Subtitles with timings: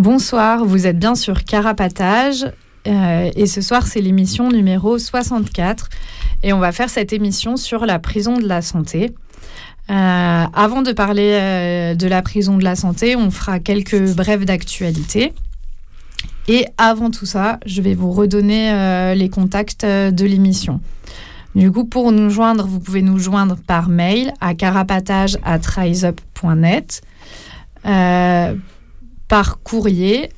[0.00, 2.46] Bonsoir, vous êtes bien sur Carapatage.
[2.88, 5.90] Euh, et ce soir, c'est l'émission numéro 64.
[6.42, 9.12] Et on va faire cette émission sur la prison de la santé.
[9.90, 14.46] Euh, avant de parler euh, de la prison de la santé, on fera quelques brèves
[14.46, 15.34] d'actualité.
[16.48, 20.80] Et avant tout ça, je vais vous redonner les contacts de l'émission.
[21.54, 25.36] Du coup, pour nous joindre, vous pouvez nous joindre par mail à carapatage
[29.30, 30.28] par courrier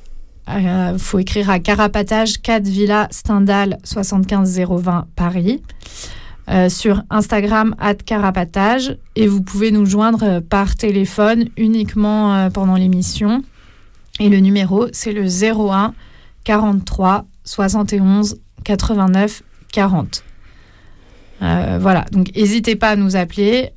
[0.47, 5.61] il euh, faut écrire à Carapatage 4 Villa Stendhal 75020 Paris.
[6.49, 12.75] Euh, sur Instagram at Carapatage et vous pouvez nous joindre euh, par téléphone uniquement pendant
[12.75, 13.43] l'émission.
[14.19, 15.93] Et le numéro, c'est le 01
[16.43, 19.41] 43 71 89
[19.71, 20.23] 40.
[21.39, 23.71] voilà, donc n'hésitez pas à nous appeler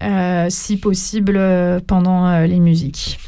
[0.51, 1.41] si possible
[1.87, 3.19] pendant les musiques.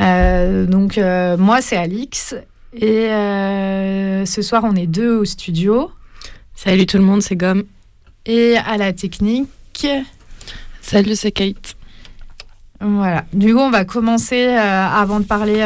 [0.00, 2.34] Euh, donc euh, moi c'est Alix
[2.76, 5.90] et euh, ce soir on est deux au studio.
[6.54, 7.64] Salut tout le monde, c'est Gomme.
[8.26, 9.86] Et à la technique.
[10.80, 11.76] Salut, c'est Kate.
[12.80, 13.24] Voilà.
[13.32, 15.58] Du coup, on va commencer, avant de parler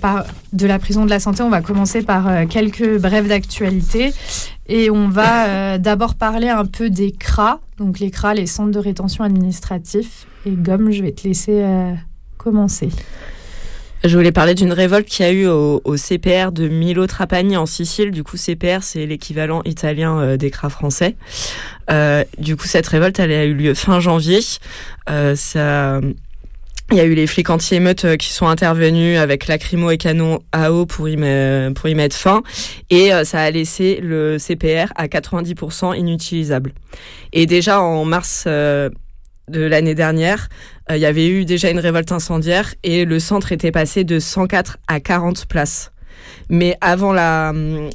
[0.00, 4.12] par, de la prison de la santé, on va commencer par quelques brèves d'actualité.
[4.66, 8.78] Et on va d'abord parler un peu des CRA, donc les CRA, les centres de
[8.78, 10.26] rétention administratifs.
[10.46, 11.64] Et Gomme, je vais te laisser
[12.36, 12.90] commencer.
[14.04, 18.10] Je voulais parler d'une révolte qui a eu au, CPR de Milo Trapani en Sicile.
[18.10, 21.16] Du coup, CPR, c'est l'équivalent italien euh, des CRA français.
[21.90, 24.40] Euh, du coup, cette révolte, elle a eu lieu fin janvier.
[25.08, 25.34] Euh.
[26.90, 30.40] Il y a eu les flics anti-émeutes euh, qui sont intervenus avec lacrymo et canon
[30.52, 31.08] à eau y, pour
[31.88, 32.42] y mettre fin.
[32.90, 36.74] Et ça a laissé le CPR à 90% inutilisable.
[37.32, 38.46] Et déjà en mars
[39.48, 40.48] de l'année dernière,
[40.90, 44.18] euh, il y avait eu déjà une révolte incendiaire et le centre était passé de
[44.18, 45.92] 104 à 40 places.
[46.48, 47.90] Mais avant la, hum,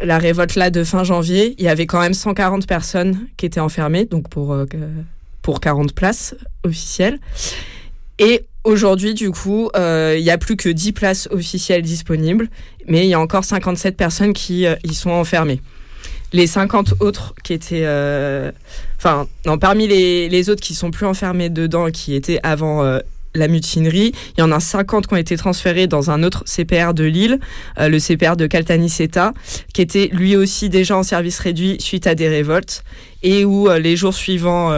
[0.00, 3.60] la révolte là de fin janvier, il y avait quand même 140 personnes qui étaient
[3.60, 4.66] enfermées, donc pour, euh,
[5.42, 6.34] pour 40 places
[6.64, 7.18] officielles.
[8.18, 12.48] Et aujourd'hui, du coup, euh, il n'y a plus que 10 places officielles disponibles,
[12.86, 15.60] mais il y a encore 57 personnes qui y sont enfermées
[16.32, 17.84] les 50 autres qui étaient.
[17.84, 18.50] Euh,
[18.96, 22.84] enfin, non, parmi les, autres qui sont plus enfermés dedans, qui étaient avant.
[22.84, 22.98] Euh,
[23.36, 24.12] la mutinerie.
[24.38, 27.40] Il y en a 50 qui ont été transférés dans un autre CPR de Lille,
[27.80, 29.34] euh, le CPR de Caltanissetta,
[29.72, 32.84] qui était lui aussi déjà en service réduit suite à des révoltes,
[33.24, 34.70] et où les jours suivants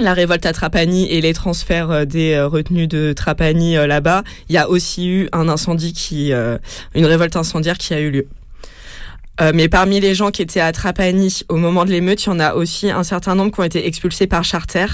[0.00, 4.68] la révolte à Trapani et les transferts des retenues de Trapani là-bas, il y a
[4.68, 8.26] aussi eu un incendie qui, une révolte incendiaire qui a eu lieu.
[9.40, 12.32] Euh, mais parmi les gens qui étaient à Trapani au moment de l'émeute, il y
[12.32, 14.86] en a aussi un certain nombre qui ont été expulsés par charter.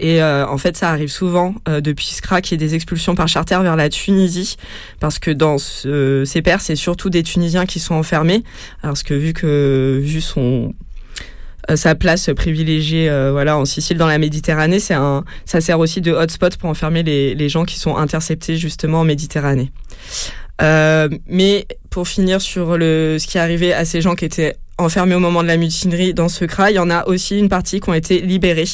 [0.00, 3.14] Et euh, en fait, ça arrive souvent euh, depuis SCRA qu'il y ait des expulsions
[3.14, 4.56] par charter vers la Tunisie,
[4.98, 8.42] parce que dans ce CPR, c'est surtout des Tunisiens qui sont enfermés,
[8.82, 10.74] parce que vu que vu son
[11.74, 16.10] sa place privilégiée voilà en Sicile dans la Méditerranée c'est un ça sert aussi de
[16.10, 19.70] hotspot pour enfermer les, les gens qui sont interceptés justement en Méditerranée.
[20.49, 24.56] euh, mais pour finir sur le, ce qui est arrivé à ces gens qui étaient
[24.78, 27.48] enfermés au moment de la mutinerie dans ce CRA, il y en a aussi une
[27.48, 28.64] partie qui ont été libérés,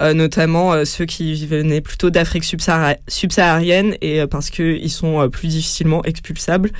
[0.00, 6.04] euh, notamment euh, ceux qui venaient plutôt d'Afrique subsaharienne et parce qu'ils sont plus difficilement
[6.04, 6.70] expulsables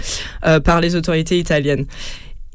[0.64, 1.86] par les autorités italiennes.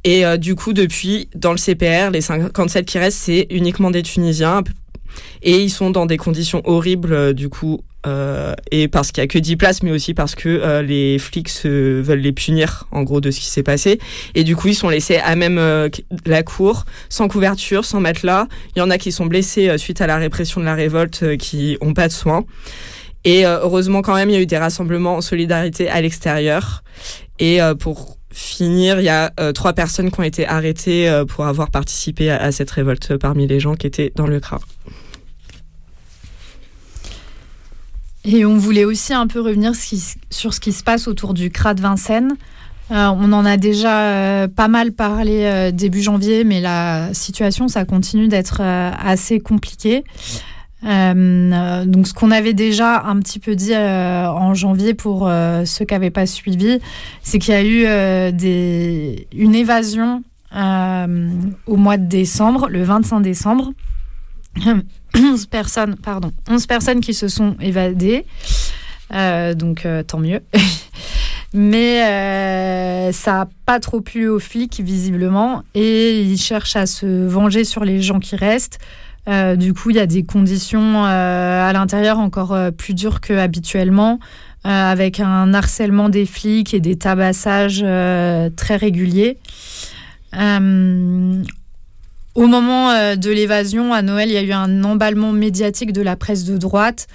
[0.03, 4.63] Et du coup, depuis, dans le CPR, les 57 qui restent, c'est uniquement des Tunisiens.
[5.43, 9.27] Et ils sont dans des conditions horribles, du coup, Euh, et parce qu'il y a
[9.27, 13.21] que 10 places, mais aussi parce que euh, les flics veulent les punir, en gros,
[13.21, 13.99] de ce qui s'est passé.
[14.35, 15.89] Et du coup, ils sont laissés à même euh,
[16.25, 18.47] la cour, sans couverture, sans matelas.
[18.75, 21.77] Il y en a qui sont blessés suite à la répression de la révolte, qui
[21.81, 22.45] ont pas de soins.
[23.23, 26.83] Et heureusement, quand même, il y a eu des rassemblements en solidarité à l'extérieur.
[27.37, 32.31] Et pour finir, il y a trois personnes qui ont été arrêtées pour avoir participé
[32.31, 34.59] à, à, cette révolte parmi les gens qui étaient dans le CRA.
[38.23, 41.73] Et on voulait aussi un peu revenir sur ce qui se passe autour du CRA
[41.73, 42.35] de Vincennes.
[42.91, 47.69] Euh, on en a déjà euh, pas mal parlé euh, début janvier, mais la situation,
[47.69, 50.03] ça continue d'être assez compliqué.
[50.83, 55.29] donc, ce qu'on avait déjà un petit peu dit en janvier pour
[55.65, 56.79] ceux qui n'avaient pas suivi,
[57.23, 57.85] c'est qu'il y a eu
[59.33, 63.71] une évasion au mois de décembre, le 25 décembre.
[65.15, 68.25] 11 personnes, pardon, 11 personnes qui se sont évadées.
[69.13, 70.41] Euh, donc euh, tant mieux.
[71.53, 77.27] Mais euh, ça n'a pas trop plu aux flics, visiblement, et ils cherchent à se
[77.27, 78.79] venger sur les gens qui restent.
[79.27, 84.19] du coup, il y a des conditions à l'intérieur encore plus dures qu'habituellement,
[84.63, 87.85] avec un harcèlement des flics et des tabassages
[88.55, 89.37] très réguliers.
[92.33, 96.01] Au moment euh, de l'évasion, à Noël, il y a eu un emballement médiatique de
[96.01, 97.07] la presse de droite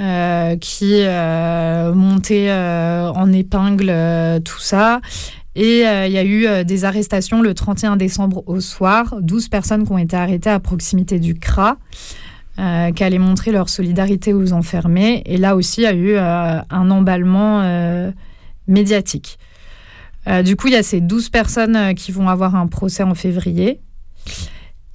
[0.00, 3.94] euh, qui euh, montait en épingle
[4.44, 5.00] tout ça.
[5.54, 9.92] Et il y a eu des arrestations le 31 décembre au soir, 12 personnes qui
[9.92, 11.78] ont été arrêtées à proximité du CRA,
[12.58, 15.22] qui allaient montrer leur solidarité aux enfermés.
[15.24, 18.12] Et là aussi, il y a eu un emballement
[18.68, 19.38] médiatique.
[20.44, 23.80] du coup, il y a ces 12 personnes qui vont avoir un procès en février.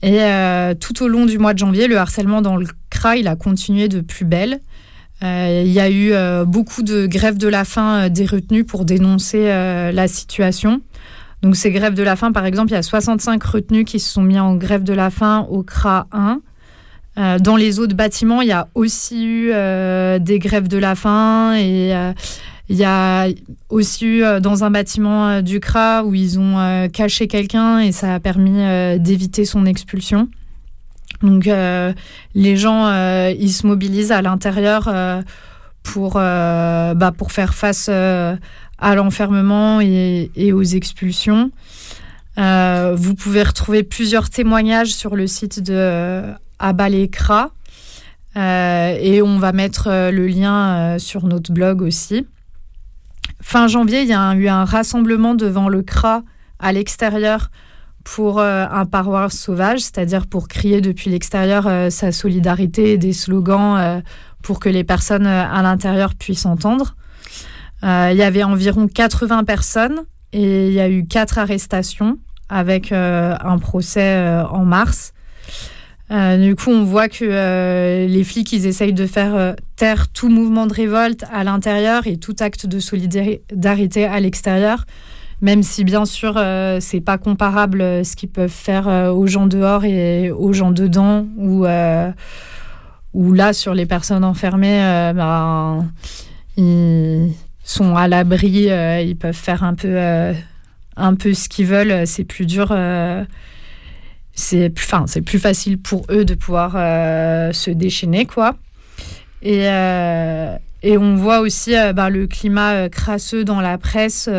[0.03, 3.27] Et euh, tout au long du mois de janvier, le harcèlement dans le CRA, il
[3.27, 4.61] a continué de plus belle.
[5.23, 8.85] Euh, il y a eu euh, beaucoup de grèves de la faim des retenus pour
[8.85, 9.45] dénoncer
[9.93, 10.81] la situation.
[11.43, 14.11] Donc ces grèves de la faim, par exemple, il y a 65 retenus qui se
[14.11, 17.37] sont mis en grève de la faim au CRA 1.
[17.39, 19.47] dans les autres bâtiments, il y a aussi eu
[20.19, 21.93] des grèves de la faim et
[22.71, 23.27] il y a
[23.67, 27.79] aussi eu euh, dans un bâtiment euh, du CRA où ils ont euh, caché quelqu'un
[27.79, 28.63] et ça a permis
[28.97, 30.29] d'éviter son expulsion.
[31.21, 32.89] Donc les gens,
[33.29, 34.91] ils se mobilisent à l'intérieur
[35.83, 41.51] pour, bah, pour faire face à l'enfermement et, aux expulsions.
[42.37, 46.23] vous pouvez retrouver plusieurs témoignages sur le site de
[46.57, 47.51] Abalekra
[48.35, 52.25] et on va mettre le lien sur notre blog aussi.
[53.41, 56.23] Fin janvier, il y a eu un rassemblement devant le CRA
[56.59, 57.49] à l'extérieur
[58.03, 63.13] pour euh, un paroisse sauvage, c'est-à-dire pour crier depuis l'extérieur euh, sa solidarité et des
[63.13, 64.01] slogans euh,
[64.41, 66.95] pour que les personnes à l'intérieur puissent entendre.
[67.83, 70.01] il y avait environ 80 personnes
[70.33, 72.17] et il y a eu quatre arrestations
[72.49, 75.13] avec un procès en mars.
[76.11, 80.09] Euh, du coup, on voit que euh, les flics, ils essayent de faire euh, taire
[80.09, 84.85] tout mouvement de révolte à l'intérieur et tout acte de solidarité à l'extérieur,
[85.39, 86.39] même si bien sûr,
[86.79, 91.63] c'est pas comparable ce qu'ils peuvent faire aux gens dehors et aux gens dedans, ou
[93.33, 94.77] là, sur les personnes enfermées,
[95.15, 95.89] ben,
[96.57, 97.31] ils
[97.63, 99.97] sont à l'abri, ils peuvent faire un peu,
[100.95, 102.05] un peu ce qu'ils veulent.
[102.05, 102.71] C'est plus dur
[104.33, 108.55] c'est plus, enfin, c'est plus facile pour eux de pouvoir euh, se déchaîner, quoi.
[109.41, 114.29] Et, euh, et on voit aussi euh, bah, le climat crasseux dans la presse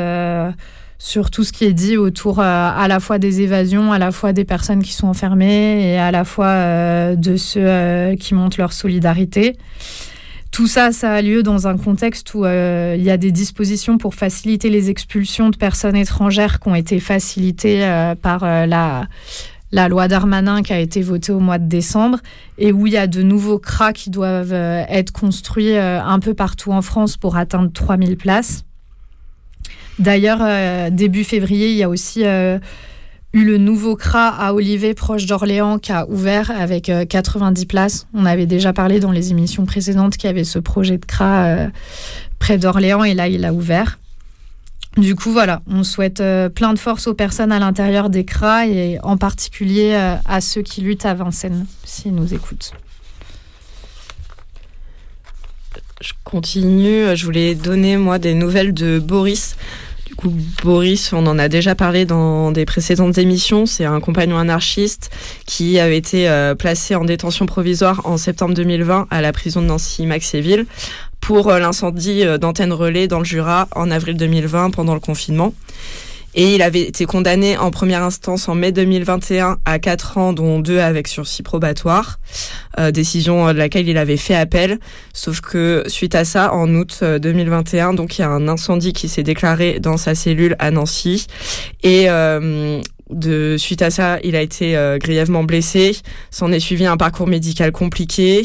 [0.98, 4.32] sur tout ce qui est dit autour à la fois des évasions, à la fois
[4.32, 9.56] des personnes qui sont enfermées et à la fois de ceux qui montrent leur solidarité.
[10.52, 14.14] Tout ça, ça a lieu dans un contexte où il y a des dispositions pour
[14.14, 19.08] faciliter les expulsions de personnes étrangères qui ont été facilitées par la,
[19.72, 22.18] la loi Darmanin qui a été votée au mois de décembre
[22.58, 26.18] et où il y a de nouveaux CRA qui doivent euh, être construits euh, un
[26.20, 28.64] peu partout en France pour atteindre 3000 places.
[29.98, 35.26] D'ailleurs, euh, début février, il y a aussi eu le nouveau CRA à Olivet, proche
[35.26, 38.06] d'Orléans, qui a ouvert avec 90 places.
[38.12, 41.68] On avait déjà parlé dans les émissions précédentes qu'il y avait ce projet de CRA
[42.38, 43.98] près d'Orléans et là, il a ouvert.
[44.96, 48.66] Du coup, voilà, on souhaite euh, plein de force aux personnes à l'intérieur des CRA
[48.66, 52.72] et en particulier euh, à ceux qui luttent à Vincennes, s'ils nous écoutent.
[56.02, 59.56] Je continue, je voulais donner moi des nouvelles de Boris.
[60.12, 63.64] Du coup, Boris, on en a déjà parlé dans des précédentes émissions.
[63.64, 65.10] C'est un compagnon anarchiste
[65.46, 69.68] qui avait été euh, placé en détention provisoire en septembre 2020 à la prison de
[69.68, 70.66] Nancy-Maxéville
[71.22, 75.54] pour euh, l'incendie d'antenne relais dans le Jura en avril 2020 pendant le confinement.
[76.34, 80.60] Et il avait été condamné en première instance en mai 2021 à 4 ans, dont
[80.60, 82.18] 2 avec sursis probatoire,
[82.78, 84.78] euh, décision de laquelle il avait fait appel.
[85.12, 88.94] Sauf que suite à ça, en août 2021, euh, donc il y a un incendie
[88.94, 91.26] qui s'est déclaré dans sa cellule à Nancy.
[91.82, 92.80] Et euh,
[93.12, 95.96] de suite à ça, il a été euh, grièvement blessé.
[96.30, 98.42] S'en est suivi un parcours médical compliqué.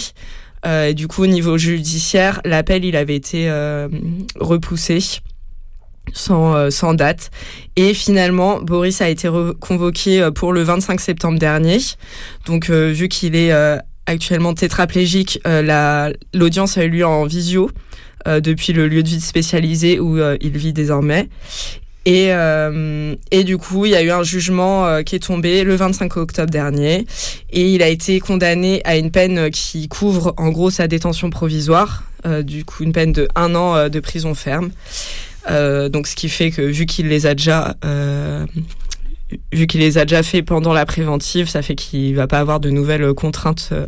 [0.66, 3.50] Euh, du coup, au niveau judiciaire, l'appel il avait été
[4.40, 5.22] repoussé
[6.14, 7.32] sans, euh, sans date.
[7.76, 11.78] Et finalement, Boris a été convoqué euh, pour le 25 septembre dernier.
[12.46, 13.52] Donc, euh, vu qu'il est
[14.06, 15.40] actuellement tétraplégique,
[16.34, 17.70] l'audience a eu lieu en visio
[18.26, 21.30] depuis le lieu de vie spécialisé où il vit désormais.
[22.10, 22.32] Et,
[23.32, 26.50] et du coup, il y a eu un jugement qui est tombé le 25 octobre
[26.50, 27.06] dernier.
[27.52, 32.04] Et il a été condamné à une peine qui couvre en gros sa détention provisoire.
[32.44, 34.72] du coup, une peine de un an de prison ferme.
[35.50, 38.46] Euh, donc ce qui fait que vu qu'il les a déjà euh,
[39.52, 42.60] vu qu'il les a déjà fait pendant la préventive, ça fait qu'il va pas avoir
[42.60, 43.88] de nouvelles contraintes euh,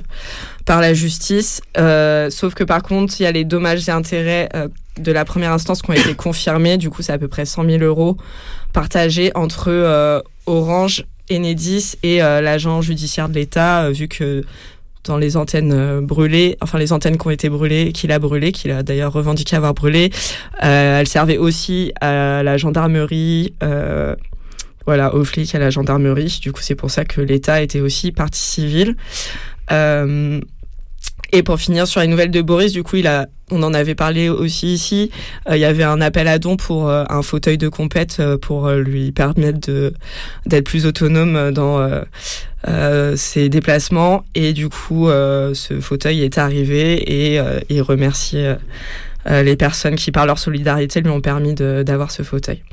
[0.66, 1.62] par la justice.
[1.78, 4.68] Euh, sauf que par contre, il y a les dommages et intérêts euh,
[5.00, 6.78] de la première instance qui ont été confirmés.
[6.78, 8.18] Du coup, c'est à peu près 100 000 euros
[8.74, 14.44] partagés entre Orange, Enedis et l'agent judiciaire de l'État, vu que
[15.06, 18.52] dans les antennes euh, brûlées, enfin les antennes qui ont été brûlées, qu'il a brûlées,
[18.52, 20.12] qu'il a d'ailleurs revendiqué avoir brûlées.
[20.64, 24.16] Euh, elle servait aussi à la gendarmerie, euh,
[24.86, 26.40] voilà, aux flics, à la gendarmerie.
[26.42, 28.96] Du coup, c'est pour ça que l'État était aussi partie civile.
[29.72, 30.40] Euh,
[31.32, 33.94] et pour finir sur les nouvelles de Boris, du coup, il a, on en avait
[33.94, 35.12] parlé aussi ici.
[35.48, 38.72] Euh, il y avait un appel à don pour euh, un fauteuil de compète pour
[38.72, 39.94] lui permettre
[40.48, 41.88] d'être plus autonome dans
[43.16, 44.24] ses déplacements.
[44.34, 46.94] Et du coup, ce fauteuil est arrivé
[47.36, 48.44] et il remercie
[49.30, 52.64] les personnes qui, par leur solidarité, lui ont permis d'avoir ce fauteuil.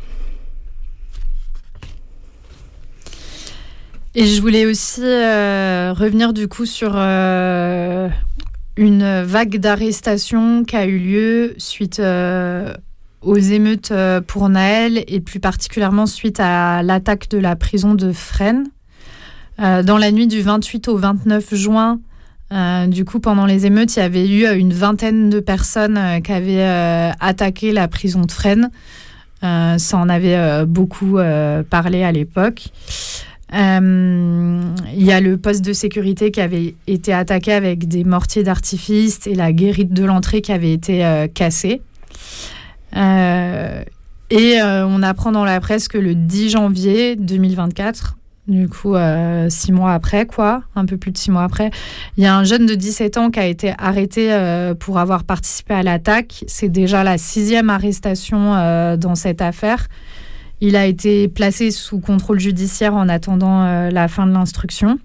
[4.19, 6.97] Et je voulais aussi revenir du coup sur
[8.77, 12.75] une vague d'arrestations qui a eu lieu suite euh,
[13.23, 18.13] aux émeutes euh, pour Naël et plus particulièrement suite à l'attaque de la prison de
[18.13, 18.67] Fresnes.
[19.61, 22.01] Euh, dans la nuit du 28 au 29 juin,
[22.87, 26.63] du coup, pendant les émeutes, il y avait eu une vingtaine de personnes qui avaient
[27.19, 28.71] attaqué la prison de Fresnes.
[29.43, 31.19] ça en avait beaucoup
[31.69, 32.69] parlé à l'époque.
[33.55, 38.43] Euh, il y a le poste de sécurité qui avait été attaqué avec des mortiers
[38.43, 41.81] d'artifice et la guérite de l'entrée qui avait été euh, cassée.
[42.97, 43.83] Euh,
[44.31, 48.17] et on apprend dans la presse que le 10 janvier 2024,
[48.49, 48.97] du coup
[49.49, 51.71] six mois après, quoi, un peu plus de six mois après,
[52.17, 54.37] il y a un jeune de 17 ans qui a été arrêté
[54.81, 56.43] pour avoir participé à l'attaque.
[56.49, 59.87] C'est déjà la sixième arrestation dans cette affaire.
[60.61, 64.99] Il a été placé sous contrôle judiciaire en attendant euh, la fin de l'instruction.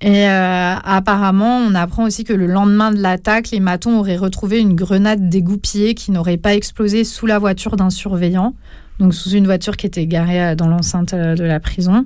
[0.00, 4.58] Et euh, apparemment, on apprend aussi que le lendemain de l'attaque, les matons auraient retrouvé
[4.58, 8.54] une grenade dégoupillée qui n'aurait pas explosé sous la voiture d'un surveillant,
[8.98, 12.04] donc sous une voiture qui était garée euh, dans l'enceinte de la prison.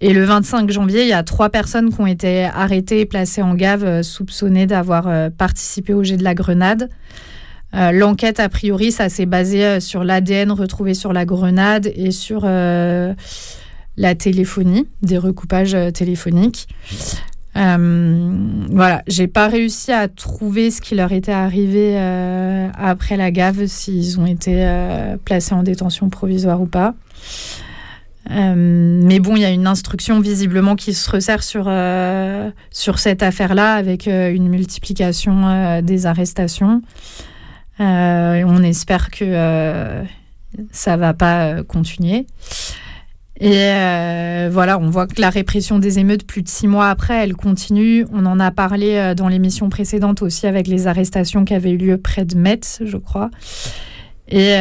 [0.00, 3.42] Et le 25 janvier, il y a trois personnes qui ont été arrêtées et placées
[3.42, 6.88] en gave, soupçonnées d'avoir participé au jet de la grenade.
[7.74, 12.10] Euh, l'enquête, a priori, ça s'est basé euh, sur l'ADN retrouvé sur la grenade et
[12.10, 13.14] sur euh,
[13.96, 16.68] la téléphonie, des recoupages téléphoniques.
[17.54, 21.98] voilà, j'ai pas réussi à trouver ce qui leur était arrivé
[22.78, 24.64] après la gave, s'ils ont été
[25.24, 26.94] placés en détention provisoire ou pas.
[28.30, 31.70] mais bon, il y a une instruction visiblement qui se resserre sur,
[32.70, 36.80] sur cette affaire-là avec une multiplication des arrestations.
[37.80, 40.02] Euh, on espère que euh,
[40.70, 42.26] ça va pas euh, continuer.
[43.42, 43.72] Et
[44.50, 48.04] voilà, on voit que la répression des émeutes, plus de six mois après, elle continue.
[48.12, 51.96] On en a parlé dans l'émission précédente aussi avec les arrestations qui avaient eu lieu
[51.96, 53.30] près de Metz, je crois.
[54.28, 54.54] Et,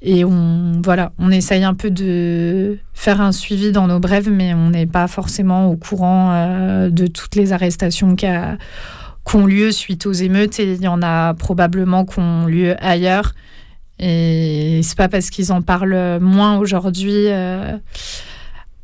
[0.00, 4.54] et on, voilà, on essaye un peu de faire un suivi dans nos brèves, mais
[4.54, 8.58] on n'est pas forcément au courant de toutes les arrestations qui a
[9.26, 12.76] qui ont lieu suite aux émeutes et il y en a probablement qui ont lieu
[12.84, 13.34] ailleurs.
[13.98, 17.76] Et c'est pas parce qu'ils en parlent moins aujourd'hui euh,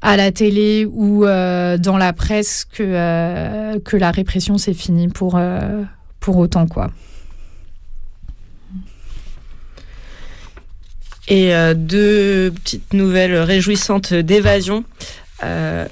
[0.03, 5.09] à la télé ou euh, dans la presse que, euh, que la répression c'est fini
[5.09, 5.39] pour,
[6.21, 6.91] pour autant quoi.
[11.29, 14.85] Et deux petites nouvelles réjouissantes d'évasion.
[15.43, 15.87] Euh,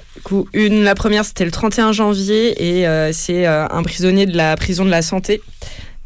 [0.53, 4.85] une, la première, c'était le 31 janvier et euh, c'est un prisonnier de la prison
[4.85, 5.41] de la santé.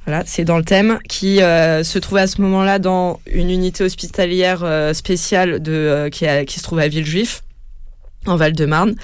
[0.06, 4.92] Voilà, c'est dans le thème qui se trouvait à ce moment-là dans une unité hospitalière
[4.94, 7.42] spéciale de qui, qui, se trouve à Villejuif,
[8.26, 8.96] en Val-de-Marne.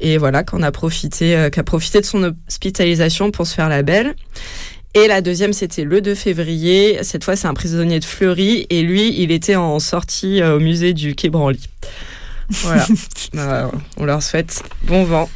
[0.00, 4.14] Et voilà, qu'on a profité, qu'a profité de son hospitalisation pour se faire la belle.
[4.96, 7.00] Et la deuxième, c'était le 2 février.
[7.02, 8.66] Cette fois, c'est un prisonnier de Fleury.
[8.70, 11.60] Et lui, il était en sortie euh, au musée du Quai Branly.
[12.50, 12.86] Voilà.
[13.34, 15.28] Euh, on leur souhaite bon vent.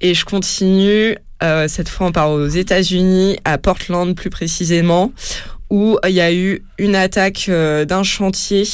[0.00, 1.16] Et je continue.
[1.42, 5.12] Euh, cette fois, on part aux États-Unis, à Portland plus précisément,
[5.70, 8.64] où il y a eu une attaque d'un chantier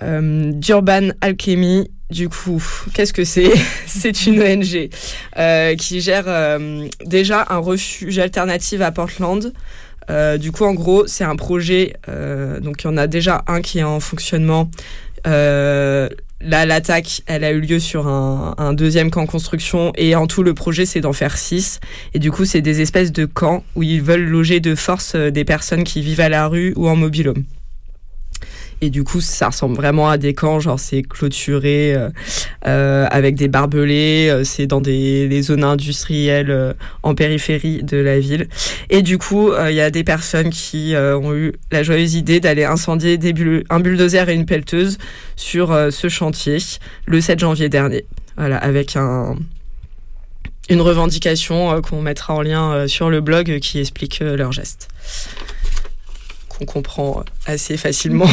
[0.00, 2.62] d'Urban Alchemy du coup,
[2.92, 3.50] qu'est-ce que c'est?
[3.86, 4.90] C'est une ONG
[5.38, 9.52] euh, qui gère euh, déjà un refuge alternatif à Portland.
[10.10, 11.94] Euh, du coup, en gros, c'est un projet.
[12.60, 14.70] donc, il y en a déjà un qui est en fonctionnement.
[15.24, 19.92] Là, l'attaque, elle a eu lieu sur un, un, deuxième camp construction.
[19.96, 21.80] Et en tout, le projet, c'est d'en faire six.
[22.14, 25.44] Et du coup, c'est des espèces de camps où ils veulent loger de force des
[25.44, 27.44] personnes qui vivent à la rue ou en mobilhome.
[28.84, 32.10] Et du coup, ça ressemble vraiment à des camps, genre c'est clôturé euh,
[32.66, 36.74] euh avec des barbelés, euh, c'est dans des, zones industrielles
[37.04, 38.48] en périphérie de la ville.
[38.90, 42.64] Et du coup, il y a des personnes qui ont eu la joyeuse idée d'aller
[42.64, 43.18] incendier
[43.70, 44.98] un bulldozer et une pelleteuse
[45.36, 46.58] sur ce chantier
[47.06, 48.04] le 7 janvier dernier.
[48.36, 49.36] Voilà, avec un,
[50.68, 54.88] une revendication qu'on mettra en lien sur le blog qui explique leur geste
[56.64, 58.28] comprend assez facilement.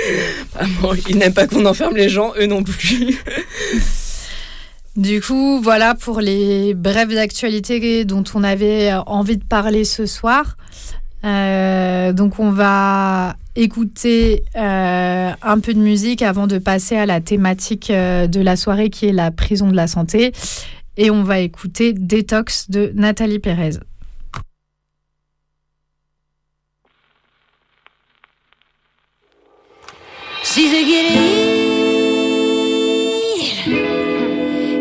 [1.08, 3.18] ils n'aiment pas qu'on enferme les gens, eux non plus.
[4.96, 10.56] Du coup, voilà pour les brèves actualités dont on avait envie de parler ce soir.
[11.24, 17.20] Euh, donc on va écouter euh, un peu de musique avant de passer à la
[17.20, 20.32] thématique euh, de la soirée qui est la prison de la santé.
[20.96, 23.78] Et on va écouter Détox de Nathalie Pérez.
[30.58, 31.10] Si se quiere
[33.36, 33.58] ir,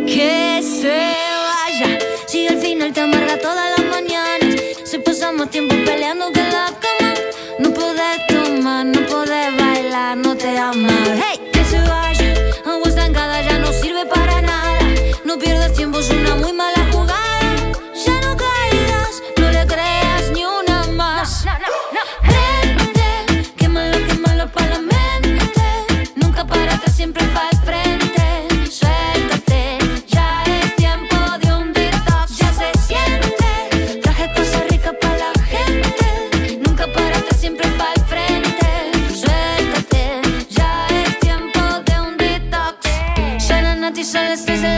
[0.08, 0.98] que se
[1.52, 2.00] vaya.
[2.26, 4.56] Si al final te amarga todas las mañanas,
[4.86, 7.14] si pasamos tiempo peleando que la cama,
[7.60, 10.90] no puedes tomar, no puedes bailar, no te ama.
[11.24, 12.34] Hey, que se vaya,
[12.66, 14.80] agua estancada ya no sirve para nada.
[15.26, 16.77] No pierdas tiempo, es una muy mala
[44.46, 44.77] this is it.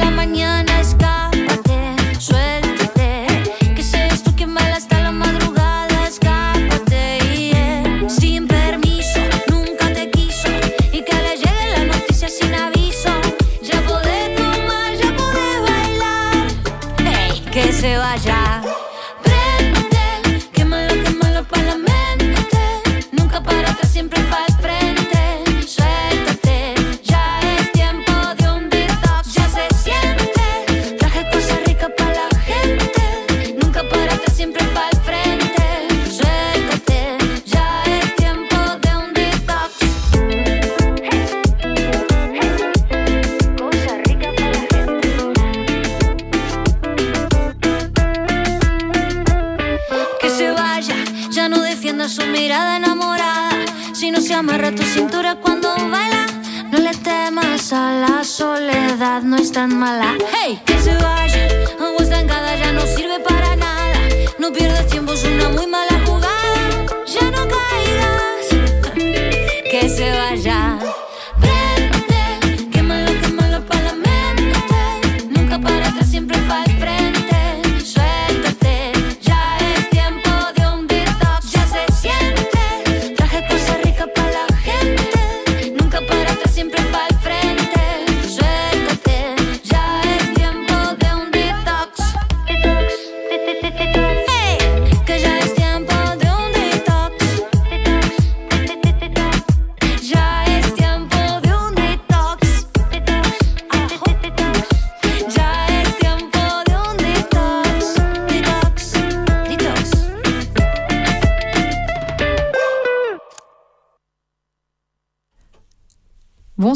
[54.39, 56.25] amarra tu cintura cuando baila.
[56.71, 60.15] No le temas a la soledad, no es tan mala.
[60.33, 61.47] Hey, que se vaya,
[61.79, 63.99] agua estancada ya no sirve para nada.
[64.37, 66.85] No pierdas tiempo, es una muy mala jugada.
[67.05, 68.28] Ya no caigas.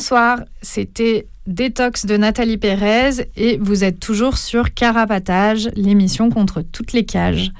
[0.04, 6.92] Bonsoir, c'était Détox de Nathalie Pérez et vous êtes toujours sur Carapatage, l'émission contre toutes
[6.92, 7.54] les cages.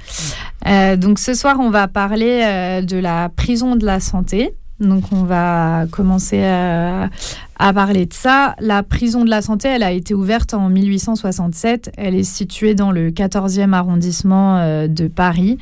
[0.66, 4.54] Euh, donc ce soir, on va parler euh, de la prison de la santé.
[4.78, 7.06] Donc on va commencer euh,
[7.58, 8.56] à parler de ça.
[8.60, 11.92] La prison de la santé, elle a été ouverte en 1867.
[11.96, 15.56] Elle est située dans le 14e arrondissement de Paris,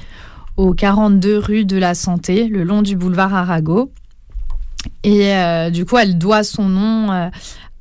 [0.57, 3.93] au 42 rue de la Santé, le long du boulevard Arago.
[5.05, 5.33] Et
[5.71, 7.31] du coup, elle doit son nom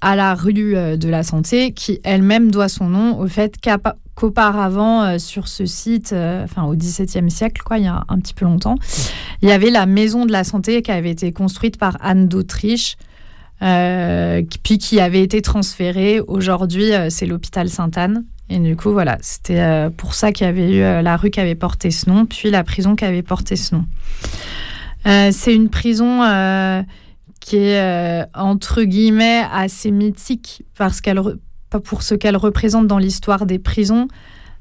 [0.01, 3.55] à la rue euh, de la Santé, qui elle-même doit son nom au fait
[4.15, 8.19] qu'auparavant, euh, sur ce site, euh, enfin au XVIIe siècle, quoi, il y a un
[8.19, 8.75] petit peu longtemps,
[9.41, 12.97] il y avait la maison de la Santé qui avait été construite par Anne d'Autriche,
[14.63, 16.19] puis qui avait été transférée.
[16.19, 18.23] Aujourd'hui, c'est l'hôpital Sainte-Anne.
[18.49, 21.53] Et du coup, voilà, c'était pour ça qu'il y avait eu la rue qui avait
[21.53, 23.85] porté ce nom, puis la prison qui avait porté ce nom.
[25.05, 26.21] C'est une prison
[27.41, 31.19] qui est euh, entre guillemets assez mythique parce qu'elle
[31.83, 34.07] pour ce qu'elle représente dans l'histoire des prisons,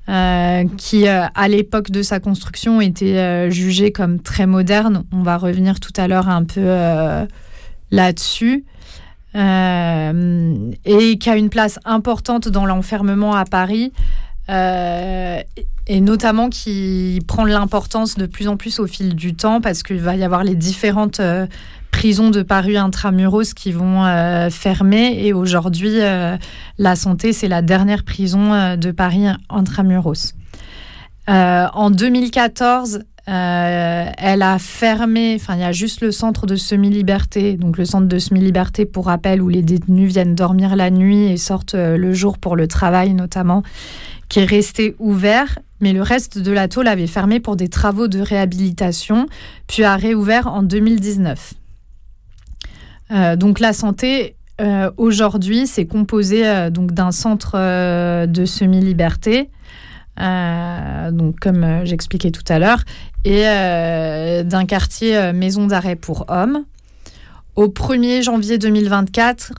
[0.09, 5.05] euh, qui euh, à l'époque de sa construction était jugée comme très moderne.
[5.13, 6.67] On va revenir tout à l'heure un peu
[7.91, 8.65] là-dessus.
[9.35, 13.93] et qui a une place importante dans l'enfermement à Paris,
[15.93, 19.99] et notamment qui prend l'importance de plus en plus au fil du temps, parce qu'il
[19.99, 21.21] va y avoir les différentes
[21.91, 25.19] prisons de Paris intramuros qui vont euh, fermer.
[25.27, 26.37] Et aujourd'hui, euh,
[26.79, 30.35] la santé, c'est la dernière prison euh, de Paris intramuros.
[31.27, 37.79] en 2014, elle a fermé, enfin il y a juste le centre de semi-liberté, donc
[37.79, 41.75] le centre de semi-liberté pour rappel où les détenus viennent dormir la nuit et sortent
[41.75, 43.63] le jour pour le travail notamment,
[44.31, 45.59] qui est resté ouvert.
[45.81, 49.27] Mais le reste de la tôle avait fermé pour des travaux de réhabilitation,
[49.67, 51.55] puis a réouvert en 2019.
[53.11, 57.57] Euh, donc la santé, euh, aujourd'hui, c'est composé euh, d'un centre
[58.27, 59.51] de semi-liberté,
[60.17, 62.85] comme j'expliquais tout à l'heure,
[63.25, 63.45] et
[64.45, 66.65] d'un quartier maison d'arrêt pour hommes.
[67.57, 69.53] Au 1er janvier 2024,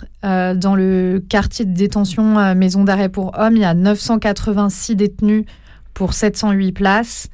[0.55, 5.45] dans le quartier de détention maison d'arrêt pour hommes, il y a 986 détenus
[5.93, 7.27] pour 708 places.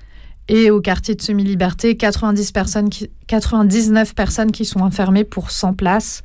[0.50, 2.90] Et au quartier de semi-liberté, 90 personnes
[3.28, 6.24] 99 personnes qui sont enfermées pour 100 places.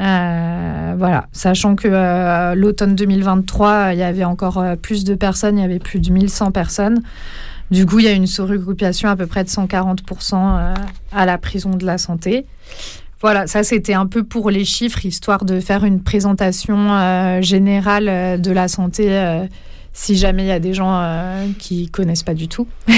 [0.00, 5.58] Euh, voilà, sachant que euh, l'automne 2023, il y avait encore euh, plus de personnes,
[5.58, 7.02] il y avait plus de 1100 personnes.
[7.70, 10.74] Du coup, il y a une surregroupation à peu près de 140%
[11.12, 12.44] à la prison de la santé.
[13.22, 18.50] Voilà, ça c'était un peu pour les chiffres, histoire de faire une présentation générale de
[18.50, 19.46] la santé,
[19.92, 22.66] si jamais il y a des gens qui connaissent pas du tout.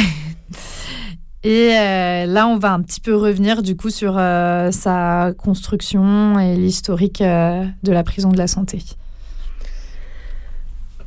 [1.45, 6.39] Et euh, là, on va un petit peu revenir du coup sur euh, sa construction
[6.39, 8.79] et l'historique euh, de la prison de la santé.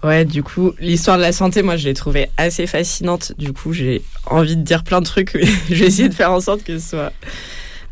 [0.03, 3.33] Ouais, du coup, l'histoire de la santé, moi, je l'ai trouvée assez fascinante.
[3.39, 6.31] Du coup, j'ai envie de dire plein de trucs, mais je vais essayer de faire
[6.31, 7.13] en sorte que ce soit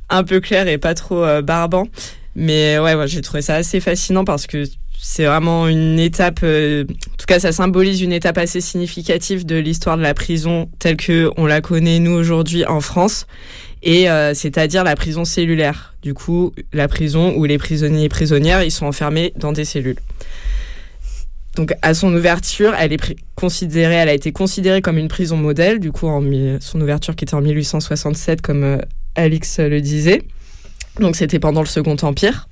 [0.10, 1.88] un peu clair et pas trop barbant.
[2.36, 4.66] Mais ouais, ouais j'ai trouvé ça assez fascinant parce que
[5.08, 9.56] c'est vraiment une étape, euh, en tout cas ça symbolise une étape assez significative de
[9.56, 13.28] l'histoire de la prison telle que on la connaît nous aujourd'hui en France,
[13.84, 15.94] et euh, c'est-à-dire la prison cellulaire.
[16.02, 20.00] Du coup, la prison où les prisonniers et prisonnières ils sont enfermés dans des cellules.
[21.56, 25.80] Donc à son ouverture, elle est considérée, elle a été considérée comme une prison modèle.
[25.80, 26.22] Du coup, en
[26.60, 28.78] son ouverture qui était en 1867, comme euh,
[29.16, 30.22] Alix le disait.
[31.00, 32.48] Donc c'était pendant le Second Empire.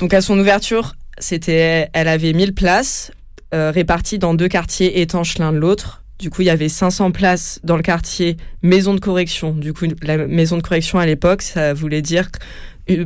[0.00, 3.10] Donc à son ouverture, c'était, elle avait 1000 places
[3.54, 6.02] euh, réparties dans deux quartiers étanches l'un de l'autre.
[6.18, 9.52] Du coup, il y avait 500 places dans le quartier maison de correction.
[9.52, 12.30] Du coup, la maison de correction à l'époque, ça voulait dire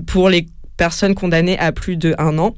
[0.06, 2.54] pour les personnes condamnées à plus de un an.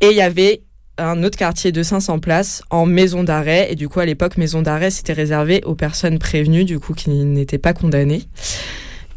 [0.00, 0.62] Et il y avait
[0.98, 3.68] un autre quartier de 500 places en maison d'arrêt.
[3.70, 7.10] Et du coup, à l'époque, maison d'arrêt, c'était réservé aux personnes prévenues, du coup, qui
[7.10, 8.24] n'étaient pas condamnées.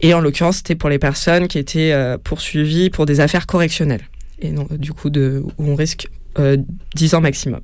[0.03, 4.03] Et en l'occurrence, c'était pour les personnes qui étaient euh, poursuivies pour des affaires correctionnelles
[4.43, 7.61] et non, du coup où on risque 10 euh, ans maximum.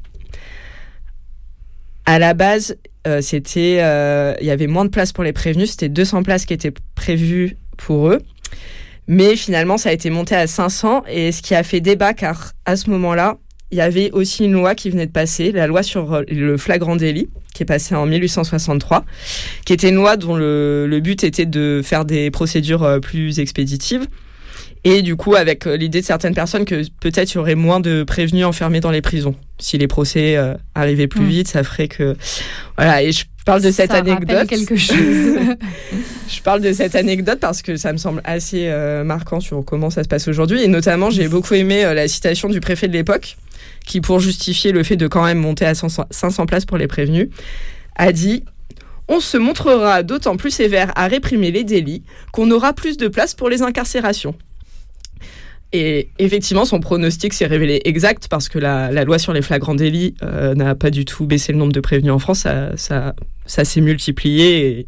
[2.05, 5.71] À la base, euh, c'était, euh, il y avait moins de places pour les prévenus,
[5.71, 8.19] c'était 200 places qui étaient prévues pour eux.
[9.07, 12.53] Mais finalement, ça a été monté à 500 et ce qui a fait débat car
[12.65, 13.37] à ce moment-là,
[13.71, 16.95] il y avait aussi une loi qui venait de passer, la loi sur le flagrant
[16.95, 19.05] délit, qui est passée en 1863,
[19.65, 24.07] qui était une loi dont le, le but était de faire des procédures plus expéditives
[24.83, 27.79] et du coup, avec euh, l'idée de certaines personnes que peut-être il y aurait moins
[27.79, 29.35] de prévenus enfermés dans les prisons.
[29.59, 31.29] Si les procès euh, arrivaient plus mm.
[31.29, 32.15] vite, ça ferait que...
[32.77, 34.37] Voilà, et je parle de cette Ça anecdote.
[34.37, 34.97] rappelle quelque chose.
[36.29, 39.89] Je parle de cette anecdote parce que ça me semble assez euh, marquant sur comment
[39.89, 40.61] ça se passe aujourd'hui.
[40.63, 43.37] Et notamment, j'ai beaucoup aimé euh, la citation du préfet de l'époque,
[43.85, 46.87] qui, pour justifier le fait de quand même monter à 500 500 places pour les
[46.87, 47.29] prévenus,
[47.95, 48.43] a dit
[49.07, 53.33] On se montrera d'autant plus sévère à réprimer les délits qu'on aura plus de place
[53.33, 54.35] pour les incarcérations.
[55.71, 59.75] Et effectivement, son pronostic s'est révélé exact parce que la, la loi sur les flagrants
[59.75, 62.39] délits euh, n'a pas du tout baissé le nombre de prévenus en France.
[62.39, 63.13] Ça, ça,
[63.45, 64.87] ça s'est multiplié et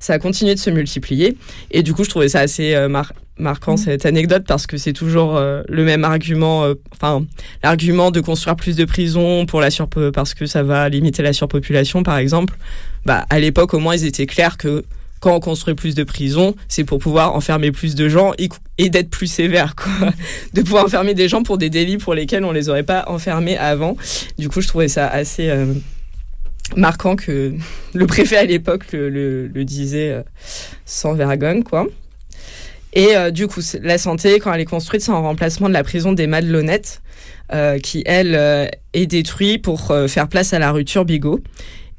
[0.00, 1.36] ça a continué de se multiplier.
[1.70, 4.92] Et du coup, je trouvais ça assez euh, mar- marquant cette anecdote parce que c'est
[4.92, 7.24] toujours euh, le même argument, enfin
[7.62, 9.68] l'argument de construire plus de prisons pour la
[10.12, 12.56] parce que ça va limiter la surpopulation, par exemple.
[13.04, 14.84] Bah, à l'époque, au moins, ils étaient clairs que
[15.26, 19.10] quand on construit plus de prisons, c'est pour pouvoir enfermer plus de gens et, d'être
[19.10, 20.12] plus sévère, quoi.
[20.54, 23.58] De pouvoir enfermer des gens pour des délits pour lesquels on les aurait pas enfermés
[23.58, 23.96] avant.
[24.38, 25.74] Du coup, je trouvais ça assez euh,
[26.76, 27.54] marquant que
[27.94, 30.22] le préfet à l'époque le, disait euh,
[30.84, 31.88] sans vergogne, quoi.
[32.92, 35.82] Et euh, du coup, la santé, quand elle est construite, c'est en remplacement de la
[35.82, 37.02] prison des Madelonnettes,
[37.82, 41.40] qui, elle, est détruite pour faire place à la rue Turbigo.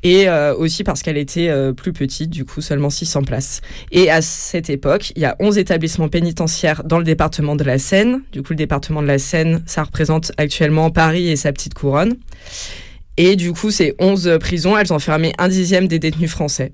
[0.03, 3.61] Et euh, aussi parce qu'elle était euh, plus petite, du coup seulement 600 places.
[3.91, 7.79] Et à cette époque, il y a 11 établissements pénitentiaires dans le département de la
[7.79, 8.21] Seine.
[8.31, 12.15] Du coup, le département de la Seine, ça représente actuellement Paris et sa petite couronne.
[13.17, 16.71] Et du coup, ces 11 prisons, elles enfermaient un dixième des détenus français.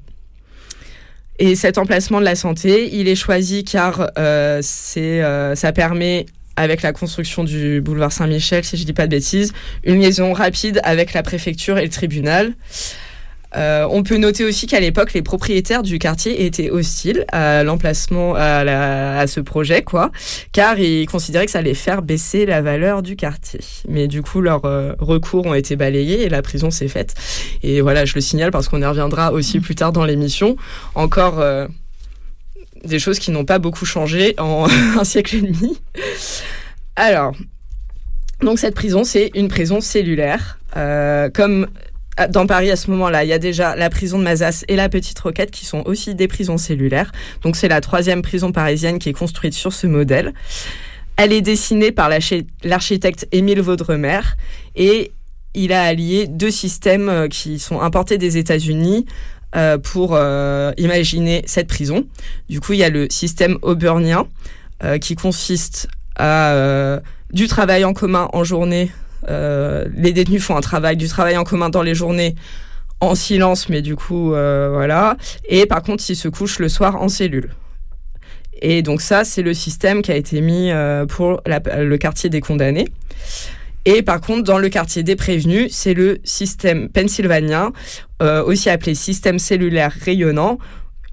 [1.40, 5.24] Et cet emplacement de la santé, il est choisi car euh, c'est,
[5.56, 6.26] ça permet,
[6.58, 9.54] avec la construction du boulevard Saint-Michel, si je dis pas de bêtises,
[9.86, 12.54] une liaison rapide avec la préfecture et le tribunal.
[13.56, 18.36] Euh, on peut noter aussi qu'à l'époque, les propriétaires du quartier étaient hostiles à l'emplacement,
[18.36, 20.12] à, ce projet, quoi,
[20.52, 23.60] car ils considéraient que ça allait faire baisser la valeur du quartier.
[23.88, 27.14] Mais du coup, leurs euh, recours ont été balayés et la prison s'est faite.
[27.62, 30.56] Et voilà, je le signale parce qu'on y reviendra aussi plus tard dans l'émission.
[30.96, 31.68] Encore euh,
[32.84, 34.68] des choses qui n'ont pas beaucoup changé en
[35.00, 35.80] un siècle et demi.
[36.96, 37.34] Alors,
[38.42, 40.60] donc cette prison, c'est une prison cellulaire.
[41.34, 41.68] Comme
[42.30, 44.90] dans Paris à ce moment-là, il y a déjà la prison de Mazas et la
[44.90, 47.12] Petite Roquette qui sont aussi des prisons cellulaires.
[47.42, 50.34] Donc c'est la troisième prison parisienne qui est construite sur ce modèle.
[51.16, 54.22] Elle est dessinée par l'archi- l'architecte Émile Vaudremer
[54.76, 55.12] et
[55.54, 59.06] il a allié deux systèmes euh, qui sont importés des États-Unis
[59.56, 62.06] euh, pour euh, imaginer cette prison.
[62.50, 64.28] Du coup, il y a le système auburnien
[65.00, 67.00] qui consiste à
[67.32, 68.92] du travail en commun en journée.
[69.30, 72.36] Euh, les détenus font un travail, du travail en commun dans les journées
[73.00, 75.18] en silence, mais du coup, euh, voilà.
[75.48, 77.52] Et par contre, ils se couchent le soir en cellule.
[78.62, 82.40] Et donc ça, c'est le système qui a été mis euh, pour le quartier des
[82.40, 82.88] condamnés.
[83.86, 87.74] Et par contre, dans le quartier des prévenus, c'est le système pennsylvanien,
[88.22, 90.58] aussi appelé système cellulaire rayonnant,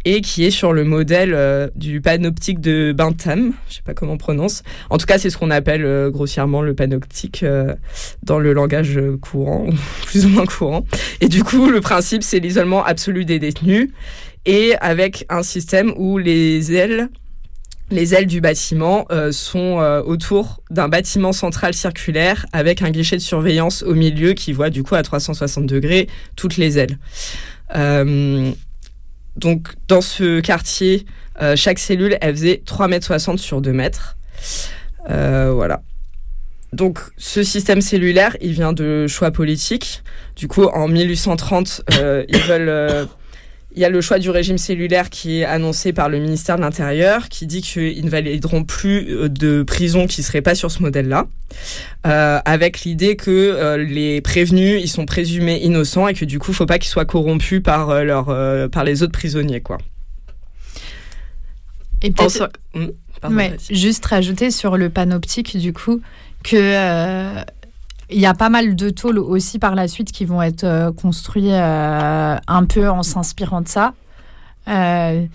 [0.04, 3.52] et qui est sur le modèle euh, du panoptique de Bentham.
[3.68, 4.62] Je sais pas comment on prononce.
[4.88, 7.74] En tout cas, c'est ce qu'on appelle euh, grossièrement le panoptique euh,
[8.22, 9.66] dans le langage courant,
[10.06, 10.84] plus ou moins courant.
[11.20, 13.90] Et du coup, le principe, c'est l'isolement absolu des détenus,
[14.46, 17.08] et avec un système où les ailes
[17.92, 23.82] les ailes du bâtiment sont autour d'un bâtiment central circulaire avec un guichet de surveillance
[23.82, 26.98] au milieu qui voit du coup à 360 degrés toutes les ailes.
[29.40, 31.06] Donc dans ce quartier,
[31.40, 34.16] euh, chaque cellule, elle faisait 3,60 m sur 2 mètres.
[35.08, 35.82] Euh, voilà.
[36.72, 40.02] Donc ce système cellulaire, il vient de choix politiques.
[40.36, 43.08] Du coup, en 1830, euh, ils veulent...
[43.72, 46.62] il y a le choix du régime cellulaire qui est annoncé par le ministère de
[46.62, 50.82] l'Intérieur, qui dit qu'ils ne valideront plus euh, de prisons qui seraient pas sur ce
[50.82, 51.26] modèle-là,
[52.06, 56.52] euh, avec l'idée que euh, les prévenus, ils sont présumés innocents et que du coup,
[56.52, 59.78] faut pas qu'ils soient corrompus par euh, leur, par les autres prisonniers, quoi.
[62.02, 62.86] Et peut-être Hmm,
[63.30, 66.00] Ouais, juste rajouter sur le panoptique, du coup,
[66.42, 67.34] que
[68.12, 70.92] il y a pas mal de tôles aussi par la suite qui vont être euh,
[70.92, 73.94] construits euh, un peu en s'inspirant de ça.
[74.68, 75.26] Euh,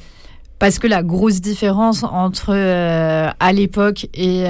[0.60, 4.46] parce que la grosse différence entre à l'époque et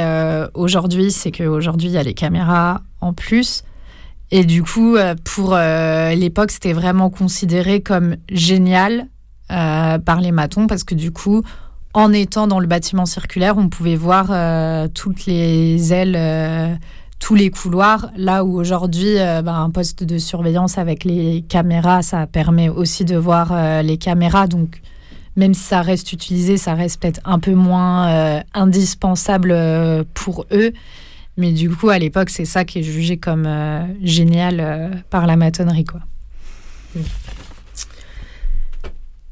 [0.53, 3.63] aujourd'hui, c'est qu'aujourd'hui, il y a les caméras en plus.
[4.29, 9.07] Et du coup, pour l'époque, c'était vraiment considéré comme génial
[9.49, 11.41] par les matons parce que du coup,
[11.95, 14.27] en étant dans le bâtiment circulaire, on pouvait voir
[14.93, 16.79] toutes les ailes,
[17.19, 18.09] tous les couloirs.
[18.17, 23.05] Là où aujourd'hui, euh, ben, un poste de surveillance avec les caméras, ça permet aussi
[23.05, 24.47] de voir euh, les caméras.
[24.47, 24.81] Donc,
[25.35, 29.55] même si ça reste utilisé, ça reste peut-être un peu moins euh, indispensable
[30.13, 30.71] pour eux.
[31.37, 33.45] Mais du coup, à l'époque, c'est ça qui est jugé comme
[34.01, 35.99] génial par la matonnerie, quoi.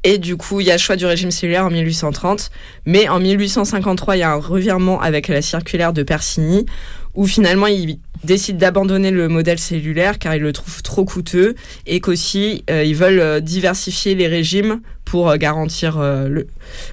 [0.04, 2.50] Et du coup, il y a le choix du régime cellulaire en 1830.
[2.84, 6.66] Mais en 1853, il y a un revirement avec la circulaire de Persigny,
[7.14, 11.54] où finalement, il décide d'abandonner le modèle cellulaire car il le trouve trop coûteux
[11.86, 16.02] et qu'aussi euh, ils veulent euh, diversifier les régimes pour euh, garantir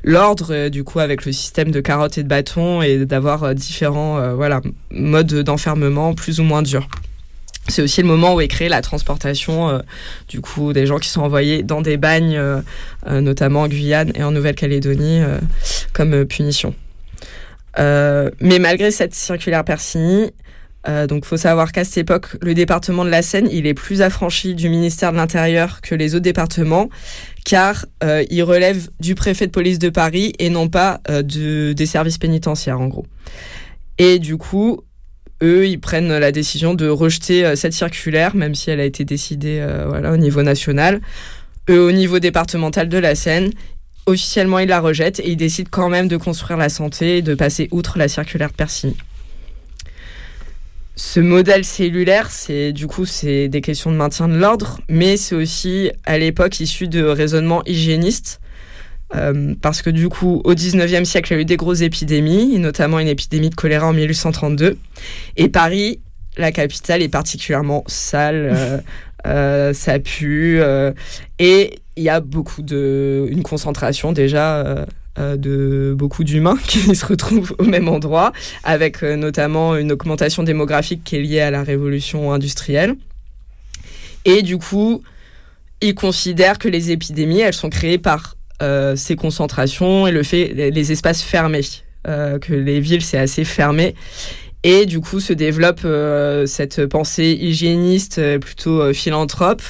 [0.03, 4.61] l'ordre du coup avec le système de carottes et de bâtons et d'avoir différents voilà
[4.91, 6.87] modes d'enfermement plus ou moins durs.
[7.67, 9.81] C'est aussi le moment où est créée la transportation
[10.27, 12.39] du coup des gens qui sont envoyés dans des bagnes
[13.09, 15.21] notamment en Guyane et en Nouvelle-Calédonie
[15.93, 16.75] comme punition.
[17.77, 20.31] Mais malgré cette circulaire Persigny,
[20.87, 24.01] euh, donc, faut savoir qu'à cette époque, le département de la Seine, il est plus
[24.01, 26.89] affranchi du ministère de l'Intérieur que les autres départements,
[27.45, 31.73] car euh, il relève du préfet de police de Paris et non pas euh, de,
[31.73, 33.05] des services pénitentiaires, en gros.
[33.99, 34.81] Et du coup,
[35.43, 39.05] eux, ils prennent la décision de rejeter euh, cette circulaire, même si elle a été
[39.05, 41.01] décidée euh, voilà, au niveau national.
[41.69, 43.51] Eux, au niveau départemental de la Seine,
[44.05, 47.35] officiellement, ils la rejettent et ils décident quand même de construire la santé et de
[47.35, 48.97] passer outre la circulaire Persigny
[50.95, 55.33] ce modèle cellulaire, c'est du coup c'est des questions de maintien de l'ordre, mais c'est
[55.33, 58.39] aussi à l'époque issu de raisonnements hygiénistes.
[59.15, 62.57] Euh, parce que du coup, au 19e siècle, il y a eu des grosses épidémies,
[62.59, 64.77] notamment une épidémie de choléra en 1832.
[65.35, 65.99] Et Paris,
[66.37, 68.77] la capitale, est particulièrement sale, euh,
[69.27, 70.61] euh, ça pue,
[71.39, 73.27] et il y a beaucoup de...
[73.29, 74.85] une concentration déjà
[75.19, 78.31] euh, de beaucoup d'humains qui se retrouvent au même endroit,
[78.63, 82.95] avec euh, notamment une augmentation démographique qui est liée à la révolution industrielle.
[84.23, 85.03] Et du coup,
[85.81, 90.53] ils considèrent que les épidémies, elles sont créées par euh, ces concentrations et le fait
[90.55, 91.65] les espaces fermés,
[92.05, 93.95] que les villes c'est assez fermé.
[94.63, 95.87] Et du coup se développe
[96.47, 99.63] cette pensée hygiéniste plutôt philanthrope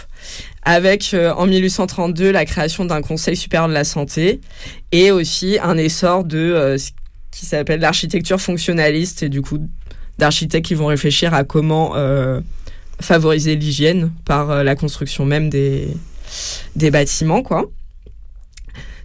[0.63, 4.41] avec euh, en 1832 la création d'un Conseil supérieur de la santé
[4.91, 6.91] et aussi un essor de euh, ce
[7.31, 9.67] qui s'appelle l'architecture fonctionnaliste et du coup
[10.19, 12.41] d'architectes qui vont réfléchir à comment euh,
[12.99, 15.87] favoriser l'hygiène par la construction même des,
[16.75, 17.65] des bâtiments quoi.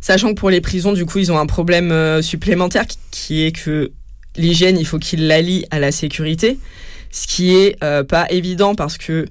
[0.03, 3.91] Sachant que pour les prisons, du coup, ils ont un problème supplémentaire qui, est que
[4.37, 6.59] l'hygiène, il faut qu'ils l'allient à la sécurité,
[7.11, 9.27] ce qui est pas évident parce que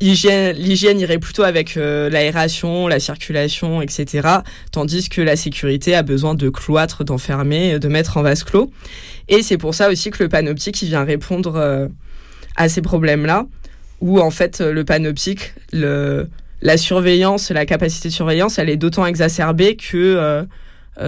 [0.00, 4.28] l'hygiène irait plutôt avec euh, l'aération, la circulation, etc.
[4.72, 8.70] Tandis que la sécurité a besoin de cloîtres, d'enfermer, de mettre en vase clos.
[9.28, 11.88] Et c'est pour ça aussi que le panoptique vient répondre euh,
[12.56, 13.46] à ces problèmes-là,
[14.00, 16.28] où en fait le panoptique, le,
[16.62, 20.44] la surveillance, la capacité de surveillance, elle est d'autant exacerbée que euh,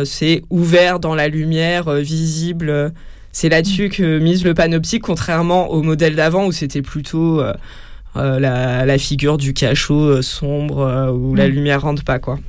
[0.05, 2.93] c'est ouvert dans la lumière, visible.
[3.33, 7.43] C'est là-dessus que mise le panoptique, contrairement au modèle d'avant où c'était plutôt
[8.17, 11.53] euh, la, figure du cachot euh, sombre euh, où la mm.
[11.53, 12.41] lumière rentre pas quoi.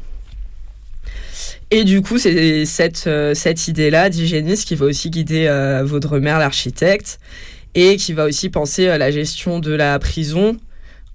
[1.69, 5.47] Et du coup, c'est cette, cette idée-là d'hygiénisme qui va aussi guider
[5.85, 7.17] Vaudremer, l'architecte,
[7.75, 10.57] et qui va aussi penser à la gestion de la prison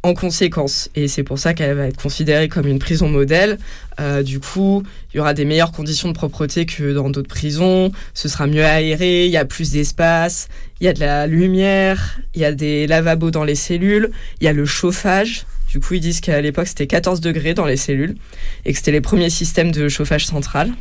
[0.06, 0.88] en conséquence.
[0.94, 3.58] Et c'est pour ça qu'elle va être considérée comme une prison modèle.
[4.00, 7.90] Euh, du coup, il y aura des meilleures conditions de propreté que dans d'autres prisons.
[8.14, 10.48] Ce sera mieux aéré, il y a plus d'espace,
[10.80, 14.44] il y a de la lumière, il y a des lavabos dans les cellules, il
[14.44, 15.46] y a le chauffage.
[15.68, 18.16] Du coup, ils disent qu'à l'époque, c'était 14 degrés dans les cellules
[18.64, 20.72] et que c'était les premiers systèmes de chauffage central.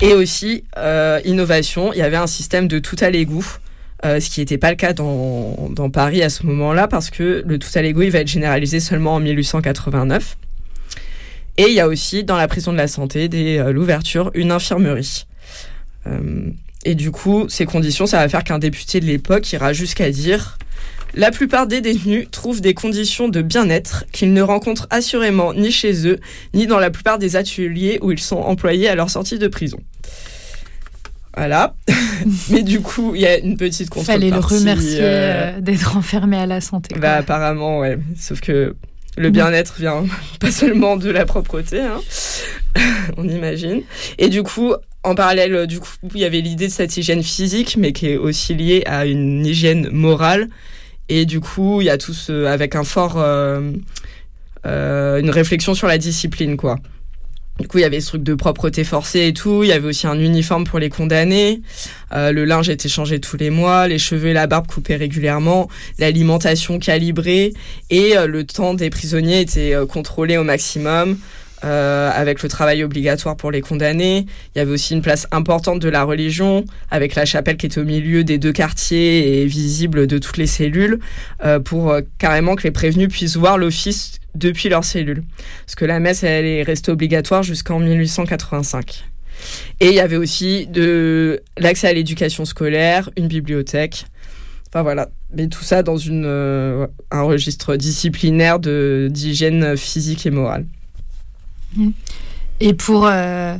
[0.00, 3.58] Et aussi, euh, innovation, il y avait un système de tout à l'égout
[4.04, 7.58] euh, ce qui n'était pas le cas dans, Paris à ce moment-là, parce que le
[7.58, 10.36] tout à l'égo, il va être généralisé seulement en 1889.
[11.56, 15.26] Et il y a aussi dans la prison de la santé, euh, l'ouverture, une infirmerie.
[16.06, 16.50] Euh,
[16.84, 20.58] et du coup, ces conditions, ça va faire qu'un député de l'époque ira jusqu'à dire
[21.14, 26.06] la plupart des détenus trouvent des conditions de bien-être qu'ils ne rencontrent assurément ni chez
[26.06, 26.18] eux,
[26.54, 29.78] ni dans la plupart des ateliers où ils sont employés à leur sortie de prison.
[31.36, 31.74] Voilà.
[32.50, 34.20] Mais du coup, il y a une petite contrepartie.
[34.20, 36.94] Fallait le remercier euh, euh, d'être enfermé à la santé.
[36.98, 37.98] Bah, apparemment, ouais.
[38.18, 38.74] Sauf que
[39.16, 40.04] le bien-être vient
[40.40, 42.00] pas seulement de la propreté, hein.
[43.16, 43.82] on imagine.
[44.18, 47.76] Et du coup, en parallèle, du coup, il y avait l'idée de cette hygiène physique,
[47.78, 50.48] mais qui est aussi liée à une hygiène morale.
[51.08, 53.72] Et du coup, il y a tout ce, avec un fort, euh,
[54.64, 56.78] une réflexion sur la discipline, quoi.
[57.58, 59.64] Du coup, il y avait ce truc de propreté forcée et tout.
[59.64, 61.60] Il y avait aussi un uniforme pour les condamnés.
[62.12, 65.68] Euh, le linge était changé tous les mois, les cheveux et la barbe coupés régulièrement,
[65.98, 67.52] l'alimentation calibrée
[67.90, 71.18] et euh, le temps des prisonniers était euh, contrôlé au maximum.
[71.64, 74.26] Euh, avec le travail obligatoire pour les condamnés.
[74.54, 77.78] Il y avait aussi une place importante de la religion, avec la chapelle qui est
[77.78, 81.00] au milieu des deux quartiers et visible de toutes les cellules,
[81.44, 85.24] euh, pour euh, carrément que les prévenus puissent voir l'office depuis leur cellule.
[85.66, 89.04] Parce que la messe, elle est restée obligatoire jusqu'en 1885.
[89.80, 94.06] Et il y avait aussi de l'accès à l'éducation scolaire, une bibliothèque.
[94.68, 100.66] Enfin voilà, mais tout ça dans une, euh, un registre disciplinaire d'hygiène physique et morale.
[102.60, 103.56] Et pour euh,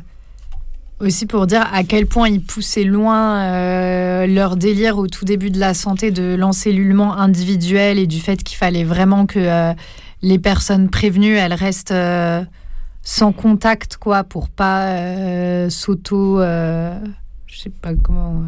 [1.01, 5.51] aussi pour dire à quel point ils poussaient loin euh, leur délire au tout début
[5.51, 9.73] de la santé de l'encellulement individuel et du fait qu'il fallait vraiment que euh,
[10.23, 12.43] les personnes prévenues elles restent euh,
[13.03, 18.43] sans contact quoi pour pas s'auto je sais pas comment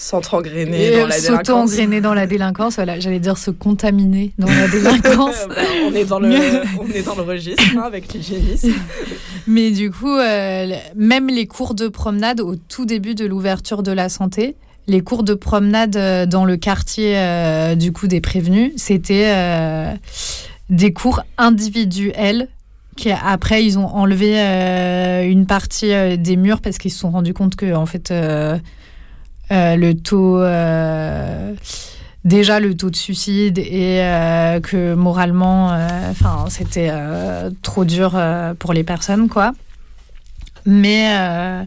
[0.00, 1.46] S'entre-engrainer dans la délinquance.
[1.46, 6.06] s'auto-engrainer dans la délinquance voilà j'allais dire se contaminer dans la délinquance Bah, on, est
[6.06, 6.28] dans le,
[6.80, 8.72] on est dans le registre hein, avec l'hygiénisme.
[9.46, 13.92] Mais du coup, euh, même les cours de promenade au tout début de l'ouverture de
[13.92, 18.72] la santé, les cours de promenade euh, dans le quartier euh, du coup des prévenus,
[18.76, 19.92] c'était euh,
[20.70, 22.48] des cours individuels.
[23.24, 27.32] Après, ils ont enlevé euh, une partie euh, des murs parce qu'ils se sont rendus
[27.34, 28.58] compte que en fait, euh,
[29.50, 31.54] le taux euh,
[32.24, 38.12] déjà le taux de suicide et euh, que moralement, euh, enfin, c'était euh, trop dur
[38.14, 39.52] euh, pour les personnes, quoi.
[40.66, 41.64] Mais euh,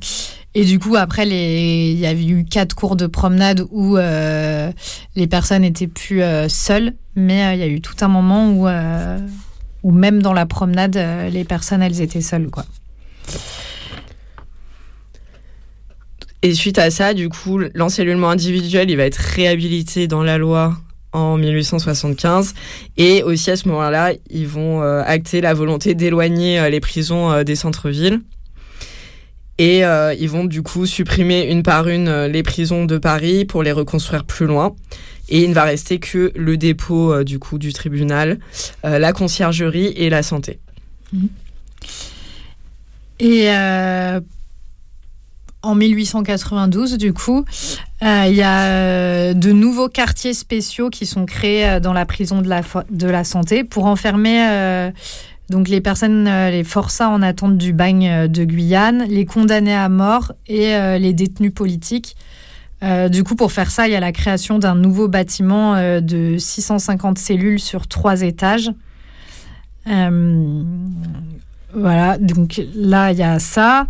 [0.55, 4.71] et du coup, après, il y avait eu quatre cours de promenade où euh,
[5.15, 8.51] les personnes étaient plus euh, seules, mais euh, il y a eu tout un moment
[8.51, 9.17] où, euh,
[9.81, 12.65] où même dans la promenade, euh, les personnes, elles étaient seules, quoi.
[16.43, 20.77] Et suite à ça, du coup, l'encellulement individuel, il va être réhabilité dans la loi
[21.13, 22.53] en 1875.
[22.97, 27.31] Et aussi à ce moment-là, ils vont euh, acter la volonté d'éloigner euh, les prisons
[27.31, 28.19] euh, des centres-villes.
[29.57, 29.83] Et
[30.19, 34.25] ils vont du coup supprimer une par une les prisons de Paris pour les reconstruire
[34.25, 34.75] plus loin.
[35.29, 38.39] Et il ne va rester que le dépôt du coup du tribunal,
[38.83, 40.59] la conciergerie et la santé.
[43.19, 44.19] Et euh,
[45.63, 47.45] en 1892, du coup,
[48.03, 52.05] euh, il y a euh, de nouveaux quartiers spéciaux qui sont créés euh, dans la
[52.05, 52.49] prison de
[53.07, 54.91] la, santé pour enfermer
[55.49, 60.33] donc les personnes, les forçats en attente du bagne de Guyane, les condamnés à mort
[60.47, 62.17] et les détenus politiques.
[63.09, 67.17] Du coup, pour faire ça, il y a la création d'un nouveau bâtiment de 650
[67.17, 68.71] cellules sur trois étages.
[71.75, 73.87] Voilà, donc là, il y a ça.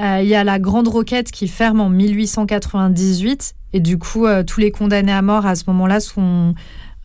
[0.00, 3.54] Euh, Il y a la Grande Roquette qui ferme en 1898.
[3.74, 6.54] Et du coup, euh, tous les condamnés à mort à ce moment-là sont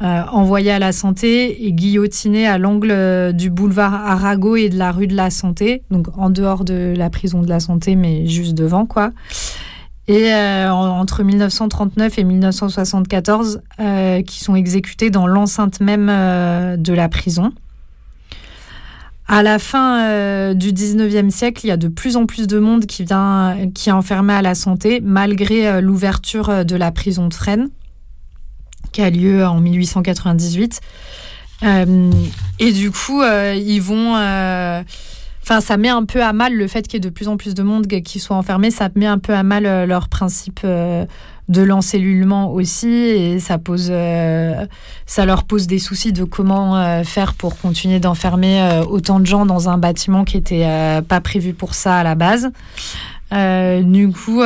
[0.02, 4.78] euh, envoyés à la santé et guillotinés à l'angle euh, du boulevard Arago et de
[4.78, 5.84] la rue de la Santé.
[5.92, 9.12] Donc en dehors de la prison de la Santé, mais juste devant, quoi.
[10.10, 16.78] Et euh, en- entre 1939 et 1974, euh, qui sont exécutés dans l'enceinte même euh,
[16.78, 17.52] de la prison.
[19.30, 22.60] À la fin euh, du 19e siècle, il y a de plus en plus de
[22.60, 26.92] monde qui vient, qui est enfermé à la santé, malgré euh, l'ouverture euh, de la
[26.92, 27.68] prison de Fresnes,
[28.94, 30.80] qui a lieu en 1898.
[31.64, 32.12] Euh,
[32.60, 34.16] et du coup, ils vont.
[35.50, 37.38] Enfin, ça met un peu à mal le fait qu'il y ait de plus en
[37.38, 38.70] plus de monde qui soit enfermé.
[38.70, 41.06] Ça met un peu à mal euh, leur principe euh,
[41.48, 44.66] de l'encellulement aussi, et ça pose, euh,
[45.06, 49.46] ça leur pose des soucis de comment euh, faire pour continuer d'enfermer autant de gens
[49.46, 50.68] dans un bâtiment qui était
[51.08, 52.52] pas prévu pour ça à la base.
[53.32, 54.42] Du coup,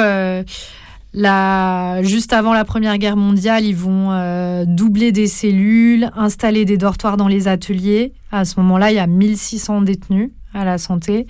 [2.04, 7.28] juste avant la Première Guerre mondiale, ils vont doubler des cellules, installer des dortoirs dans
[7.28, 8.14] les ateliers.
[8.32, 11.28] À ce moment-là, il y a 1600 détenus à la santé.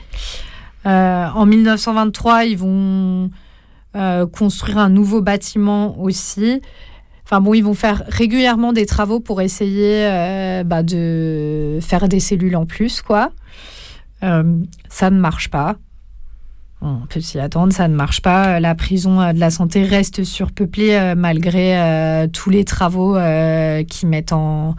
[0.85, 3.29] Euh, en 1923, ils vont
[3.95, 6.61] euh, construire un nouveau bâtiment aussi.
[7.23, 12.19] Enfin bon, ils vont faire régulièrement des travaux pour essayer euh, bah, de faire des
[12.19, 13.31] cellules en plus, quoi.
[14.21, 15.77] Ça ne marche pas.
[16.81, 18.59] On peut s'y attendre, ça ne marche pas.
[18.59, 23.15] La prison de la santé reste surpeuplée malgré tous les travaux
[23.87, 24.75] qu'ils mettent en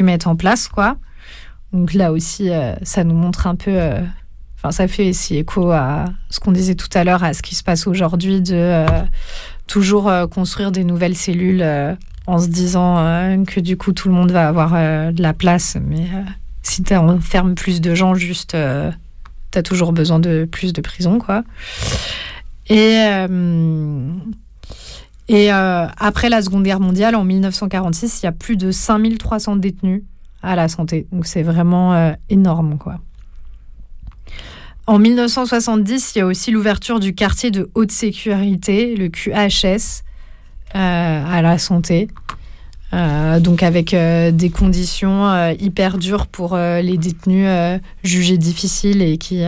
[0.00, 0.96] mettent en place, quoi.
[1.72, 3.70] Donc là aussi, euh, ça nous montre un peu.
[3.72, 4.00] euh,
[4.56, 7.54] Enfin, ça fait aussi écho à ce qu'on disait tout à l'heure, à ce qui
[7.54, 8.86] se passe aujourd'hui, de euh,
[9.66, 11.64] toujours construire des nouvelles cellules
[12.26, 12.96] en se disant
[13.46, 14.72] que du coup tout le monde va avoir
[15.14, 15.78] de la place.
[15.82, 16.06] Mais
[16.62, 21.18] si tu enfermes plus de gens, juste, tu as toujours besoin de plus de prisons,
[21.18, 21.42] quoi.
[22.68, 22.98] Et,
[25.28, 30.02] et après la Seconde Guerre mondiale, en 1946, il y a plus de 5300 détenus
[30.42, 31.06] à la santé.
[31.12, 32.98] Donc c'est vraiment euh, énorme, quoi.
[34.86, 40.02] En 1970, il y a aussi l'ouverture du quartier de haute sécurité, le QHS,
[40.72, 42.08] à la santé.
[42.92, 47.46] donc avec des conditions hyper dures pour les détenus
[48.02, 49.44] jugés difficiles et qui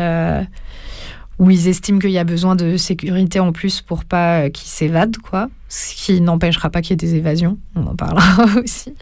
[1.42, 5.16] où ils estiment qu'il y a besoin de sécurité en plus pour pas qu'ils s'évadent,
[5.18, 5.48] quoi.
[5.68, 7.58] Ce qui n'empêchera pas qu'il y ait des évasions.
[7.74, 8.94] On en parlera aussi.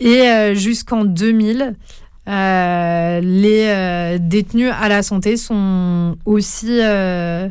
[0.00, 1.76] Et jusqu'en 2000,
[2.26, 7.50] euh, les euh, détenus à la santé sont aussi euh,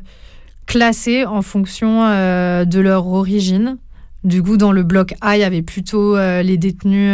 [0.66, 3.78] classés en fonction de leur origine.
[4.24, 7.14] Du coup, dans le bloc A, il y avait plutôt les détenus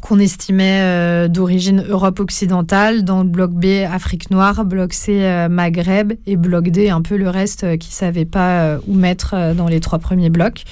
[0.00, 3.02] qu'on estimait d'origine Europe occidentale.
[3.02, 4.64] Dans le bloc B, Afrique noire.
[4.64, 6.12] Bloc C, Maghreb.
[6.26, 9.80] Et bloc D, un peu le reste qui ne savait pas où mettre dans les
[9.80, 10.62] trois premiers blocs.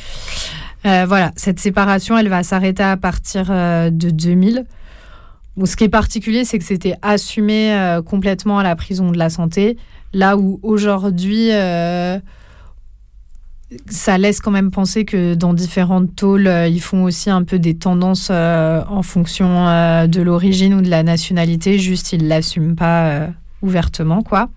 [0.84, 4.64] Voilà, cette séparation, elle va s'arrêter à partir de 2000
[5.64, 9.30] ce qui est particulier, c'est que c'était assumé euh, complètement à la prison de la
[9.30, 9.76] santé,
[10.12, 12.18] là où aujourd'hui, euh,
[13.88, 17.58] ça laisse quand même penser que dans différentes tôles, euh, ils font aussi un peu
[17.58, 19.66] des tendances en fonction
[20.06, 23.28] de l'origine ou de la nationalité, juste ils l'assument pas
[23.60, 24.48] ouvertement, quoi.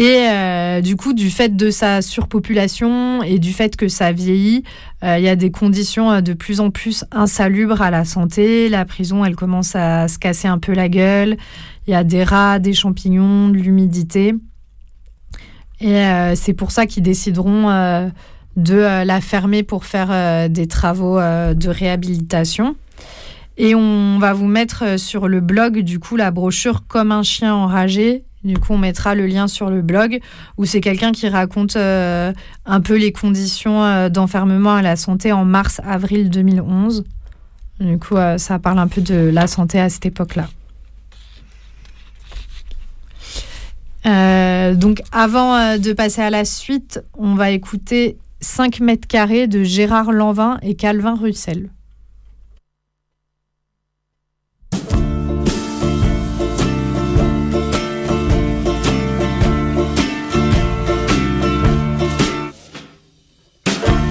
[0.00, 4.64] Et euh, du coup, du fait de sa surpopulation et du fait que ça vieillit,
[5.04, 8.70] euh, il y a des conditions euh, de plus en plus insalubres à la santé.
[8.70, 11.36] La prison, elle commence à se casser un peu la gueule.
[11.86, 14.34] Il y a des rats, des champignons, de l'humidité.
[15.82, 16.02] Et
[16.34, 18.10] c'est pour ça qu'ils décideront
[18.56, 22.76] de la fermer pour faire des travaux de réhabilitation.
[23.56, 27.54] Et on va vous mettre sur le blog, du coup, la brochure Comme un chien
[27.54, 30.20] enragé, du coup, on mettra le lien sur le blog
[30.56, 32.32] où c'est quelqu'un qui raconte euh,
[32.64, 37.04] un peu les conditions euh, d'enfermement à la santé en mars-avril 2011.
[37.80, 40.48] Du coup, euh, ça parle un peu de la santé à cette époque-là.
[44.74, 50.12] donc, avant de passer à la suite, on va écouter 5 mètres carrés de Gérard
[50.12, 51.70] Lanvin et Calvin Russell.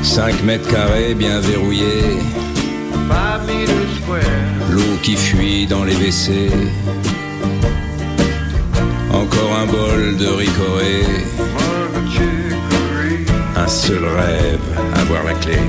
[0.10, 2.18] 5 mètres carrés bien verrouillés.
[4.72, 6.50] L'eau qui fuit dans les WC.
[9.14, 11.04] Encore un bol de ricoré.
[13.56, 14.60] Un seul rêve,
[14.96, 15.60] avoir la clé.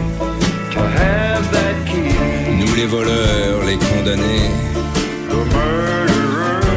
[2.58, 4.50] Nous les voleurs, les condamnés.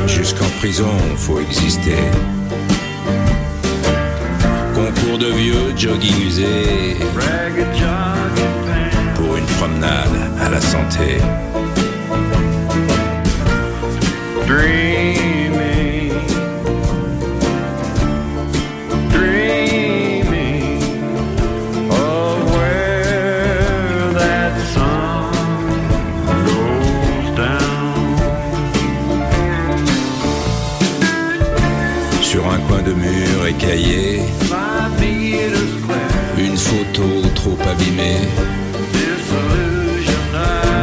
[0.06, 1.96] Jusqu'en prison, faut exister
[4.96, 6.98] concours de vieux jogging usé
[9.16, 11.20] pour une promenade à la santé.
[14.34, 14.46] Sur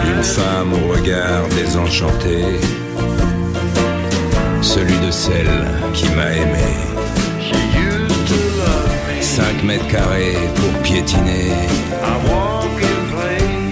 [0.05, 2.45] d'une femme au regard désenchanté,
[4.62, 6.68] celui de celle qui m'a aimé.
[9.20, 11.53] 5 mètres carrés pour piétiner,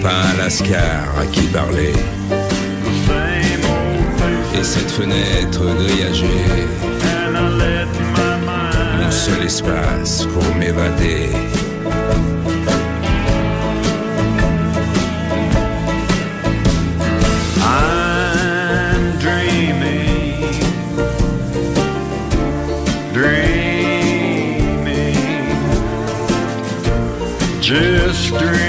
[0.02, 1.92] pas un lascar à qui parler.
[4.58, 6.66] Et cette fenêtre grillagée
[9.08, 11.30] mon seul espace pour m'évader.
[28.28, 28.67] Three.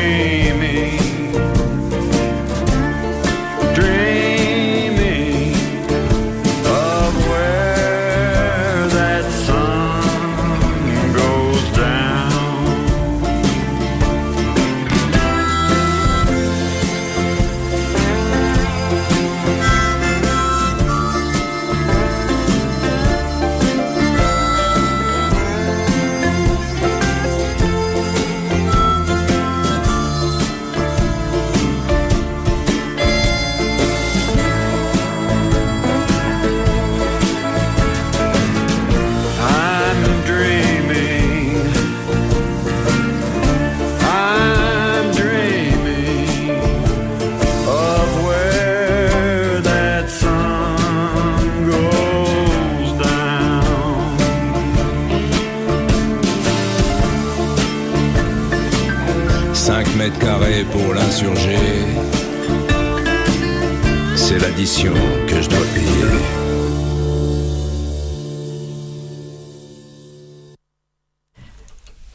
[64.60, 65.90] Que je dois payer.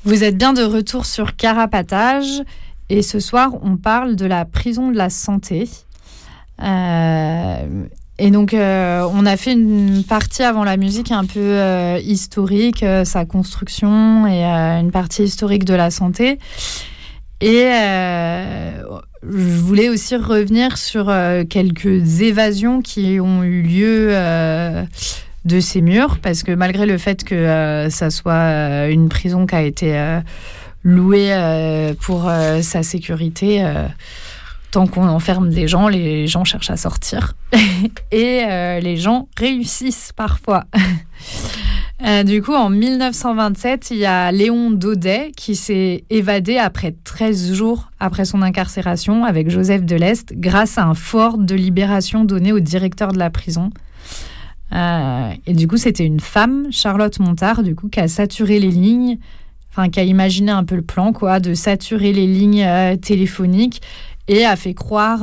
[0.04, 2.42] Vous êtes bien de retour sur Carapatage
[2.90, 5.70] et ce soir on parle de la prison de la santé.
[6.62, 7.86] Euh,
[8.18, 12.84] et donc euh, on a fait une partie avant la musique un peu euh, historique,
[13.04, 16.38] sa construction et une partie historique de la santé.
[17.40, 17.70] Et
[19.30, 24.84] je voulais aussi revenir sur euh, quelques évasions qui ont eu lieu euh,
[25.44, 29.54] de ces murs, parce que malgré le fait que euh, ça soit une prison qui
[29.54, 30.20] a été
[30.82, 31.34] louée
[32.00, 32.30] pour
[32.62, 33.64] sa sécurité,
[34.70, 37.34] tant qu'on enferme des gens, les gens cherchent à sortir.
[38.10, 38.44] Et
[38.82, 40.64] les gens réussissent parfois.
[42.04, 47.54] Euh, du coup, en 1927, il y a Léon Daudet qui s'est évadé après 13
[47.54, 52.60] jours après son incarcération avec Joseph Deleste grâce à un fort de libération donné au
[52.60, 53.70] directeur de la prison.
[54.72, 58.70] Euh, et du coup, c'était une femme, Charlotte Montard, du coup, qui a saturé les
[58.70, 59.16] lignes,
[59.70, 63.80] enfin, qui a imaginé un peu le plan, quoi, de saturer les lignes euh, téléphoniques
[64.28, 65.20] et a fait croire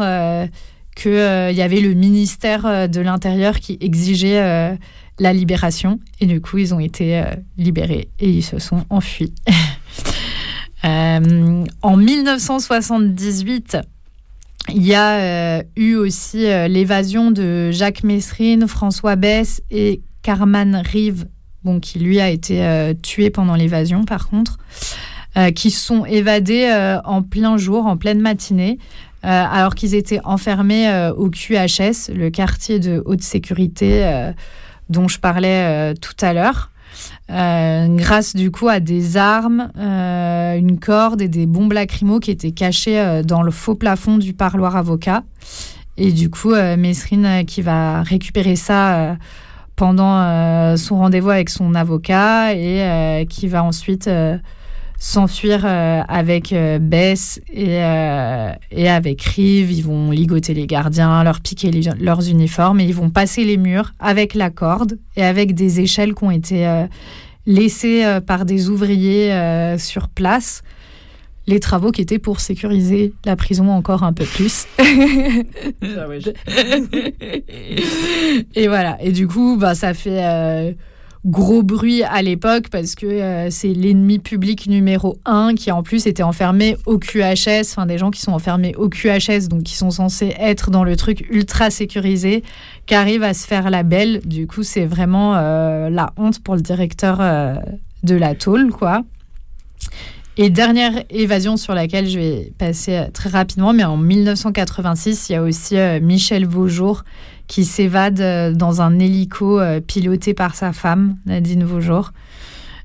[0.96, 4.78] qu'il y avait le ministère de l'Intérieur qui exigeait
[5.20, 6.00] la libération.
[6.20, 7.26] Et du coup, ils ont été euh,
[7.58, 9.34] libérés et ils se sont enfuis.
[10.84, 13.78] Euh, en 1978,
[14.74, 15.12] il y a
[15.60, 21.28] euh, eu aussi l'évasion de Jacques Messrine, François Bess et Carman Rive,
[21.64, 24.58] bon, qui lui a été tué pendant l'évasion par contre,
[25.54, 28.80] qui sont évadés en plein jour, en pleine matinée,
[29.22, 34.34] alors qu'ils étaient enfermés au QHS, le quartier de haute sécurité
[34.92, 36.70] dont je parlais euh, tout à l'heure.
[37.32, 42.32] Euh, grâce du coup à des armes, euh, une corde et des bombes lacrymo qui
[42.32, 45.24] étaient cachées dans le faux plafond du parloir avocat.
[45.98, 49.18] Et du coup, Mesrine qui va récupérer ça
[49.76, 54.10] pendant son rendez-vous avec son avocat et qui va ensuite
[55.04, 59.72] s'enfuir euh, avec euh, Bess et, euh, et avec Rive.
[59.72, 63.58] Ils vont ligoter les gardiens, leur piquer les- leurs uniformes et ils vont passer les
[63.58, 66.86] murs avec la corde et avec des échelles qui ont été euh,
[67.48, 69.34] laissées par des ouvriers
[69.80, 70.62] sur place.
[71.48, 74.68] Les travaux qui étaient pour sécuriser la prison encore un peu plus.
[78.56, 78.98] et voilà.
[79.02, 80.72] Et du coup, bah, ça fait euh,
[81.26, 86.08] gros bruit à l'époque parce que euh, c'est l'ennemi public numéro un qui en plus
[86.08, 89.92] était enfermé au QHS, enfin des gens qui sont enfermés au QHS, donc qui sont
[89.92, 92.44] censés être dans le truc ultra sécurisé,
[92.88, 94.22] qui arrivent à se faire la belle.
[94.26, 97.56] Du coup, c'est vraiment euh, la honte pour le directeur euh,
[98.04, 99.04] de la tôle, quoi.
[100.38, 105.36] Et dernière évasion sur laquelle je vais passer très rapidement, mais en 1986, il y
[105.36, 107.04] a aussi Michel Vaujour
[107.52, 112.14] qui s'évade euh, dans un hélico euh, piloté par sa femme, Nadine Vaujour.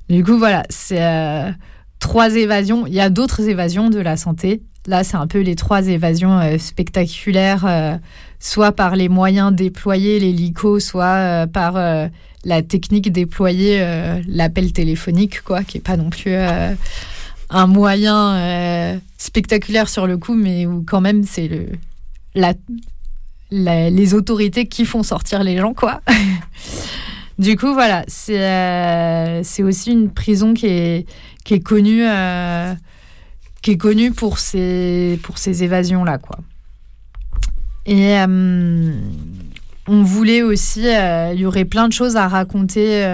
[0.09, 1.53] Du coup, voilà, c'est euh,
[2.01, 2.85] trois évasions.
[2.85, 4.62] Il y a d'autres évasions de la santé.
[4.89, 7.99] Là, c'est un peu les trois évasions spectaculaires,
[8.39, 11.75] soit par les moyens déployés, l'hélico, soit par
[12.45, 13.85] la technique déployée,
[14.29, 16.37] l'appel téléphonique, quoi, qui est pas non plus
[17.51, 21.67] un moyen spectaculaire sur le coup, mais où quand même c'est le
[22.37, 22.55] la,
[23.51, 26.01] les autorités qui font sortir les gens, quoi.
[27.38, 31.07] du coup, voilà, c'est euh, c'est aussi une prison qui est
[31.44, 32.74] qui est connue euh,
[33.62, 36.38] qui est connue pour ces pour ces évasions là, quoi.
[37.86, 38.92] Et euh,
[39.86, 43.05] on voulait aussi, il y aurait plein de choses à raconter.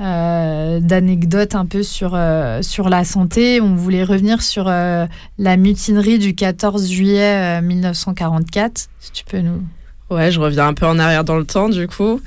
[0.00, 3.60] Euh, euh, d'anecdotes un peu sur, euh, sur la santé.
[3.60, 5.06] On voulait revenir sur euh,
[5.38, 8.88] la mutinerie du 14 juillet euh, 1944.
[9.00, 9.62] Si tu peux nous...
[10.10, 12.20] Ouais, je reviens un peu en arrière dans le temps du coup.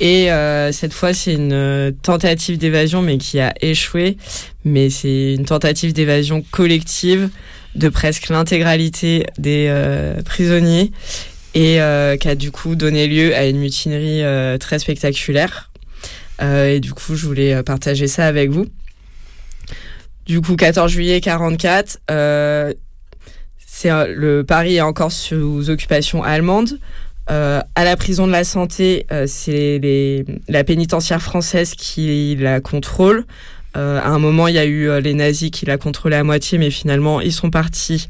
[0.00, 4.16] Et euh, cette fois, c'est une euh, tentative d'évasion, mais qui a échoué.
[4.64, 7.30] Mais c'est une tentative d'évasion collective
[7.76, 10.90] de presque l'intégralité des euh, prisonniers
[11.54, 15.71] et euh, qui a du coup donné lieu à une mutinerie euh, très spectaculaire.
[16.40, 18.66] Euh, et du coup, je voulais euh, partager ça avec vous.
[20.26, 22.72] Du coup, 14 juillet 44, euh,
[23.66, 26.78] c'est le Paris est encore sous occupation allemande.
[27.28, 29.80] À la prison de la santé, c'est
[30.48, 33.24] la pénitentiaire française qui la contrôle.
[33.74, 36.70] À un moment, il y a eu les nazis qui la contrôlaient à moitié, mais
[36.70, 38.06] finalement, ils sont partis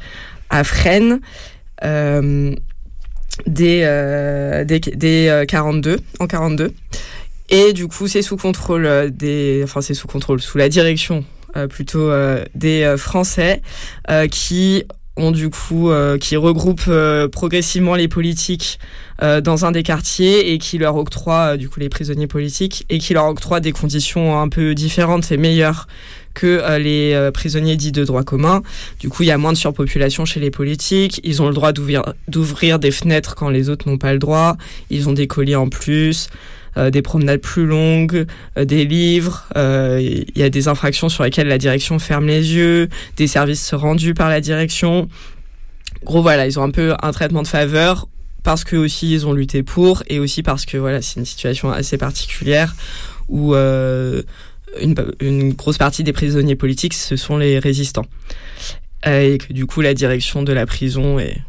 [0.50, 1.20] à Fresnes
[3.46, 6.72] dès, dès, dès, euh, 42, en 42.
[7.52, 11.24] Et du coup, c'est sous contrôle euh, des, enfin, c'est sous contrôle, sous la direction
[11.68, 12.10] plutôt
[12.54, 13.60] des Français
[14.30, 14.84] qui
[15.18, 16.90] ont du coup qui regroupent
[17.30, 18.78] progressivement les politiques
[19.20, 23.12] dans un des quartiers et qui leur octroient du coup les prisonniers politiques et qui
[23.12, 25.88] leur octroient des conditions un peu différentes et meilleures
[26.34, 28.62] que euh, les euh, prisonniers dits de droit commun.
[29.00, 31.20] Du coup, il y a moins de surpopulation chez les politiques.
[31.24, 34.56] Ils ont le droit d'ouvrir des fenêtres quand les autres n'ont pas le droit.
[34.90, 36.28] Ils ont des colis en plus.
[36.78, 41.58] Euh, des promenades plus longues, des livres, il y a des infractions sur lesquelles la
[41.58, 45.08] direction ferme les yeux, des services rendus par la direction.
[46.02, 48.08] Gros voilà, ils ont un peu un traitement de faveur
[48.42, 51.70] parce que aussi ils ont lutté pour et aussi parce que voilà, c'est une situation
[51.70, 52.74] assez particulière
[53.28, 53.54] où
[54.80, 58.06] une, grosse partie des prisonniers politiques, ce sont les résistants.
[59.06, 61.40] Euh, et que du coup, la direction de la prison est,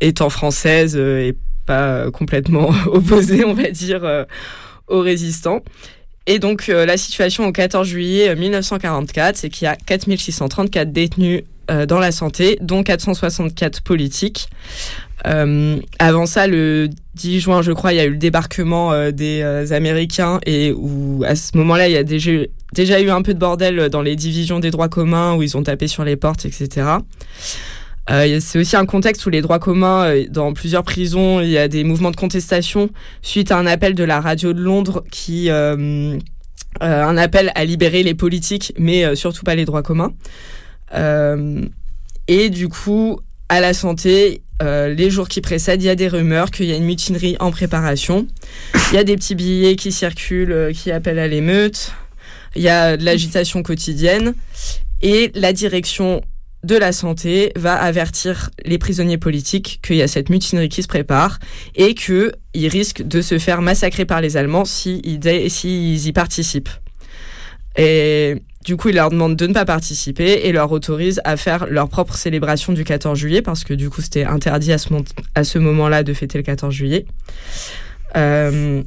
[0.00, 1.32] étant française euh,
[1.68, 4.24] pas complètement opposée, on va dire, euh,
[4.88, 5.60] aux résistants.
[6.26, 11.42] Et donc, la situation au 14 juillet 1944, c'est qu'il y a 4634 détenus
[11.88, 14.50] dans la santé, dont 464 politiques.
[15.26, 19.10] Euh, avant ça, le 10 juin, je crois, il y a eu le débarquement euh,
[19.10, 23.34] des euh, Américains et où à ce moment-là, il y a déjà eu un peu
[23.34, 26.44] de bordel dans les divisions des droits communs où ils ont tapé sur les portes,
[26.44, 26.86] etc.
[28.08, 31.84] c'est aussi un contexte où les droits communs, dans plusieurs prisons, il y a des
[31.84, 32.90] mouvements de contestation
[33.22, 38.14] suite à un appel de la radio de Londres qui un appel à libérer les
[38.14, 40.12] politiques, mais surtout pas les droits communs.
[42.28, 46.08] et du coup, à la santé, euh, les jours qui précèdent, il y a des
[46.08, 48.26] rumeurs qu'il y a une mutinerie en préparation.
[48.90, 51.92] Il y a des petits billets qui circulent, euh, qui appellent à l'émeute.
[52.56, 54.34] Il y a de l'agitation quotidienne.
[55.00, 56.22] Et la direction
[56.64, 60.88] de la santé va avertir les prisonniers politiques qu'il y a cette mutinerie qui se
[60.88, 61.38] prépare
[61.74, 66.70] et qu'ils risquent de se faire massacrer par les Allemands s'ils y participent.
[67.76, 71.66] Et du coup, il leur demande de ne pas participer et leur autorise à faire
[71.66, 74.88] leur propre célébration du 14 juillet parce que du coup, c'était interdit à ce,
[75.34, 77.06] à ce moment-là de fêter le 14 juillet.
[78.16, 78.82] Euh,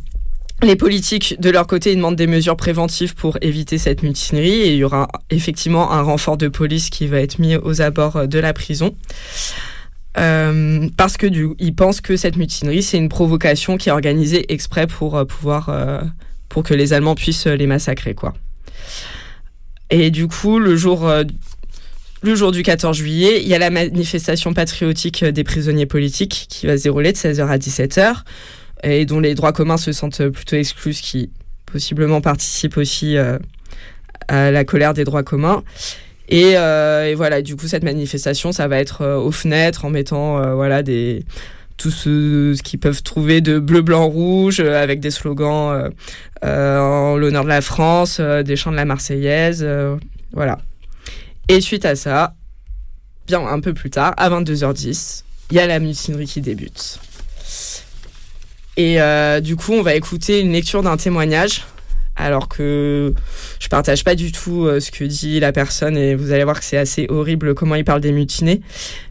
[0.63, 4.77] les politiques, de leur côté, demandent des mesures préventives pour éviter cette mutinerie et il
[4.77, 8.53] y aura effectivement un renfort de police qui va être mis aux abords de la
[8.53, 8.95] prison.
[10.17, 11.27] Euh, parce que
[11.59, 15.69] ils pensent que cette mutinerie, c'est une provocation qui est organisée exprès pour euh, pouvoir,
[16.49, 18.33] pour que les Allemands puissent les massacrer, quoi.
[19.91, 21.23] Et du coup, le jour, euh,
[22.23, 26.65] le jour du 14 juillet, il y a la manifestation patriotique des prisonniers politiques qui
[26.65, 28.23] va se dérouler de 16h à 17h
[28.83, 31.29] et dont les droits communs se sentent plutôt exclus, ce qui
[31.65, 33.37] possiblement participe aussi euh,
[34.27, 35.63] à la colère des droits communs.
[36.29, 40.55] Et, euh, et, voilà, du coup, cette manifestation, ça va être aux fenêtres en mettant
[40.55, 41.25] voilà des
[41.81, 45.89] tout ce, qu'ils peuvent trouver de bleu, blanc, rouge, euh, avec des slogans euh,
[46.43, 49.67] euh, en l'honneur de la France, des chants de la Marseillaise,
[50.31, 50.59] voilà.
[51.49, 52.35] Et suite à ça,
[53.25, 56.99] bien un peu plus tard, à 22h10, il y a la mutinerie qui débute.
[58.81, 61.63] Et du coup, on va écouter une lecture d'un témoignage
[62.15, 63.13] alors que
[63.59, 66.59] je partage pas du tout euh, ce que dit la personne et vous allez voir
[66.59, 68.61] que c'est assez horrible comment il parle des mutinés.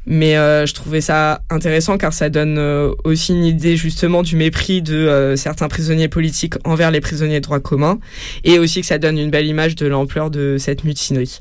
[0.06, 4.36] Mais euh, je trouvais ça intéressant car ça donne euh, aussi une idée justement du
[4.36, 7.98] mépris de certains prisonniers politiques envers les prisonniers de droit commun
[8.44, 11.40] et aussi que ça donne une belle image de l'ampleur de cette mutinerie.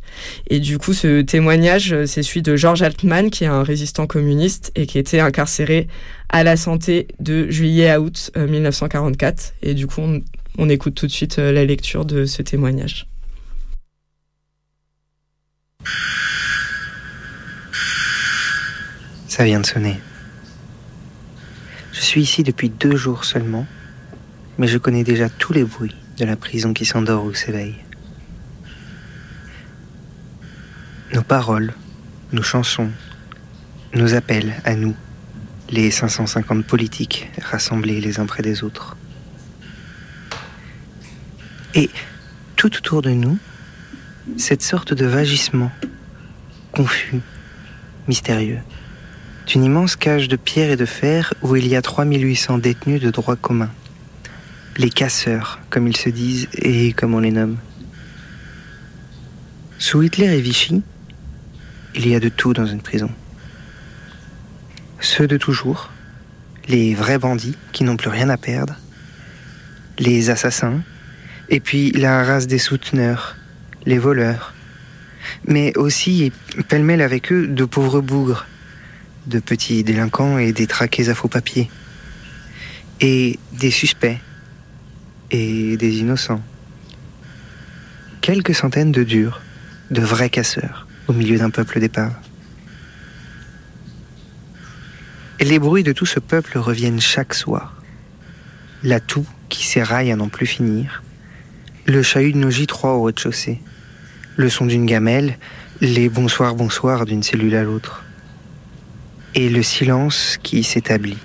[0.50, 4.72] Et du coup, ce témoignage, c'est celui de Georges Altman qui est un résistant communiste
[4.76, 5.88] et qui était incarcéré
[6.30, 9.54] à la santé de juillet à août 1944.
[9.64, 10.02] Et du coup,
[10.60, 13.08] on écoute tout de suite euh, la lecture de ce témoignage.
[19.30, 20.02] Ça vient de sonner.
[21.94, 23.66] Je suis ici depuis deux jours seulement,
[24.58, 27.76] mais je connais déjà tous les bruits de la prison qui s'endort ou s'éveille.
[31.14, 31.74] Nos paroles,
[32.34, 32.90] nos chansons,
[33.94, 34.96] nos appels à nous,
[35.70, 38.98] les 550 politiques rassemblés les uns près des autres.
[41.76, 41.90] Et
[42.56, 43.38] tout autour de nous,
[44.38, 45.72] cette sorte de vagissement,
[46.72, 47.22] confus,
[48.08, 48.60] mystérieux,
[49.46, 53.12] d'une immense cage de pierre et de fer où il y a 3800 détenus de
[53.12, 53.70] droit commun.
[54.78, 57.58] Les casseurs, comme ils se disent et comme on les nomme.
[59.78, 60.82] Sous Hitler et Vichy,
[61.96, 63.10] il y a de tout dans une prison.
[65.00, 65.90] Ceux de toujours,
[66.68, 68.76] les vrais bandits qui n'ont plus rien à perdre,
[69.98, 70.82] les assassins,
[71.50, 73.36] et puis la race des souteneurs,
[73.86, 74.54] les voleurs.
[75.46, 76.32] Mais aussi,
[76.68, 78.46] pêle-mêle avec eux, de pauvres bougres,
[79.28, 81.70] de petits délinquants et des traqués à faux papiers.
[83.02, 84.18] Et des suspects
[85.32, 86.42] et des innocents.
[88.22, 89.42] quelques centaines de durs,
[89.92, 92.16] de vrais casseurs, au milieu d'un peuple d'épaves.
[95.40, 97.82] Et les bruits de tout ce peuple reviennent chaque soir.
[98.84, 101.02] La toux qui s'éraille à n'en plus finir,
[101.90, 103.60] le chahut de nos J3 au rez-de-chaussée,
[104.38, 105.38] le son d'une gamelle,
[105.82, 108.04] les bonsoirs bonsoirs d'une cellule à l'autre,
[109.34, 111.18] et le silence qui s'établit.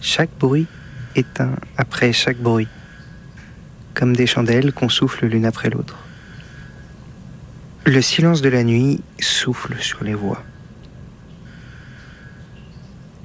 [0.00, 0.68] Chaque bruit
[1.16, 2.68] éteint après chaque bruit,
[3.92, 5.98] comme des chandelles qu'on souffle l'une après l'autre.
[7.86, 10.44] Le silence de la nuit souffle sur les voix.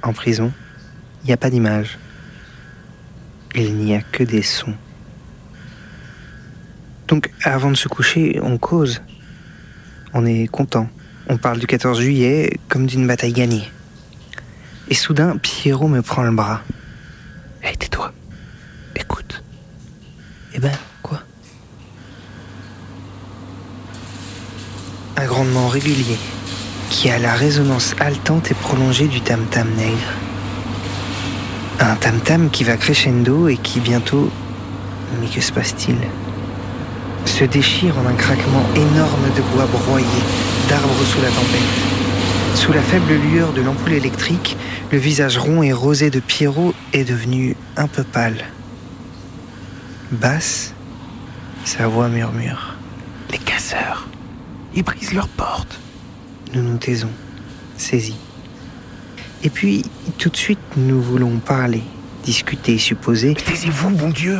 [0.02, 0.52] En prison,
[1.22, 1.98] il n'y a pas d'image.
[3.54, 4.74] Il n'y a que des sons.
[7.08, 9.02] Donc avant de se coucher, on cause.
[10.12, 10.88] On est content.
[11.28, 13.68] On parle du 14 juillet comme d'une bataille gagnée.
[14.88, 16.62] Et soudain, Pierrot me prend le bras.
[17.62, 18.12] Hé, tais-toi.
[18.94, 19.42] Écoute.
[20.54, 21.20] Eh ben, quoi?
[25.16, 26.18] Un grondement régulier
[26.90, 30.12] qui a la résonance haletante et prolongée du tam-tam nègre.
[31.80, 34.30] Un tam-tam qui va crescendo et qui bientôt...
[35.20, 35.96] Mais que se passe-t-il?
[37.26, 40.06] Se déchire en un craquement énorme de bois broyé,
[40.68, 41.96] d'arbres sous la tempête.
[42.54, 44.56] Sous la faible lueur de l'ampoule électrique,
[44.90, 48.42] le visage rond et rosé de Pierrot est devenu un peu pâle.
[50.10, 50.72] Basse,
[51.66, 52.76] sa voix murmure.
[53.30, 54.08] Les casseurs,
[54.74, 55.78] ils brisent leurs portes.
[56.54, 57.10] Nous nous taisons,
[57.76, 58.16] saisis.
[59.42, 59.84] Et puis,
[60.16, 61.82] tout de suite, nous voulons parler,
[62.24, 63.34] discuter, supposer.
[63.34, 64.38] Taisez-vous, mon Dieu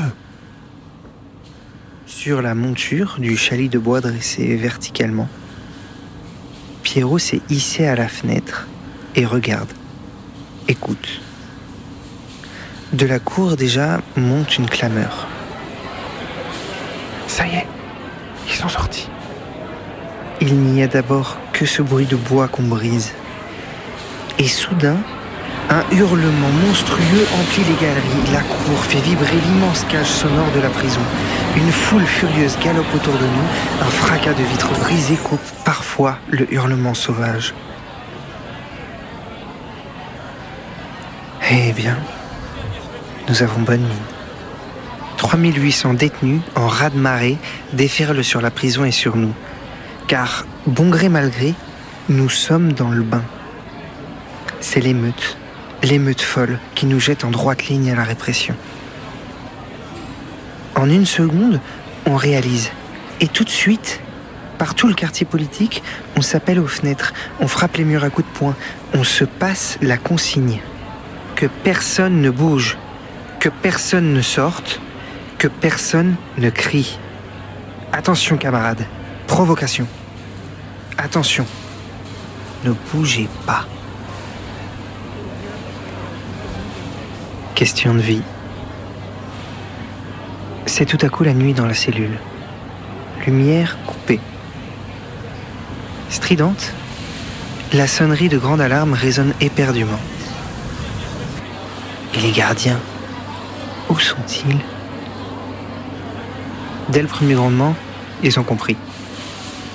[2.27, 5.29] Sur la monture du chalet de bois dressé verticalement,
[6.83, 8.67] Pierrot s'est hissé à la fenêtre
[9.15, 9.73] et regarde,
[10.67, 11.21] écoute.
[12.93, 15.29] De la cour déjà monte une clameur.
[17.29, 17.67] Ça y est,
[18.49, 19.09] ils sont sortis.
[20.41, 23.13] Il n'y a d'abord que ce bruit de bois qu'on brise.
[24.41, 24.97] Et soudain,
[25.69, 28.33] un hurlement monstrueux emplit les galeries.
[28.33, 31.01] La cour fait vibrer l'immense cage sonore de la prison.
[31.57, 33.83] Une foule furieuse galope autour de nous.
[33.83, 37.55] Un fracas de vitres brisées coupe parfois le hurlement sauvage.
[41.51, 41.97] Eh bien,
[43.29, 44.17] nous avons bonne mine.
[45.17, 47.39] 3800 détenus en raz-de-marée
[47.73, 49.33] déferlent sur la prison et sur nous.
[50.07, 51.55] Car, bon gré mal gré,
[52.09, 53.23] nous sommes dans le bain.
[54.61, 55.37] C'est l'émeute,
[55.83, 58.55] l'émeute folle qui nous jette en droite ligne à la répression.
[60.75, 61.61] En une seconde,
[62.07, 62.71] on réalise.
[63.21, 64.01] Et tout de suite,
[64.59, 65.83] par tout le quartier politique,
[66.17, 68.55] on s'appelle aux fenêtres, on frappe les murs à coups de poing,
[68.95, 70.61] on se passe la consigne.
[71.35, 72.77] Que personne ne bouge,
[73.41, 74.81] que personne ne sorte,
[75.39, 76.99] que personne ne crie.
[77.93, 78.87] Attention camarades,
[79.27, 79.87] provocation.
[80.99, 81.47] Attention,
[82.65, 83.67] ne bougez pas.
[87.57, 88.21] Question de vie.
[90.67, 92.19] C'est tout à coup la nuit dans la cellule.
[93.25, 94.21] Lumière coupée.
[96.11, 96.75] Stridente,
[97.73, 99.99] la sonnerie de grande alarme résonne éperdument.
[102.15, 102.79] Et les gardiens,
[103.89, 104.61] où sont-ils?
[106.91, 107.75] Dès le premier grondement,
[108.23, 108.77] ils ont compris.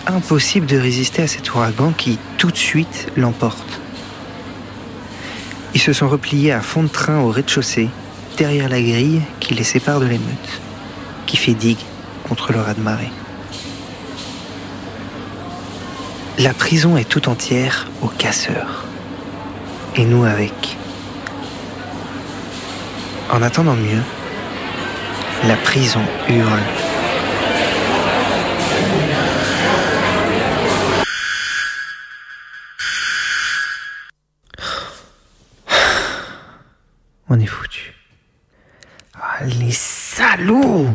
[0.06, 3.82] Impossible de résister à cet ouragan qui, tout de suite, l'emporte.
[5.74, 7.90] Ils se sont repliés à fond de train au rez-de-chaussée,
[8.38, 10.62] derrière la grille qui les sépare de l'émeute,
[11.26, 11.80] qui fait digue
[12.28, 13.12] contre le raz-de-marée.
[16.40, 18.86] La prison est tout entière aux casseurs.
[19.96, 20.78] Et nous avec.
[23.32, 24.02] En attendant mieux,
[25.48, 26.81] la prison hurle.
[37.34, 37.94] On est foutu.
[39.16, 40.90] Ah, les salauds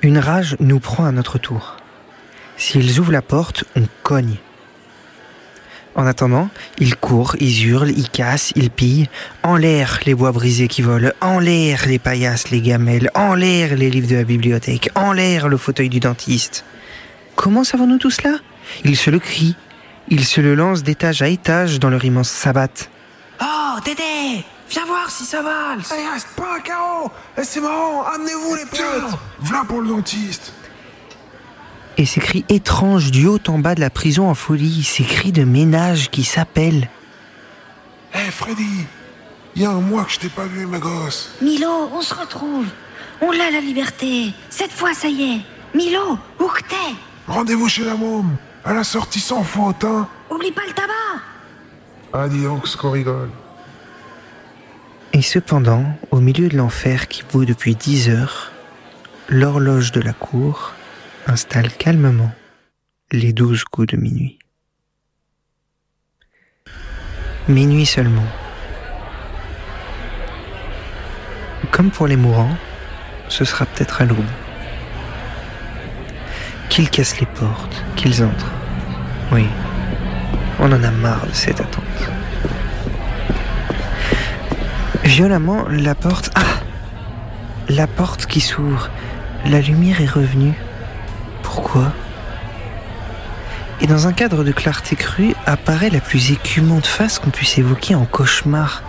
[0.00, 1.78] Une rage nous prend à notre tour.
[2.56, 4.36] S'ils ouvrent la porte, on cogne.
[5.96, 6.48] En attendant,
[6.78, 9.08] ils courent, ils hurlent, ils cassent, ils pillent.
[9.42, 13.74] En l'air les bois brisés qui volent, en l'air les paillasses, les gamelles, en l'air
[13.74, 16.64] les livres de la bibliothèque, en l'air le fauteuil du dentiste.
[17.34, 18.38] Comment savons-nous tout cela?
[18.84, 19.56] Ils se le crient,
[20.08, 22.68] ils se le lancent d'étage à étage dans leur immense sabbat.
[23.40, 28.54] Oh, Dédé Viens voir si ça va Eh, reste pas, Caro Eh, C'est marrant, amenez-vous
[28.56, 30.52] les potes Voilà pour le dentiste
[31.96, 35.32] Et ces cris étranges du haut en bas de la prison en folie, ces cris
[35.32, 36.88] de ménage qui s'appellent.
[38.14, 38.86] Eh, Freddy
[39.54, 41.30] Il y a un mois que je t'ai pas vu, ma gosse.
[41.40, 42.66] Milo, on se retrouve.
[43.20, 44.32] On l'a la liberté.
[44.50, 45.76] Cette fois, ça y est.
[45.76, 46.94] Milo, où que t'es?
[47.28, 48.36] Rendez-vous chez la môme.
[48.64, 50.92] À la sortie sans faute, hein Oublie pas le tabac
[52.12, 53.30] Ah, dis donc, ce qu'on rigole.
[55.16, 58.52] Et cependant, au milieu de l'enfer qui bout depuis dix heures,
[59.30, 60.74] l'horloge de la cour
[61.26, 62.30] installe calmement
[63.12, 64.38] les douze coups de minuit.
[67.48, 68.26] Minuit seulement.
[71.70, 72.58] Comme pour les mourants,
[73.30, 74.18] ce sera peut-être à l'aube.
[76.68, 78.52] Qu'ils cassent les portes, qu'ils entrent.
[79.32, 79.46] Oui,
[80.58, 81.85] on en a marre de cette attente.
[85.06, 86.30] Violemment, la porte...
[86.34, 86.60] Ah
[87.68, 88.90] La porte qui s'ouvre.
[89.44, 90.54] La lumière est revenue.
[91.44, 91.92] Pourquoi?
[93.80, 97.94] Et dans un cadre de clarté crue apparaît la plus écumante face qu'on puisse évoquer
[97.94, 98.82] en cauchemar.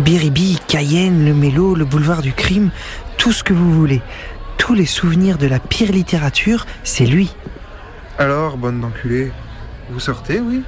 [0.00, 2.70] Biribi, Cayenne, le mélo, le boulevard du crime,
[3.16, 4.02] tout ce que vous voulez.
[4.58, 7.36] Tous les souvenirs de la pire littérature, c'est lui.
[8.18, 9.30] Alors, bonne d'enculé,
[9.90, 10.64] vous sortez, oui?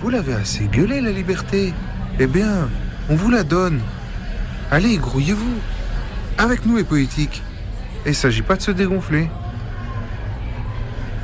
[0.00, 1.74] Vous l'avez assez gueulé, la liberté.
[2.20, 2.68] Eh bien,
[3.08, 3.80] on vous la donne.
[4.70, 5.60] Allez, grouillez-vous.
[6.38, 7.42] Avec nous, les politiques.
[8.04, 9.28] Il s'agit pas de se dégonfler.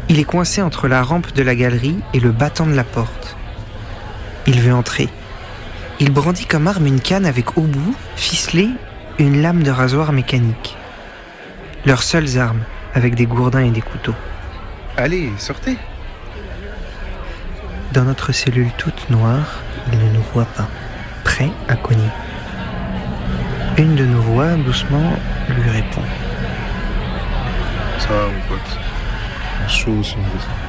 [0.09, 3.37] Il est coincé entre la rampe de la galerie et le battant de la porte.
[4.47, 5.09] Il veut entrer.
[6.01, 8.71] Il brandit comme arme une canne avec au bout, ficelée,
[9.19, 10.77] une lame de rasoir mécanique.
[11.87, 12.63] Leurs seules armes,
[12.95, 14.15] avec des gourdins et des couteaux.
[14.97, 15.79] Allez, sortez.
[17.93, 19.61] Dans notre cellule toute noire,
[19.93, 20.69] il ne nous voit pas,
[21.25, 22.11] prêt à cogner.
[23.79, 25.13] Une de nos voix, doucement,
[25.49, 26.03] lui répond.
[27.99, 28.79] Ça va, mon pote.
[29.69, 30.63] Chaud on veut ça.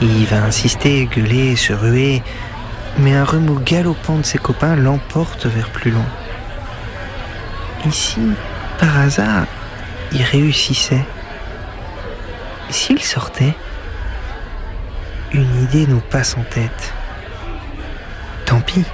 [0.00, 2.22] Il va insister, gueuler, se ruer,
[2.98, 6.06] mais un remous galopant de ses copains l'emporte vers plus loin.
[7.86, 8.20] Ici,
[8.78, 9.46] par hasard,
[10.12, 11.04] il réussissait.
[12.70, 13.54] S'il sortait,
[15.32, 16.92] une idée nous passe en tête.
[18.46, 18.84] Tant pis,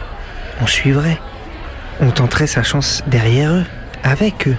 [0.64, 1.20] on suivrait.
[2.00, 3.64] On tenterait sa chance derrière eux,
[4.02, 4.56] avec eux.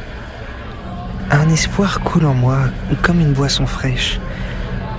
[1.32, 2.60] Un espoir coule en moi,
[3.02, 4.20] comme une boisson fraîche.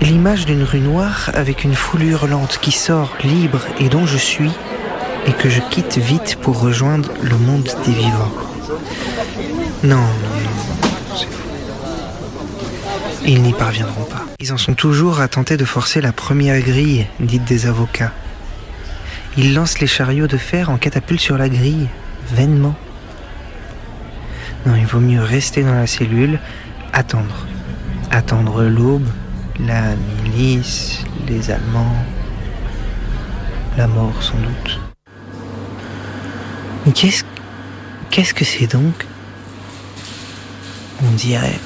[0.00, 4.50] L'image d'une rue noire avec une foule hurlante qui sort libre et dont je suis,
[5.26, 8.32] et que je quitte vite pour rejoindre le monde des vivants.
[9.84, 11.48] Non, non, non, c'est faux.
[13.24, 14.24] Ils n'y parviendront pas.
[14.40, 18.12] Ils en sont toujours à tenter de forcer la première grille, dite des avocats.
[19.38, 21.88] Ils lancent les chariots de fer en catapulte sur la grille,
[22.32, 22.74] vainement.
[24.64, 26.40] Non, il vaut mieux rester dans la cellule,
[26.94, 27.46] attendre.
[28.10, 29.06] Attendre l'aube,
[29.60, 31.96] la milice, les Allemands,
[33.76, 34.80] la mort sans doute.
[36.86, 37.24] Mais qu'est-ce
[38.10, 39.04] qu'est-ce que c'est donc
[41.04, 41.60] On dirait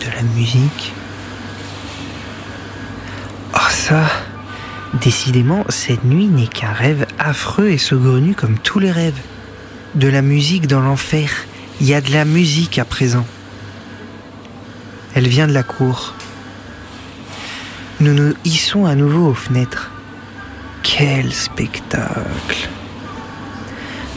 [0.00, 0.92] de la musique?
[3.54, 4.04] Oh ça
[5.00, 9.18] Décidément, cette nuit n'est qu'un rêve affreux et saugrenu comme tous les rêves.
[9.96, 11.30] De la musique dans l'enfer.
[11.80, 13.26] Il y a de la musique à présent.
[15.14, 16.14] Elle vient de la cour.
[18.00, 19.90] Nous nous hissons à nouveau aux fenêtres.
[20.82, 22.68] Quel spectacle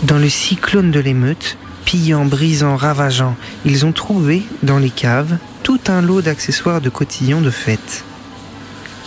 [0.03, 5.79] Dans le cyclone de l'émeute, pillant, brisant, ravageant, ils ont trouvé, dans les caves, tout
[5.87, 8.03] un lot d'accessoires de cotillon de fête.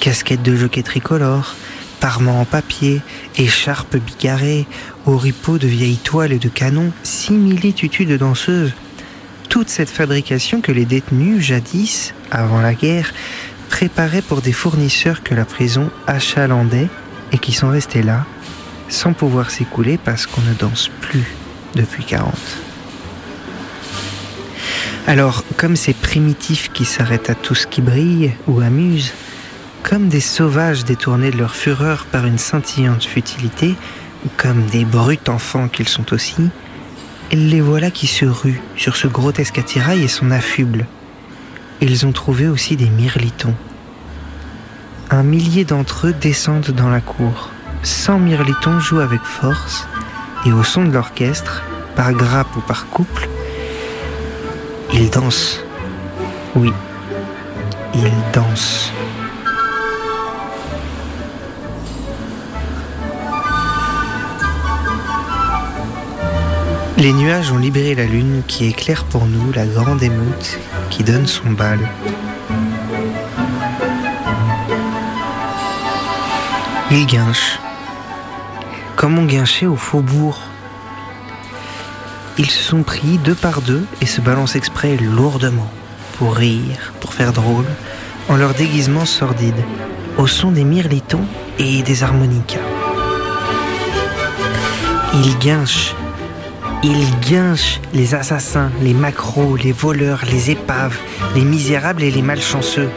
[0.00, 1.54] Casquettes de jockey tricolore,
[2.00, 3.02] parements en papier,
[3.36, 4.66] écharpes bigarrées,
[5.04, 8.72] oripeaux de vieilles toiles et de canons, similitudes de danseuses.
[9.50, 13.12] Toute cette fabrication que les détenus, jadis, avant la guerre,
[13.68, 16.88] préparaient pour des fournisseurs que la prison achalandait
[17.32, 18.24] et qui sont restés là,
[18.88, 21.26] sans pouvoir s'écouler parce qu'on ne danse plus
[21.74, 22.32] depuis 40.
[25.06, 29.12] Alors, comme ces primitifs qui s'arrêtent à tout ce qui brille ou amuse,
[29.82, 33.74] comme des sauvages détournés de leur fureur par une scintillante futilité,
[34.36, 36.50] comme des brutes enfants qu'ils sont aussi,
[37.32, 40.86] les voilà qui se ruent sur ce grotesque attirail et son affuble.
[41.80, 43.54] Ils ont trouvé aussi des mirlitons.
[45.10, 47.50] Un millier d'entre eux descendent dans la cour.
[47.82, 49.86] Cent mirlitons jouent avec force,
[50.44, 51.62] et au son de l'orchestre,
[51.96, 53.28] par grappe ou par couple,
[54.92, 55.60] ils dansent.
[56.54, 56.72] Oui,
[57.94, 58.92] ils dansent.
[67.00, 70.58] Les nuages ont libéré la lune qui éclaire pour nous la grande émeute
[70.90, 71.78] qui donne son bal.
[76.90, 77.58] Ils guinchent,
[78.96, 80.42] comme on guinchait au faubourg.
[82.36, 85.70] Ils se sont pris deux par deux et se balancent exprès lourdement,
[86.18, 87.64] pour rire, pour faire drôle,
[88.28, 89.64] en leur déguisement sordide,
[90.18, 91.24] au son des mirlitons
[91.58, 92.60] et des harmonicas.
[95.14, 95.94] Ils guinchent,
[96.82, 100.98] ils guinchent les assassins, les macros, les voleurs, les épaves,
[101.34, 102.88] les misérables et les malchanceux.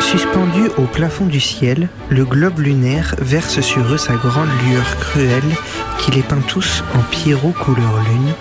[0.00, 5.56] Suspendu au plafond du ciel, le globe lunaire verse sur eux sa grande lueur cruelle
[5.98, 8.34] qui les peint tous en pierrot couleur lune,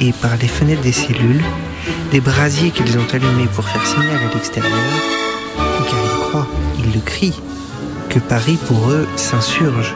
[0.00, 1.42] et par les fenêtres des cellules,
[2.10, 4.72] des brasiers qu'ils ont allumés pour faire signal à l'extérieur,
[5.56, 6.48] car ils croient,
[6.78, 7.40] ils le crient,
[8.08, 9.94] que Paris pour eux s'insurge.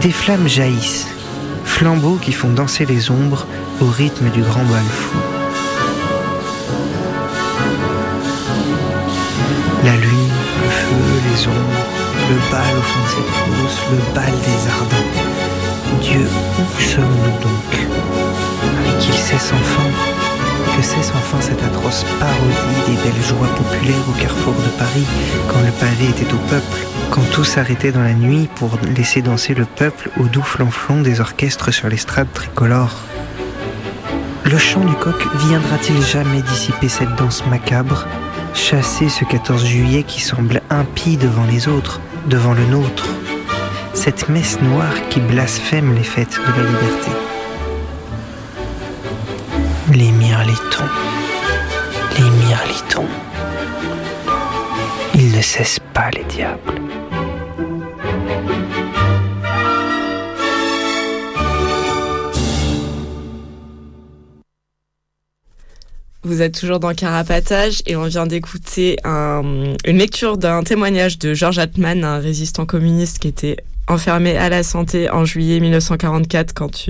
[0.00, 1.06] Des flammes jaillissent,
[1.64, 3.46] flambeaux qui font danser les ombres
[3.80, 5.16] au rythme du grand bal fou.
[9.84, 10.32] La lune,
[10.62, 10.96] le feu,
[11.30, 11.86] les ombres,
[12.28, 15.10] le bal au fond de cette fosse, le bal des ardents.
[16.02, 17.88] Dieu, où sommes-nous donc?
[18.78, 20.09] Avec qui cesse enfin
[20.76, 25.06] Que cesse enfin cette atroce parodie des belles joies populaires au carrefour de Paris,
[25.48, 29.54] quand le pavé était au peuple, quand tout s'arrêtait dans la nuit pour laisser danser
[29.54, 32.96] le peuple au doux flanflon des orchestres sur l'estrade tricolore
[34.44, 38.06] Le chant du coq viendra-t-il jamais dissiper cette danse macabre
[38.54, 43.06] chasser ce 14 juillet qui semble impie devant les autres, devant le nôtre,
[43.94, 47.10] cette messe noire qui blasphème les fêtes de la liberté.
[49.92, 50.84] Les mirlitons,
[52.16, 53.06] les mirlitons,
[55.14, 56.60] ils ne cessent pas les diables.
[66.22, 69.42] Vous êtes toujours dans Carapatage et on vient d'écouter un,
[69.84, 73.56] une lecture d'un témoignage de Georges Atman, un résistant communiste qui était
[73.88, 76.86] enfermé à la santé en juillet 1944 quand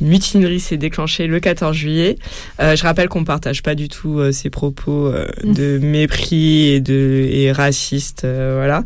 [0.00, 2.16] une mutinerie s'est déclenchée le 14 juillet.
[2.60, 6.80] Euh, je rappelle qu'on partage pas du tout euh, ces propos euh, de mépris et
[6.80, 8.84] de et racistes, euh, voilà,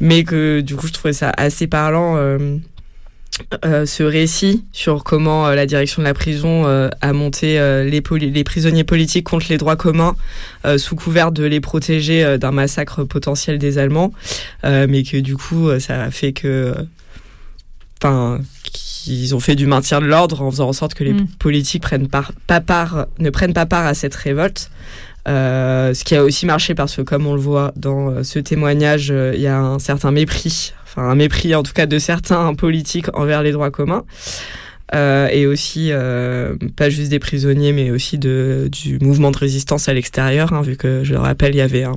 [0.00, 2.16] mais que du coup je trouvais ça assez parlant.
[3.62, 9.26] Ce récit sur comment la direction de la prison a monté les, les, prisonniers politiques
[9.26, 10.16] contre les droits communs
[10.76, 14.12] sous couvert de les protéger d'un massacre potentiel des Allemands,
[14.64, 16.74] mais que du coup ça a fait que,
[18.02, 18.40] enfin,
[18.70, 21.26] qu'ils ont fait du maintien de l'ordre en faisant en sorte que les mmh.
[21.38, 24.70] politiques prennent par, pas part, ne prennent pas part à cette révolte.
[25.26, 29.12] Euh, ce qui a aussi marché parce que, comme on le voit dans ce témoignage,
[29.34, 33.06] il y a un certain mépris enfin un mépris en tout cas de certains politiques
[33.14, 34.04] envers les droits communs.
[34.94, 39.86] Euh, et aussi euh, pas juste des prisonniers mais aussi de, du mouvement de résistance
[39.86, 41.92] à l'extérieur hein, vu que je le rappelle il y avait un,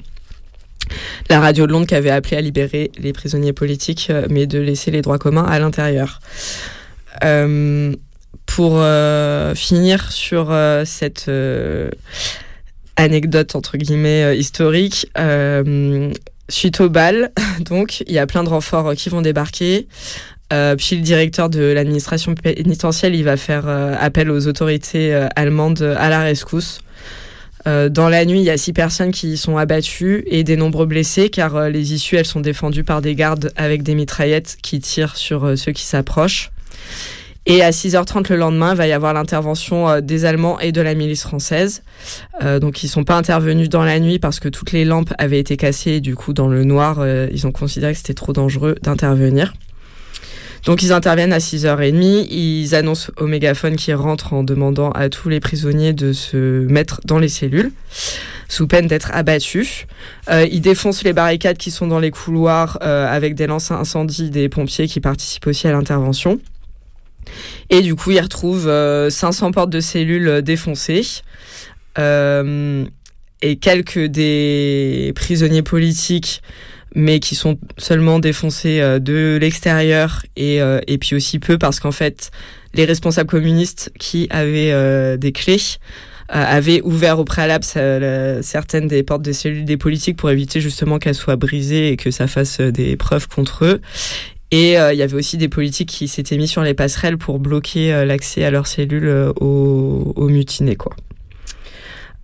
[1.30, 4.60] la radio de Londres qui avait appelé à libérer les prisonniers politiques euh, mais de
[4.60, 6.20] laisser les droits communs à l'intérieur
[7.24, 7.94] euh,
[8.46, 10.54] pour euh, finir sur
[10.86, 11.32] cette
[12.98, 15.08] anecdote entre guillemets historique
[16.50, 19.88] Suite au bal, donc, il y a plein de renforts qui vont débarquer.
[20.50, 26.20] Puis le directeur de l'administration pénitentielle, il va faire appel aux autorités allemandes à la
[26.20, 26.82] rescousse.
[27.68, 30.86] Euh, dans la nuit, il y a six personnes qui sont abattues et des nombreux
[30.86, 34.80] blessés, car euh, les issues, elles sont défendues par des gardes avec des mitraillettes qui
[34.80, 36.52] tirent sur euh, ceux qui s'approchent.
[37.48, 40.94] Et à 6h30 le lendemain, il va y avoir l'intervention des Allemands et de la
[40.94, 41.82] milice française.
[42.40, 45.58] Donc ils sont pas intervenus dans la nuit parce que toutes les lampes avaient été
[45.58, 45.94] cassées.
[45.94, 49.54] Et du coup, dans le noir, ils ont considéré que c'était trop dangereux d'intervenir.
[50.66, 55.30] Donc ils interviennent à 6h30, ils annoncent au mégaphone qu'ils rentrent en demandant à tous
[55.30, 57.72] les prisonniers de se mettre dans les cellules
[58.48, 59.86] sous peine d'être abattus.
[60.30, 63.76] Euh, ils défoncent les barricades qui sont dans les couloirs euh, avec des lances à
[63.76, 66.40] incendie des pompiers qui participent aussi à l'intervention.
[67.70, 71.06] Et du coup, ils retrouvent euh, 500 portes de cellules euh, défoncées.
[71.98, 72.86] Euh,
[73.42, 76.42] et quelques des prisonniers politiques,
[76.96, 80.24] mais qui sont seulement défoncés euh, de l'extérieur.
[80.36, 82.32] Et, euh, et puis aussi peu parce qu'en fait,
[82.74, 85.60] les responsables communistes qui avaient des clés
[86.30, 87.66] avaient ouvert au préalable
[88.42, 92.12] certaines des portes de cellules des politiques pour éviter justement qu'elles soient brisées et que
[92.12, 93.82] ça fasse des preuves contre eux.
[94.52, 97.40] Et euh, il y avait aussi des politiques qui s'étaient mis sur les passerelles pour
[97.40, 100.94] bloquer euh, l'accès à leurs cellules euh, aux, aux, mutinés, quoi.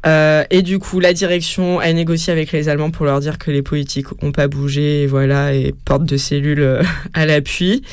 [0.06, 3.52] Euh, et du coup, la direction a négocié avec les Allemands pour leur dire que
[3.52, 6.82] les politiques ont pas bougé, et voilà, et portent de cellules
[7.14, 7.84] à l'appui.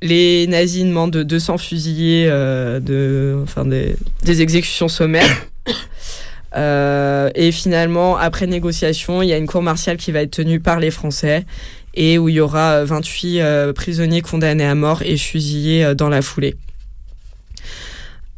[0.00, 5.46] les nazis demandent 200 fusillés, de, enfin des, des exécutions sommaires.
[6.56, 10.80] et finalement, après négociation, il y a une cour martiale qui va être tenue par
[10.80, 11.46] les Français
[11.98, 16.08] et où il y aura 28 euh, prisonniers condamnés à mort et fusillés euh, dans
[16.08, 16.54] la foulée.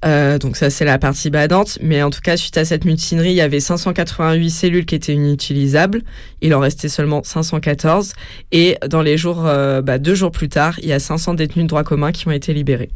[0.05, 3.31] Euh, donc ça c'est la partie badante, mais en tout cas suite à cette mutinerie,
[3.31, 6.02] il y avait 588 cellules qui étaient inutilisables.
[6.40, 8.14] Il en restait seulement 514
[8.52, 11.64] et dans les jours, euh, bah, deux jours plus tard, il y a 500 détenus
[11.64, 12.90] de droit commun qui ont été libérés.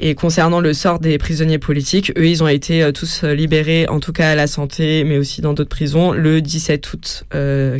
[0.00, 4.00] Et concernant le sort des prisonniers politiques, eux, ils ont été euh, tous libérés, en
[4.00, 7.24] tout cas à la santé, mais aussi dans d'autres prisons, le 17 août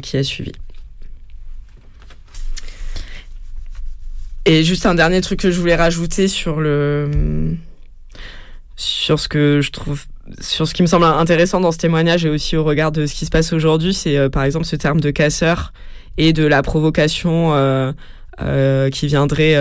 [0.03, 0.53] qui a suivi.
[4.45, 7.57] Et juste un dernier truc que je voulais rajouter sur le
[8.79, 10.07] sur ce que je trouve
[10.41, 13.15] sur ce qui me semble intéressant dans ce témoignage et aussi au regard de ce
[13.15, 15.73] qui se passe aujourd'hui, c'est euh, par exemple ce terme de casseur
[16.17, 17.93] et de la provocation euh,
[18.43, 19.57] euh, qui viendrait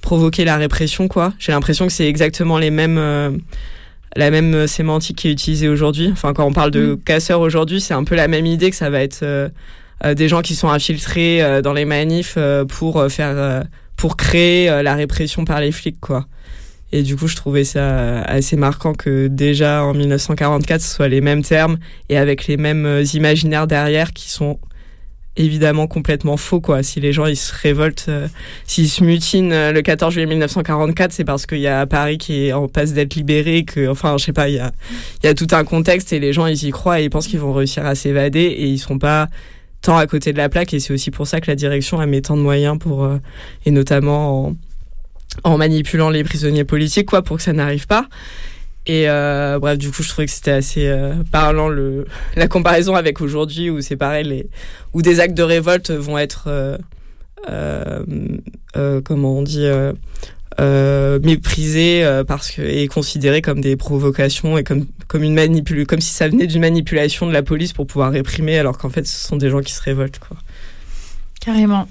[0.00, 1.32] provoquer la répression quoi.
[1.38, 3.40] J'ai l'impression que c'est exactement les mêmes
[4.16, 6.10] la même sémantique qui est utilisée aujourd'hui.
[6.12, 7.00] Enfin quand on parle de mmh.
[7.04, 9.24] casseur aujourd'hui, c'est un peu la même idée que ça va être
[10.04, 12.36] des gens qui sont infiltrés dans les manifs
[12.68, 13.64] pour faire
[13.96, 16.26] pour créer la répression par les flics quoi.
[16.96, 21.20] Et du coup, je trouvais ça assez marquant que déjà en 1944, ce soit les
[21.20, 21.76] mêmes termes
[22.08, 24.60] et avec les mêmes imaginaires derrière qui sont
[25.36, 26.84] évidemment complètement faux quoi.
[26.84, 28.08] Si les gens ils se révoltent,
[28.64, 32.52] s'ils se mutinent le 14 juillet 1944, c'est parce qu'il y a Paris qui est
[32.52, 34.62] en passe d'être libéré, que enfin je sais pas, il
[35.24, 37.40] y a tout un contexte et les gens ils y croient et ils pensent qu'ils
[37.40, 39.28] vont réussir à s'évader et ils sont pas
[39.82, 42.06] tant à côté de la plaque et c'est aussi pour ça que la direction a
[42.06, 43.18] mis tant de moyens pour euh,
[43.66, 44.56] et notamment en,
[45.42, 48.06] en, manipulant les prisonniers politiques quoi pour que ça n'arrive pas
[48.86, 52.06] et euh, bref du coup je trouvais que c'était assez euh, parlant le
[52.36, 54.46] la comparaison avec aujourd'hui où c'est pareil
[54.92, 56.78] où des actes de révolte vont être
[59.04, 59.66] comment on dit
[60.60, 66.00] euh, méprisé euh, parce que et considéré comme des provocations et comme comme une comme
[66.00, 69.26] si ça venait d'une manipulation de la police pour pouvoir réprimer alors qu'en fait ce
[69.26, 70.36] sont des gens qui se révoltent quoi.
[71.40, 71.88] Carrément.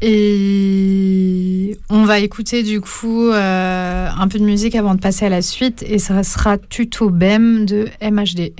[0.00, 5.28] Et on va écouter du coup euh, un peu de musique avant de passer à
[5.28, 5.82] la suite.
[5.82, 8.52] Et ça sera Tuto BEM de MHD.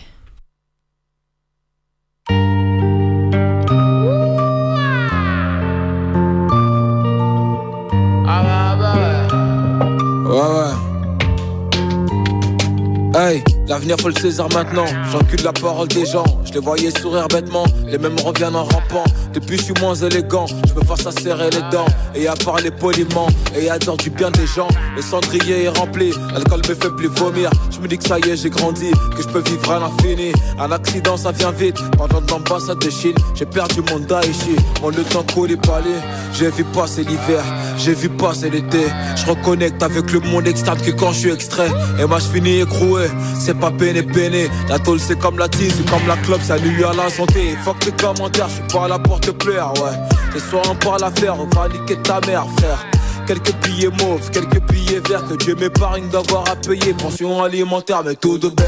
[13.21, 14.85] Hey, l'avenir faut le saisir maintenant.
[15.11, 16.23] J'encule la parole des gens.
[16.45, 17.65] Je les voyais sourire bêtement.
[17.85, 19.03] Les mêmes reviennent en rampant.
[19.35, 20.47] Depuis je suis moins élégant.
[20.47, 23.27] Je me force à serrer les dents et à parler poliment
[23.57, 24.69] et à dire du bien des gens.
[24.95, 26.13] Le cendrier est rempli.
[26.33, 27.51] L'alcool me fait plus vomir.
[27.73, 30.31] Je me dis que ça y est, j'ai grandi, que je peux vivre à l'infini.
[30.61, 31.79] Un accident ça vient vite.
[31.97, 34.55] Pendant l'ambassade de Chine, j'ai perdu mon Daichi.
[34.81, 35.99] Mon le temps coulé palais.
[36.35, 37.43] J'ai vu passer l'hiver.
[37.79, 38.87] J'ai vu passer l'été.
[39.17, 41.71] Je reconnecte avec le monde externe que quand je suis extrait.
[42.01, 44.51] Et moi je écroué c'est pas péné péné.
[44.69, 47.57] La tôle c'est comme la tise, comme la clope, ça lui à la santé.
[47.65, 49.97] Fuck tes commentaires, je suis pas là pour te plaire, ouais.
[50.35, 52.85] Ce soir on parle à faire, on va niquer ta mère, frère.
[53.27, 56.95] Quelques billets mauves, quelques billets verts que Dieu m'épargne d'avoir à payer.
[56.95, 58.67] Pension alimentaire, mais tout de belle.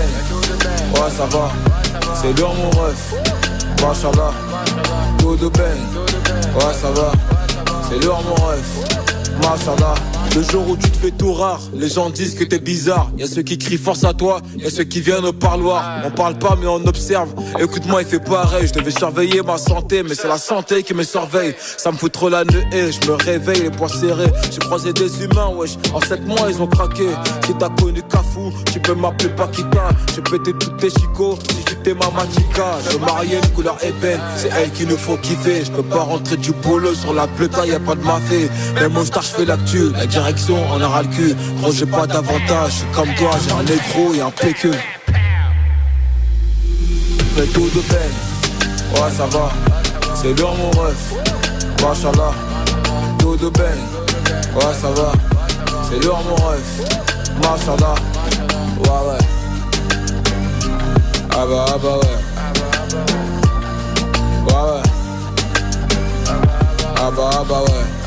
[0.95, 1.51] Ouais, ça va,
[2.15, 3.15] c'est l'heure mon ref.
[3.83, 4.33] Machallah,
[5.19, 5.81] tout de belle.
[6.55, 7.13] Ouais, ça va,
[7.89, 9.00] c'est l'heure mon ref.
[9.43, 10.20] Machallah.
[10.37, 13.11] Le jour où tu te fais tout rare, les gens disent que t'es bizarre.
[13.19, 16.03] Y a ceux qui crient force à toi, y a ceux qui viennent au parloir.
[16.05, 17.31] On parle pas mais on observe.
[17.59, 18.69] Écoute-moi, il fait pareil.
[18.69, 21.55] Je devais surveiller ma santé, mais c'est la santé qui me surveille.
[21.59, 22.43] Ça me fout trop la
[22.73, 24.31] et je me réveille les poings serrés.
[24.53, 25.73] J'ai croisé des humains, wesh.
[25.93, 27.09] En 7 mois, ils ont craqué.
[27.45, 29.89] Si t'as connu Cafou, tu peux m'appeler Paquita.
[30.15, 32.79] J'ai pété toutes tes chicots, si j'étais ma machica.
[32.89, 35.65] Je marier une couleur ébène, c'est elle qui nous faut kiffer.
[35.65, 38.49] Je peux pas rentrer du boulot sur la pleuta, y a pas de mafé.
[38.77, 39.91] Mais mon star, je fais l'actu
[40.51, 41.35] on aura le cul.
[41.73, 44.71] J'ai pas d'avantage, comme toi, j'ai un négro et un PQ.
[47.55, 48.15] Tout de peine,
[48.95, 49.51] ouais, ça va.
[50.15, 51.15] C'est lourd, mon ref,
[51.83, 52.35] machallah.
[53.19, 53.81] Tout de peine,
[54.55, 55.13] ouais, ça va.
[55.89, 56.81] C'est lourd, mon ref,
[57.43, 57.95] machallah.
[58.79, 59.19] Ouais, ouais.
[61.33, 62.19] Ah bah, ah bah, ouais.
[67.03, 68.00] Ah bah, ah bah, ouais.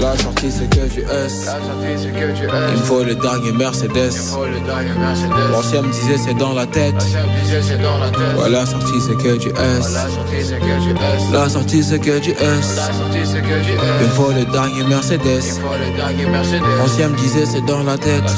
[0.00, 1.50] La sortie c'est que du S.
[2.70, 4.12] Il me faut le dernier Mercedes.
[5.50, 6.94] L'ancien me disait c'est dans la tête.
[8.38, 9.94] Ouais, la sortie c'est que du S.
[11.32, 12.80] La sortie c'est que du S.
[14.00, 15.60] Il me faut le dernier Mercedes.
[16.78, 18.30] L'ancien me disait c'est dans la tête.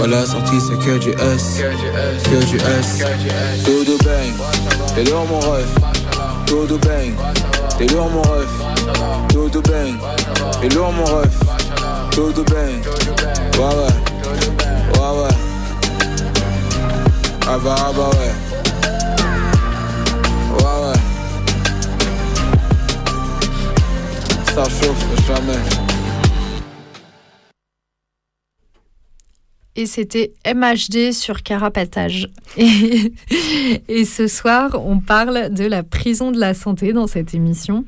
[0.00, 1.62] Ouais, la sortie c'est que du S.
[2.24, 3.04] Que du S.
[3.64, 4.32] Tout de bang.
[4.94, 5.74] T'es lourd mon ref.
[6.46, 7.12] Tout de bang.
[7.78, 8.81] T'es lourd mon ref.
[9.54, 11.38] Et mon ref,
[29.74, 32.28] et c'était MHD sur Carapatage.
[32.56, 37.84] Et, ce soir, on parle de la prison de la santé dans cette émission.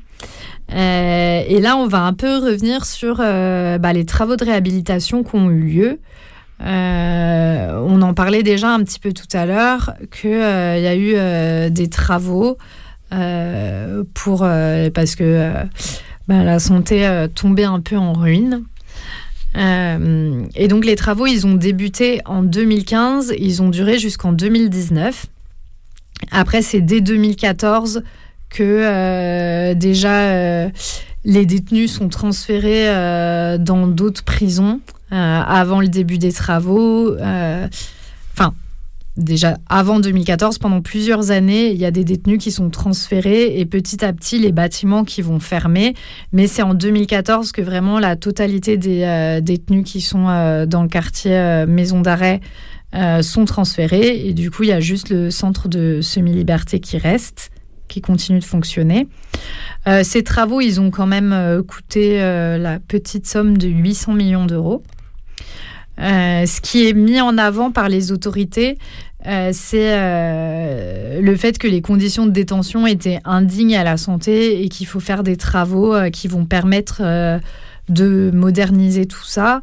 [0.73, 5.23] Euh, et là, on va un peu revenir sur euh, bah, les travaux de réhabilitation
[5.23, 5.99] qui ont eu lieu.
[6.63, 11.71] Euh, on en parlait déjà un petit peu tout à l'heure, qu'il y a eu
[11.71, 12.57] des travaux
[14.13, 15.51] pour, parce que
[16.27, 18.63] bah, la santé tombait un peu en ruine.
[19.55, 25.27] et donc les travaux, ils ont débuté en 2015, ils ont duré jusqu'en 2019.
[26.31, 28.01] Après, c'est dès 2014
[28.55, 30.69] que déjà
[31.23, 32.87] les détenus sont transférés
[33.59, 34.79] dans d'autres prisons
[35.11, 37.13] euh, avant le début des travaux.
[37.13, 37.67] Euh,
[38.33, 38.55] enfin,
[39.17, 43.65] déjà avant 2014, pendant plusieurs années, il y a des détenus qui sont transférés et
[43.65, 45.93] petit à petit, les bâtiments qui vont fermer.
[46.33, 50.25] Mais c'est en 2014 que vraiment la totalité des euh, détenus qui sont
[50.65, 52.41] dans le quartier maison d'arrêt
[53.21, 54.27] sont transférés.
[54.27, 57.51] Et du coup, il y a juste le centre de semi-liberté qui reste,
[57.87, 59.07] qui continue de fonctionner.
[60.03, 64.83] ces travaux, ils ont quand même coûté la petite somme de 800 millions d'euros.
[65.99, 68.77] Euh, ce qui est mis en avant par les autorités,
[69.27, 74.63] euh, c'est euh, le fait que les conditions de détention étaient indignes à la santé
[74.63, 77.01] et qu'il faut faire des travaux qui vont permettre
[77.89, 79.61] de moderniser tout ça.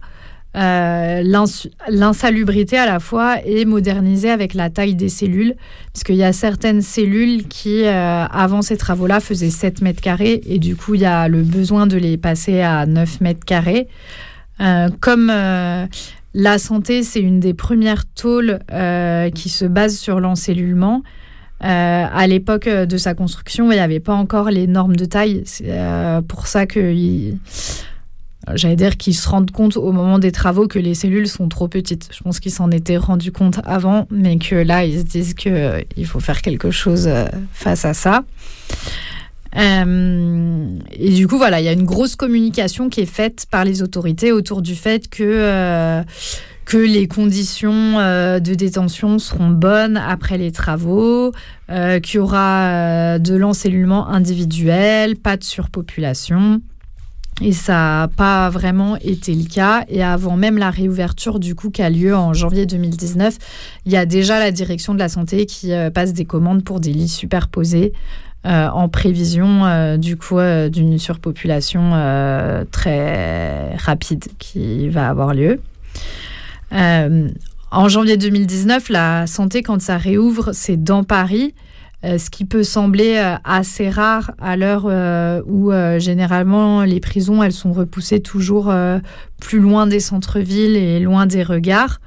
[0.54, 5.54] L'insalubrité à la fois est modernisée avec la taille des cellules,
[5.92, 10.58] parce qu'il y a certaines cellules qui, avant ces travaux-là, faisaient 7 mètres carrés, et
[10.58, 13.88] du coup, il y a le besoin de les passer à 9 mètres carrés.
[15.00, 15.32] comme
[16.34, 21.02] la santé, c'est une des premières tôles euh, qui se base sur l'encellulement.
[21.62, 25.42] Euh, à l'époque de sa construction, il n'y avait pas encore les normes de taille.
[25.44, 26.94] C'est euh, pour ça que
[28.54, 31.68] j'allais dire qu'ils se rendent compte au moment des travaux que les cellules sont trop
[31.68, 32.08] petites.
[32.12, 36.06] Je pense qu'ils s'en étaient rendus compte avant, mais que là, ils se disent qu'il
[36.06, 37.08] faut faire quelque chose
[37.52, 38.24] face à ça.
[39.56, 43.64] Euh, et du coup, voilà, il y a une grosse communication qui est faite par
[43.64, 46.02] les autorités autour du fait que, euh,
[46.64, 51.32] que les conditions euh, de détention seront bonnes après les travaux,
[52.02, 56.60] qu'il y aura de l'encellulement individuel, pas de surpopulation.
[57.40, 59.84] Et ça n'a pas vraiment été le cas.
[59.88, 63.36] Et avant même la réouverture du coup qui a lieu en janvier 2019,
[63.86, 66.92] il y a déjà la direction de la santé qui passe des commandes pour des
[66.92, 67.92] lits superposés.
[68.44, 71.92] Euh, en prévision euh, du coup euh, d'une surpopulation
[72.72, 75.60] très rapide qui va avoir lieu.
[76.72, 81.54] en janvier 2019, la santé, quand ça réouvre, c'est dans Paris,
[82.04, 84.86] ce qui peut sembler assez rare à l'heure
[85.46, 88.72] où généralement les prisons, elles sont repoussées toujours
[89.40, 92.00] plus loin des centres-villes et loin des regards.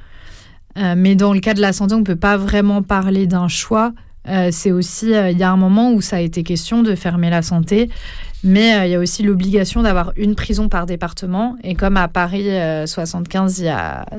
[0.75, 3.93] mais dans le cas de la santé, on ne peut pas vraiment parler d'un choix
[4.27, 6.95] euh, c'est aussi, euh, il y a un moment où ça a été question de
[6.95, 7.89] fermer la santé,
[8.43, 11.55] mais euh, il y a aussi l'obligation d'avoir une prison par département.
[11.63, 12.47] Et comme à Paris
[12.85, 13.65] 75,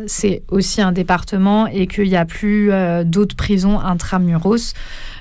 [0.07, 2.71] c'est aussi un département et qu'il n'y a plus
[3.05, 4.75] d'autres prisons intramuros,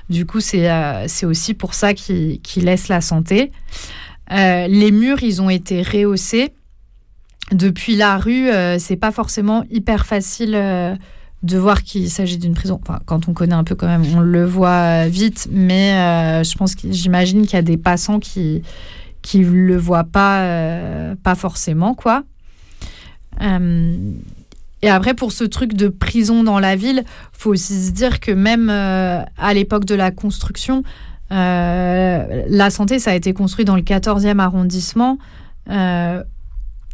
[0.10, 3.52] du coup, c'est aussi pour ça qu'ils laissent la santé.
[4.30, 6.54] les murs, ils ont été rehaussés.
[7.52, 8.50] Depuis la rue,
[8.80, 10.56] c'est pas forcément hyper facile
[11.46, 12.80] de voir qu'il s'agit d'une prison.
[12.82, 16.44] Enfin, quand on connaît un peu quand même, on le voit vite, mais euh,
[16.90, 18.64] j'imagine qu'il y a des passants qui
[19.22, 22.24] qui le voient pas euh, forcément quoi.
[23.42, 23.96] Euh,
[24.82, 28.32] et après pour ce truc de prison dans la ville, faut aussi se dire que
[28.32, 30.84] même à l'époque de la construction,
[31.30, 35.18] la santé ça a été construit dans le 14e arrondissement.
[35.68, 35.72] et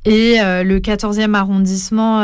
[0.05, 2.21] le 14e arrondissement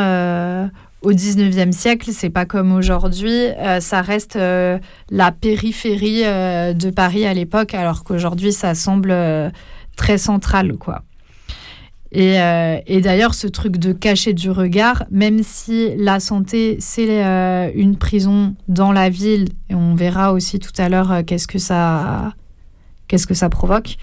[1.02, 3.30] au 19e siècle, c'est pas comme aujourd'hui.
[3.30, 4.78] Euh, ça reste euh,
[5.10, 9.14] la périphérie euh, de Paris à l'époque, alors qu'aujourd'hui, ça semble
[9.96, 11.02] très central, quoi.
[12.10, 12.36] Et,
[12.86, 17.22] et d'ailleurs, ce truc de cacher du regard, même si la santé, c'est
[17.74, 22.32] une prison dans la ville, et on verra aussi tout à l'heure qu'est-ce que ça,
[23.08, 23.96] qu'est-ce que ça provoque.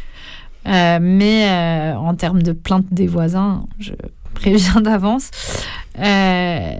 [0.65, 3.93] mais en termes de plainte des voisins, je
[4.35, 5.31] préviens d'avance.
[5.97, 6.75] Euh,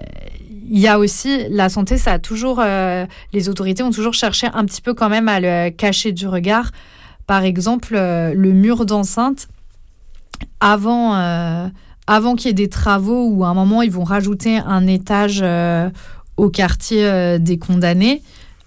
[0.68, 4.48] il y a aussi la santé, ça a toujours, euh, les autorités ont toujours cherché
[4.52, 6.70] un petit peu quand même à le cacher du regard.
[7.26, 9.48] Par exemple, euh, le mur d'enceinte,
[10.60, 11.14] avant,
[12.06, 15.44] avant qu'il y ait des travaux ou à un moment ils vont rajouter un étage
[16.36, 18.22] au quartier des condamnés.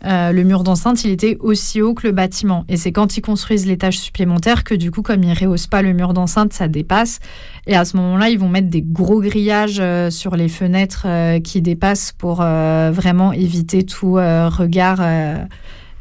[0.06, 2.64] euh, le mur d'enceinte, il était aussi haut que le bâtiment.
[2.70, 5.94] Et c'est quand ils construisent l'étage supplémentaire que du coup, comme ils rehaussent pas le
[5.94, 7.20] mur d'enceinte, ça dépasse.
[7.68, 11.40] Et à ce moment-là, ils vont mettre des gros grillages euh, sur les fenêtres euh,
[11.40, 15.00] qui dépassent pour vraiment éviter tout regard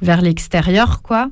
[0.03, 1.31] vers l'extérieur, quoi.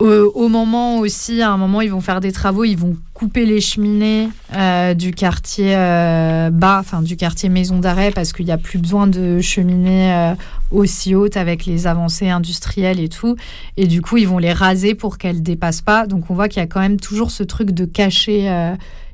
[0.00, 3.60] Au, moment aussi, à un moment, ils vont faire des travaux, ils vont couper les
[3.60, 8.56] cheminées euh, du quartier euh, bas, enfin du quartier maison d'arrêt, parce qu'il n'y a
[8.56, 10.34] plus besoin de cheminées euh,
[10.70, 13.36] aussi hautes avec les avancées industrielles et tout.
[13.76, 16.06] Et du coup, ils vont les raser pour qu'elles dépassent pas.
[16.06, 18.50] Donc on voit qu'il y a quand même toujours ce truc de cacher,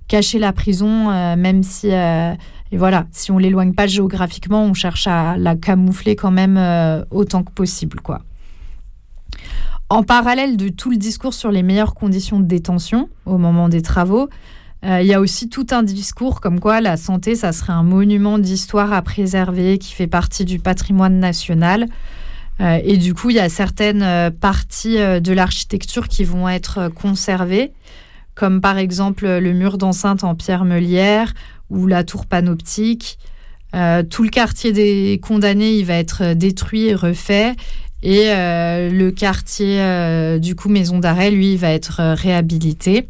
[0.06, 5.36] cacher la prison, même si, et voilà, si on l'éloigne pas géographiquement, on cherche à
[5.36, 8.20] la camoufler quand même autant que possible, quoi.
[9.88, 13.82] En parallèle de tout le discours sur les meilleures conditions de détention au moment des
[13.82, 14.28] travaux,
[14.84, 17.84] euh, il y a aussi tout un discours comme quoi la santé, ça serait un
[17.84, 21.86] monument d'histoire à préserver qui fait partie du patrimoine national.
[22.60, 26.88] Euh, et du coup, il y a certaines euh, parties de l'architecture qui vont être
[26.88, 27.70] conservées,
[28.34, 31.32] comme par exemple le mur d'enceinte en pierre meulière
[31.70, 33.18] ou la tour panoptique.
[34.10, 37.54] tout le quartier des condamnés, il va être détruit et refait.
[38.08, 43.08] Et euh, le quartier, euh, du coup, Maison d'Arrêt, lui, va être euh, réhabilité.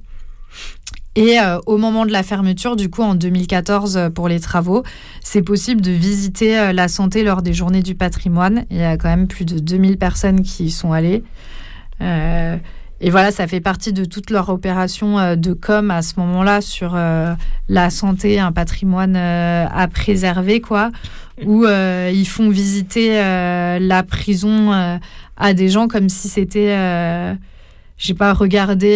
[1.16, 4.82] Et au moment de la fermeture, du coup, en 2014, pour les travaux,
[5.22, 8.66] c'est possible de visiter la santé lors des journées du patrimoine.
[8.70, 11.24] Il y a quand même plus de 2000 personnes qui y sont allées.
[13.00, 16.96] Et voilà, ça fait partie de toute leur opération de com à ce moment-là sur
[17.68, 20.90] la santé, un patrimoine à préserver, quoi
[21.44, 24.98] où euh, ils font visiter euh, la prison euh,
[25.36, 27.36] à des gens comme si c'était
[27.98, 28.88] j'ai pas regardé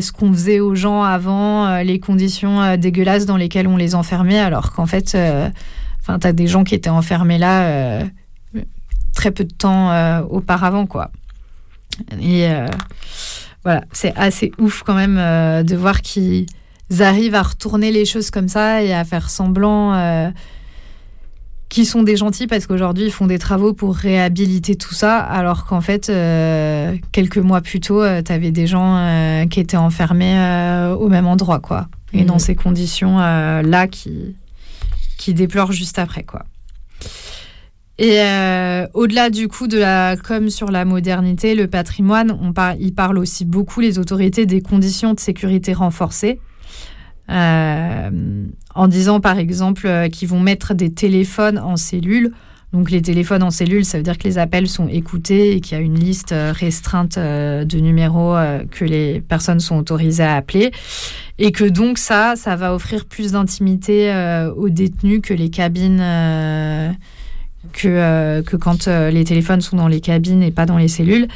[0.00, 4.72] ce qu'on faisait aux gens avant, les conditions dégueulasses dans lesquelles on les enfermait, alors
[4.72, 5.16] qu'en fait,
[6.00, 8.02] enfin, t'as des gens qui étaient enfermés là
[9.14, 11.12] très peu de temps auparavant, quoi.
[12.20, 12.48] Et
[13.64, 15.16] voilà, c'est assez ouf quand même
[15.64, 16.46] de voir qu'ils
[17.00, 20.32] arrivent à retourner les choses comme ça et à faire semblant
[21.68, 25.66] qui sont des gentils parce qu'aujourd'hui ils font des travaux pour réhabiliter tout ça, alors
[25.66, 29.76] qu'en fait, euh, quelques mois plus tôt, euh, tu avais des gens euh, qui étaient
[29.76, 30.38] enfermés
[30.98, 31.88] au même endroit, quoi.
[32.14, 32.40] Et dans mmh.
[32.40, 34.34] ces conditions-là qui,
[35.18, 36.44] qui déplorent juste après, quoi.
[37.98, 38.20] Et
[38.94, 43.44] au-delà du coup de la com sur la modernité, le patrimoine, on par parle aussi
[43.44, 46.38] beaucoup les autorités des conditions de sécurité renforcées.
[47.30, 48.10] Euh,
[48.74, 52.32] en disant par exemple euh, qu'ils vont mettre des téléphones en cellule.
[52.72, 55.76] Donc les téléphones en cellule, ça veut dire que les appels sont écoutés et qu'il
[55.76, 58.36] y a une liste euh, restreinte de numéros
[58.70, 60.70] que les personnes sont autorisées à appeler.
[61.38, 64.12] Et que donc ça, ça va offrir plus d'intimité
[64.56, 66.02] aux détenus que les cabines,
[67.72, 71.28] que, que quand les téléphones sont dans les cabines et pas dans les cellules.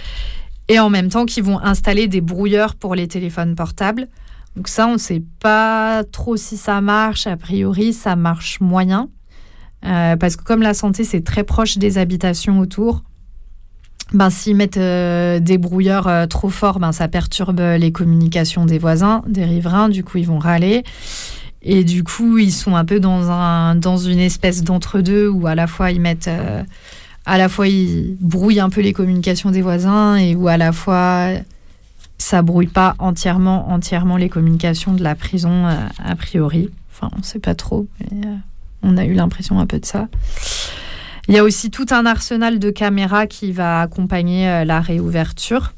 [0.68, 4.08] Et en même temps qu'ils vont installer des brouilleurs pour les téléphones portables.
[4.56, 7.26] Donc ça, on ne sait pas trop si ça marche.
[7.26, 9.08] A priori, ça marche moyen.
[9.84, 13.02] Euh, parce que comme la santé, c'est très proche des habitations autour,
[14.12, 18.78] ben, s'ils mettent euh, des brouilleurs euh, trop forts, ben, ça perturbe les communications des
[18.78, 19.88] voisins, des riverains.
[19.88, 20.84] Du coup, ils vont râler.
[21.62, 25.54] Et du coup, ils sont un peu dans, un, dans une espèce d'entre-deux où à
[25.54, 26.30] la fois ils mettent...
[27.24, 30.72] à la fois ils brouillent un peu les communications des voisins et où à la
[30.72, 31.28] fois
[32.22, 36.70] ça brouille pas entièrement, entièrement les communications de la prison euh, a priori.
[36.92, 38.34] Enfin, on sait pas trop, mais euh,
[38.82, 40.08] on a eu l'impression un peu de ça.
[41.28, 45.74] Il y a aussi tout un arsenal de caméras qui va accompagner euh, la réouverture.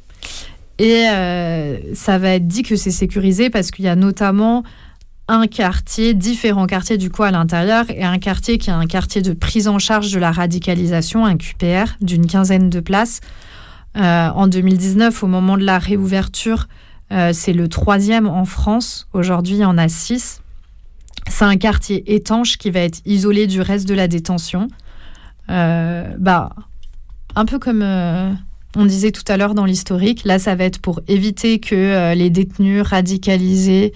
[0.78, 1.04] Et
[1.94, 4.64] ça va être dit que c'est sécurisé parce qu'il y a notamment
[5.28, 9.22] un quartier, différents quartiers du coup à l'intérieur, et un quartier qui est un quartier
[9.22, 13.20] de prise en charge de la radicalisation, un QPR, d'une quinzaine de places,
[13.96, 16.66] euh, en 2019, au moment de la réouverture,
[17.12, 19.06] euh, c'est le troisième en France.
[19.12, 20.40] Aujourd'hui, il y en a six.
[21.28, 24.68] C'est un quartier étanche qui va être isolé du reste de la détention.
[25.48, 26.50] Euh, bah,
[27.36, 27.82] un peu comme
[28.76, 32.30] on disait tout à l'heure dans l'historique, là, ça va être pour éviter que les
[32.30, 33.92] détenus radicalisés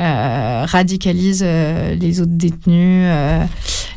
[0.00, 3.44] radicalise euh, les autres détenus, euh,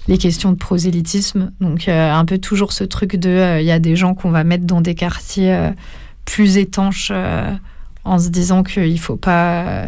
[0.07, 1.51] les questions de prosélytisme.
[1.61, 4.65] Donc un peu toujours ce truc de, il y a des gens qu'on va mettre
[4.65, 5.71] dans des quartiers
[6.25, 7.11] plus étanches
[8.03, 9.85] en se disant qu'il ne faut pas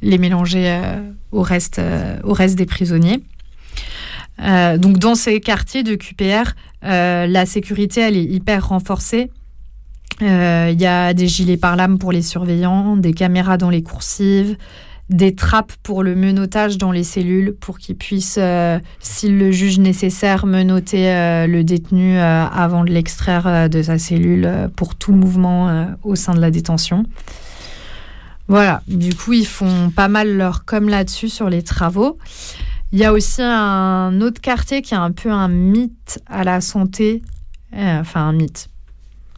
[0.00, 0.80] les mélanger
[1.32, 1.82] au, reste,
[2.24, 3.20] au reste des prisonniers.
[4.38, 9.30] donc dans ces quartiers de QPR, la sécurité elle est hyper renforcée.
[10.22, 14.56] Il y a des gilets par lame pour les surveillants, des caméras dans les coursives,
[15.10, 19.78] des trappes pour le menottage dans les cellules pour qu'il puisse, euh, s'il le juge
[19.78, 25.88] nécessaire, menoter euh, le détenu euh, avant de l'extraire de sa cellule pour tout mouvement
[26.02, 27.04] au sein de la détention.
[28.48, 32.18] Voilà, du coup, ils font pas mal leur com là-dessus sur les travaux.
[32.92, 36.62] Il y a aussi un autre quartier qui est un peu un mythe à la
[36.62, 37.22] santé,
[37.74, 38.68] enfin un mythe,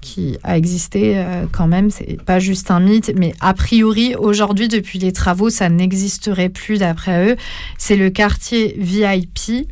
[0.00, 1.90] qui a existé euh, quand même.
[1.90, 6.78] C'est pas juste un mythe, mais a priori, aujourd'hui, depuis les travaux, ça n'existerait plus
[6.78, 7.36] d'après eux.
[7.78, 9.68] C'est le quartier VIP.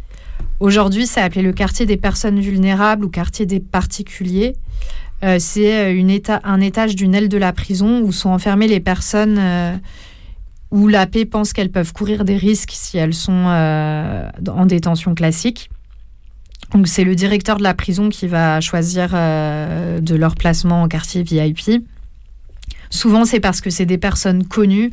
[0.61, 4.55] Aujourd'hui, c'est appelé le quartier des personnes vulnérables ou quartier des particuliers.
[5.25, 9.41] Euh, c'est euh, un étage d'une aile de la prison où sont enfermées les personnes
[10.71, 13.47] où la paix pense qu'elles peuvent courir des risques si elles sont
[14.47, 15.71] en détention classique.
[16.73, 20.89] Donc c'est le directeur de la prison qui va choisir euh, de leur placement en
[20.89, 21.83] quartier VIP.
[22.91, 24.91] Souvent c'est parce que c'est des personnes connues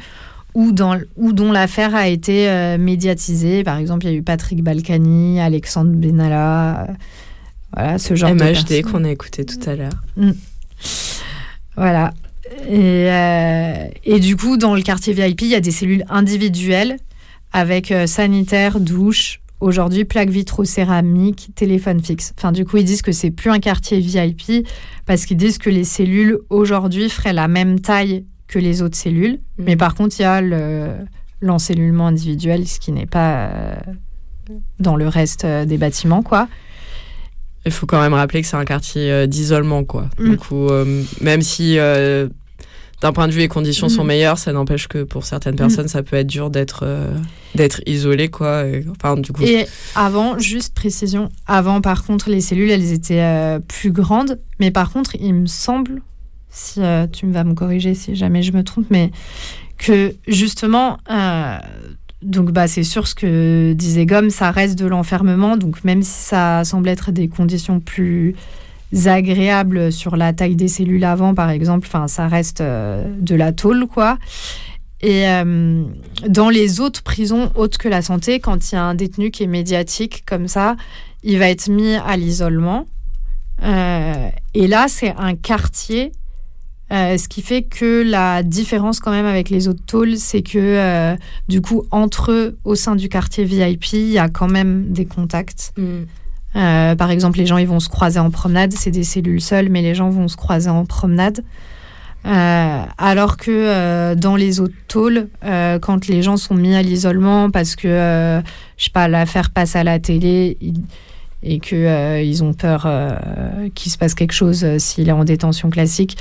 [0.54, 3.64] ou, dans, ou dont l'affaire a été euh, médiatisée.
[3.64, 6.94] Par exemple, il y a eu Patrick Balkany, Alexandre Benalla, euh,
[7.74, 9.92] voilà ce genre de MHD qu'on a écouté tout à l'heure.
[10.16, 10.32] Mm.
[11.76, 12.14] Voilà.
[12.70, 13.10] Et,
[14.06, 16.98] et, du coup, dans le quartier VIP, il y a des cellules individuelles
[17.52, 22.36] avec sanitaire, douche, Aujourd'hui, plaque vitro-céramique, téléphone fixe.
[22.38, 24.68] Enfin, du coup, ils disent que c'est plus un quartier VIP
[25.08, 29.40] parce qu'ils disent que les cellules aujourd'hui feraient la même taille que les autres cellules.
[29.58, 29.64] Mm.
[29.64, 30.40] Mais par contre, il y a
[31.42, 33.76] l'encellulement individuel, ce qui n'est pas euh,
[34.80, 36.48] dans le reste euh, des bâtiments, quoi.
[37.66, 40.12] Il faut quand même rappeler que c'est un quartier euh, d'isolement, quoi.
[40.20, 40.30] Mm.
[40.30, 40.70] Du coup,
[41.22, 41.80] même si
[43.02, 44.08] d'un point de vue les conditions sont mm.
[44.08, 46.86] meilleures, ça n'empêche que pour certaines personnes, ça peut être dur d'être
[47.56, 49.44] d'être isolé quoi et, enfin du coup.
[49.44, 49.66] Et
[49.96, 54.40] avant juste précision avant par contre les cellules elles étaient euh, plus grandes.
[54.60, 56.02] Mais par contre il me semble
[56.50, 59.12] si euh, tu vas me corriger si jamais je me trompe mais
[59.78, 61.58] que justement euh,
[62.22, 65.58] donc bah c'est sûr ce que disait Gomme ça reste de l'enfermement.
[65.58, 68.36] Donc même si ça semble être des conditions plus
[69.06, 73.88] agréables sur la taille des cellules avant par exemple enfin ça reste de la tôle
[73.88, 74.18] quoi
[75.06, 75.84] et euh,
[76.28, 79.44] dans les autres prisons autres que la santé, quand il y a un détenu qui
[79.44, 80.76] est médiatique comme ça,
[81.24, 82.88] il va être mis à l'isolement.
[83.62, 86.12] Euh, et là, c'est un quartier.
[86.92, 91.16] Euh, ce qui fait que la différence quand même avec les autres tôles, c'est que
[91.48, 95.06] du coup, entre eux, au sein du quartier VIP, il y a quand même des
[95.06, 95.74] contacts.
[95.78, 96.04] Mm.
[96.56, 99.82] Par exemple, les gens ils vont se croiser en promenade, c'est des cellules seules, mais
[99.82, 101.44] les gens vont se croiser en promenade.
[102.26, 106.82] Euh, alors que euh, dans les autres tôles, euh, quand les gens sont mis à
[106.82, 108.42] l'isolement parce que,
[108.78, 110.58] je sais pas, l'affaire passe à la télé
[111.44, 112.88] et que ils ont peur
[113.76, 116.18] qu'il se passe quelque chose s'il est en détention classique,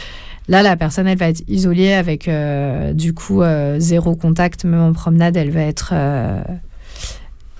[0.48, 2.28] là, la personne, elle va être isolée avec,
[2.92, 3.42] du coup,
[3.78, 5.94] zéro contact, même en promenade, elle va être,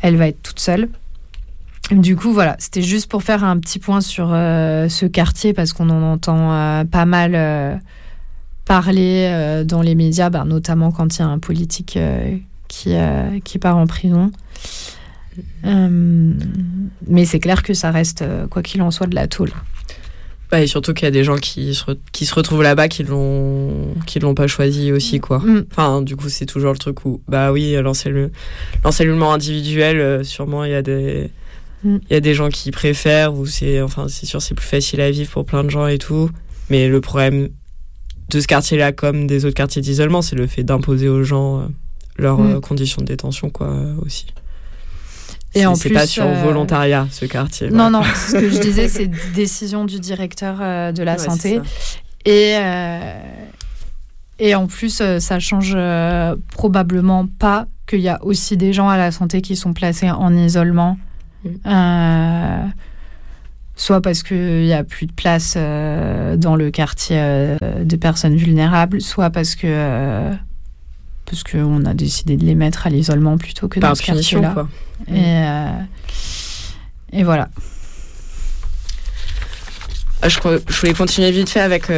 [0.03, 0.91] elle va être toute seule.
[1.91, 5.91] Du coup, voilà, c'était juste pour faire un petit point sur ce quartier parce qu'on
[5.91, 7.81] en entend pas mal
[8.65, 12.37] parler euh, dans les médias, bah, notamment quand il y a un politique euh,
[12.69, 14.31] qui, euh, qui part en prison.
[15.65, 19.51] mais c'est clair que ça reste, quoi qu'il en soit, de la tôle.
[20.51, 23.03] Bah, et surtout qu'il y a des gens qui se, qui se retrouvent là-bas qui
[23.03, 25.39] l'ont qui l'ont pas choisi aussi quoi.
[25.39, 25.65] Mm.
[25.73, 30.75] Enfin du coup c'est toujours le truc où bah oui l'encellulement individuel sûrement il y
[30.75, 31.31] a des.
[31.85, 35.01] Il y a des gens qui préfèrent ou c'est enfin c'est sûr c'est plus facile
[35.01, 36.31] à vivre pour plein de gens et tout
[36.71, 37.51] mais le problème
[38.31, 41.65] de ce quartier-là comme des autres quartiers d'isolement, c'est le fait d'imposer aux gens euh,
[42.17, 42.53] leurs mm.
[42.55, 44.27] euh, conditions de détention, quoi, euh, aussi.
[45.55, 47.71] Et en plus, c'est pas sur volontariat ce quartier.
[47.71, 48.03] Non, non.
[48.03, 50.59] Ce que je disais, c'est décision du directeur
[50.93, 51.61] de la santé.
[52.25, 52.57] Et
[54.41, 55.79] et en plus, ça change
[56.51, 60.35] probablement pas qu'il y a aussi des gens à la santé qui sont placés en
[60.37, 60.99] isolement.
[61.45, 62.71] Mm
[63.77, 68.37] soit parce qu'il n'y a plus de place euh, dans le quartier euh, des personnes
[68.37, 70.33] vulnérables, soit parce que euh,
[71.27, 74.55] parce qu'on a décidé de les mettre à l'isolement plutôt que dans ce quartier-là.
[75.13, 77.49] Et, et voilà.
[80.27, 81.93] Ah, je, voulais continuer vite fait avec,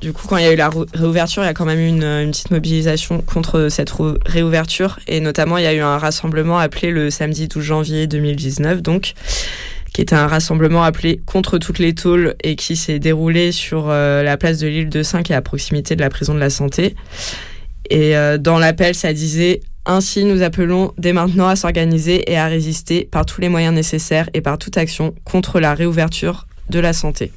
[0.00, 1.86] du coup, quand il y a eu la réouverture, il y a quand même eu
[1.86, 3.92] une, une, petite mobilisation contre cette
[4.26, 4.98] réouverture.
[5.06, 9.14] Et notamment, il y a eu un rassemblement appelé le samedi 12 janvier 2019, donc,
[9.94, 14.24] qui était un rassemblement appelé Contre toutes les tôles et qui s'est déroulé sur euh,
[14.24, 16.50] la place de l'île de Saint qui est à proximité de la prison de la
[16.50, 16.96] Santé.
[17.90, 22.46] Et euh, dans l'appel, ça disait Ainsi, nous appelons dès maintenant à s'organiser et à
[22.46, 26.92] résister par tous les moyens nécessaires et par toute action contre la réouverture de la
[26.92, 27.30] santé.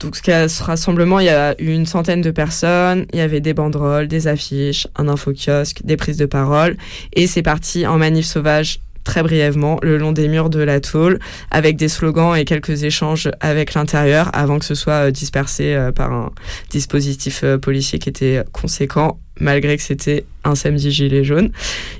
[0.00, 3.54] Donc ce rassemblement, il y a eu une centaine de personnes, il y avait des
[3.54, 6.76] banderoles, des affiches, un infokiosque, des prises de parole,
[7.14, 11.18] et c'est parti en manif sauvage très brièvement le long des murs de la tôle
[11.50, 15.92] avec des slogans et quelques échanges avec l'intérieur avant que ce soit euh, dispersé euh,
[15.92, 16.30] par un
[16.68, 21.52] dispositif euh, policier qui était conséquent malgré que c'était un samedi gilet jaune.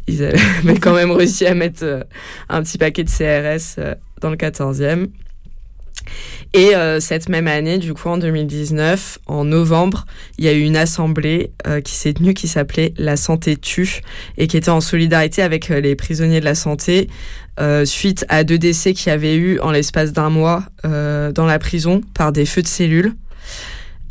[0.07, 2.07] Ils avaient quand même réussi à mettre
[2.51, 3.81] un petit paquet de CRS
[4.21, 5.09] dans le 14e.
[6.55, 10.07] Et euh, cette même année, du coup, en 2019, en novembre,
[10.39, 14.01] il y a eu une assemblée euh, qui s'est tenue qui s'appelait La Santé tue
[14.39, 17.09] et qui était en solidarité avec euh, les prisonniers de la santé
[17.87, 22.03] suite à deux décès qu'il y avait eu en l'espace d'un mois dans la prison
[22.15, 23.17] par des feux de cellules.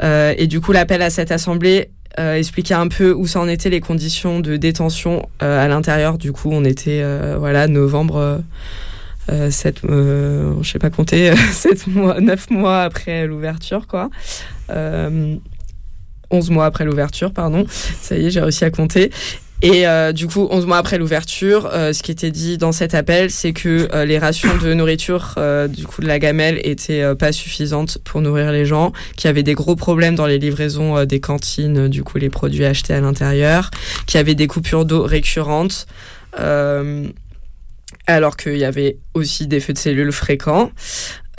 [0.03, 3.79] et du coup, l'appel à cette assemblée expliquait un peu où ça en était les
[3.79, 6.17] conditions de détention à l'intérieur.
[6.17, 7.01] Du coup, on était
[7.37, 8.41] voilà novembre
[9.29, 14.09] euh, sept, euh, sais pas compter, 7 mois, 9 mois après l'ouverture, quoi.
[14.69, 15.35] Euh,
[16.29, 17.65] 11 mois après l'ouverture, pardon.
[17.69, 19.11] Ça y est, j'ai réussi à compter.
[19.63, 22.93] Et euh, du coup, 11 mois après l'ouverture, euh, ce qui était dit dans cet
[22.93, 25.35] appel, c'est que euh, les rations de nourriture
[25.69, 29.43] du coup de la gamelle étaient pas suffisantes pour nourrir les gens, qu'il y avait
[29.43, 33.71] des gros problèmes dans les livraisons des cantines, du coup les produits achetés à l'intérieur,
[34.05, 35.87] qu'il y avait des coupures d'eau récurrentes
[38.07, 40.71] alors qu'il y avait aussi des feux de cellules fréquents.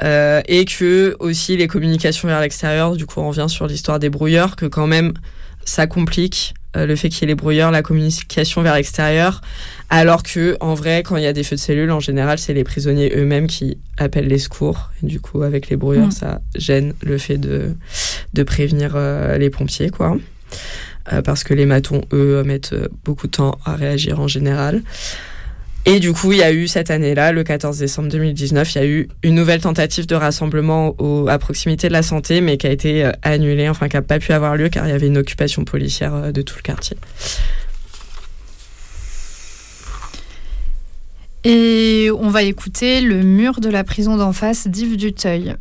[0.05, 4.11] Euh, et que aussi les communications vers l'extérieur, du coup on revient sur l'histoire des
[4.11, 5.13] brouilleurs, que quand même
[5.65, 9.41] ça complique euh, le fait qu'il y ait les brouilleurs, la communication vers l'extérieur,
[9.91, 12.55] alors que en vrai quand il y a des feux de cellules, en général c'est
[12.55, 16.13] les prisonniers eux-mêmes qui appellent les secours, et du coup avec les brouilleurs mm.
[16.13, 17.75] ça gêne le fait de,
[18.35, 20.17] de prévenir euh, les pompiers quoi.
[21.25, 24.83] parce que les matons, eux, mettent beaucoup de temps à réagir en général.
[25.87, 28.81] Et du coup, il y a eu cette année-là, le 14 décembre 2019, il y
[28.81, 30.95] a eu une nouvelle tentative de rassemblement
[31.29, 34.19] à proximité de la santé, mais qui a été euh, annulée, enfin qui n'a pas
[34.19, 36.97] pu avoir lieu car il y avait une occupation policière euh, de tout le quartier.
[41.45, 45.55] Et on va écouter le mur de la prison d'en face d'Yves Duteuil.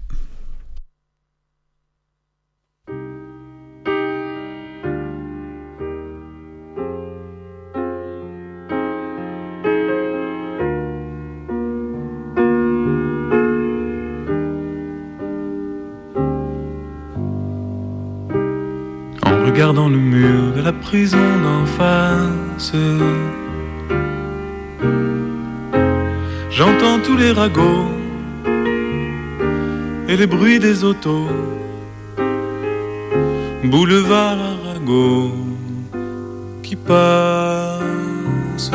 [19.58, 22.74] Regardant le mur de la prison d'en face.
[26.52, 27.90] J'entends tous les ragots
[30.08, 31.28] et les bruits des autos.
[33.64, 35.32] Boulevard Arago
[36.62, 38.70] qui passe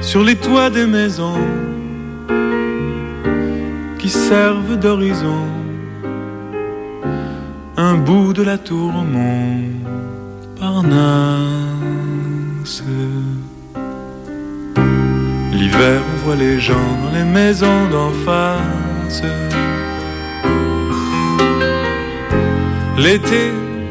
[0.00, 1.44] sur les toits des maisons
[3.98, 5.44] qui servent d'horizon
[7.86, 10.82] un bout de la tour Montparnasse.
[15.52, 19.22] L'hiver, on voit les gens dans les maisons d'en face.
[22.98, 23.44] L'été,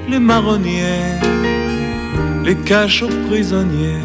[0.09, 1.13] les marronniers,
[2.43, 2.57] les
[3.07, 4.03] aux prisonniers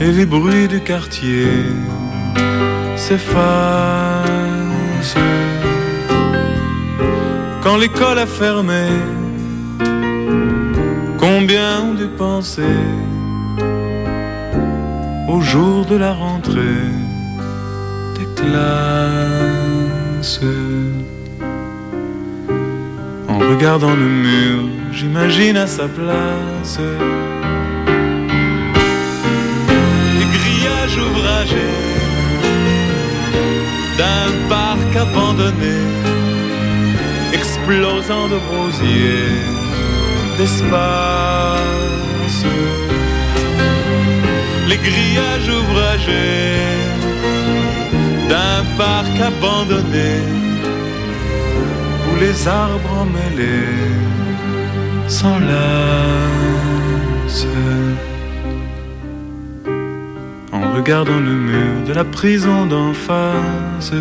[0.00, 1.52] et les bruits du quartier
[2.96, 4.30] s'effacent
[7.70, 8.86] quand l'école a fermé,
[11.18, 12.76] combien ont dû penser
[15.28, 16.90] au jour de la rentrée
[18.18, 20.40] des classes?
[23.28, 26.80] En regardant le mur, j'imagine à sa place
[30.18, 31.78] les grillages ouvragés
[33.96, 35.99] d'un parc abandonné
[37.70, 39.38] explosant de rosiers,
[40.36, 41.60] d'espace.
[44.68, 46.62] Les grillages ouvragés
[48.28, 50.12] d'un parc abandonné
[52.06, 53.94] où les arbres emmêlés
[55.08, 55.46] s'enlacent.
[60.52, 63.92] En regardant le mur de la prison d'en face,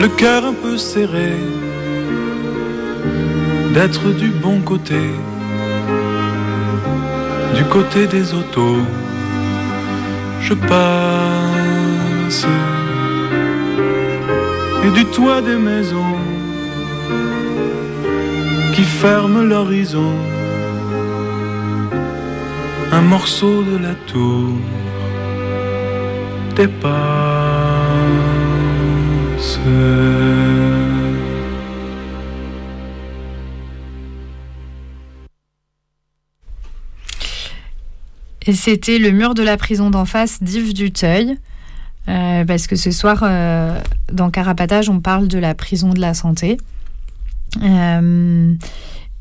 [0.00, 1.34] le cœur un peu serré,
[3.74, 5.02] d'être du bon côté,
[7.54, 8.82] du côté des autos,
[10.40, 12.46] je passe,
[14.84, 16.18] et du toit des maisons
[18.74, 20.14] qui ferment l'horizon,
[22.90, 24.58] un morceau de la tour
[26.56, 27.31] dépasse.
[29.64, 29.68] Et
[38.54, 41.38] c'était le mur de la prison d'en face d'Yves Duteuil.
[42.08, 43.78] Euh, parce que ce soir, euh,
[44.12, 46.56] dans Carapatage, on parle de la prison de la santé.
[47.62, 48.54] Euh,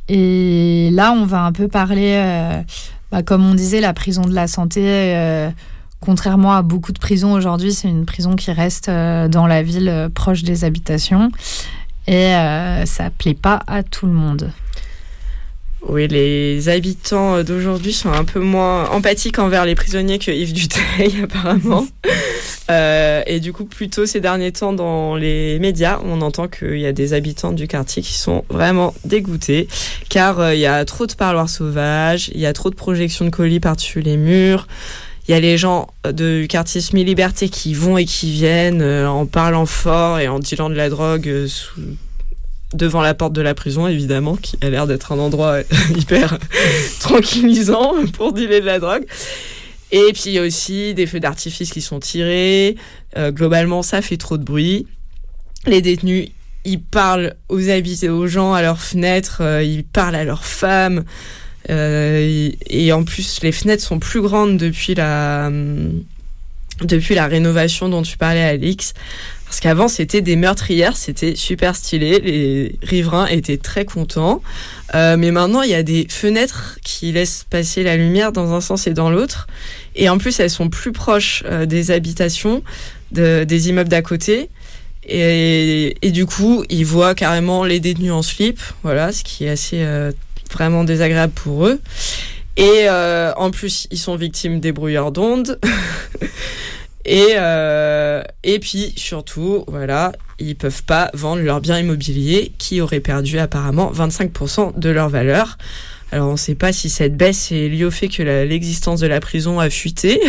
[0.08, 2.64] et là, on va un peu parler,
[3.12, 5.52] bah, comme on disait, la prison de la santé,
[6.02, 10.44] contrairement à beaucoup de prisons aujourd'hui, c'est une prison qui reste dans la ville proche
[10.44, 11.32] des habitations.
[12.08, 12.34] Et
[12.86, 14.52] ça plaît pas à tout le monde.
[15.88, 21.16] Oui, les habitants d'aujourd'hui sont un peu moins empathiques envers les prisonniers que Yves Duteil,
[21.24, 21.88] apparemment.
[22.70, 26.86] euh, et du coup, plutôt ces derniers temps, dans les médias, on entend qu'il y
[26.86, 29.68] a des habitants du quartier qui sont vraiment dégoûtés,
[30.08, 33.26] car euh, il y a trop de parloirs sauvages, il y a trop de projections
[33.26, 34.68] de colis par-dessus les murs.
[35.28, 39.26] Il y a les gens du quartier semi-liberté qui vont et qui viennent euh, en
[39.26, 41.48] parlant fort et en dealant de la drogue euh,
[42.74, 45.60] devant la porte de la prison, évidemment, qui a l'air d'être un endroit
[45.96, 46.38] hyper
[47.00, 49.06] tranquillisant pour dealer de la drogue.
[49.92, 52.78] Et puis il y a aussi des feux d'artifice qui sont tirés.
[53.18, 54.88] Euh, globalement, ça fait trop de bruit.
[55.68, 56.30] Les détenus,
[56.64, 61.04] ils parlent aux habités, aux gens à leurs fenêtres, euh, ils parlent à leurs femmes.
[61.70, 65.52] Euh, et en plus, les fenêtres sont plus grandes depuis la,
[66.82, 68.94] depuis la rénovation dont tu parlais, Alix.
[69.46, 72.20] Parce qu'avant, c'était des meurtrières, c'était super stylé.
[72.20, 74.42] Les riverains étaient très contents.
[74.96, 78.62] Euh, mais maintenant, il y a des fenêtres qui laissent passer la lumière dans un
[78.62, 79.48] sens et dans l'autre.
[79.96, 82.64] Et en plus, elles sont plus proches euh, des habitations,
[83.12, 84.50] de, des immeubles d'à côté.
[85.06, 89.84] Et, du coup, ils voient carrément les détenus en slip, voilà, ce qui est assez
[90.52, 91.80] vraiment désagréable pour eux.
[92.58, 95.60] Et euh, en plus, ils sont victimes des brouilleurs d'ondes.
[97.04, 103.00] Et, euh, et puis surtout, voilà, ils peuvent pas vendre leurs biens immobiliers qui auraient
[103.00, 105.58] perdu apparemment 25% de leur valeur.
[106.12, 109.08] Alors on ne sait pas si cette baisse est liée au fait que l'existence de
[109.08, 110.22] la prison a fuité,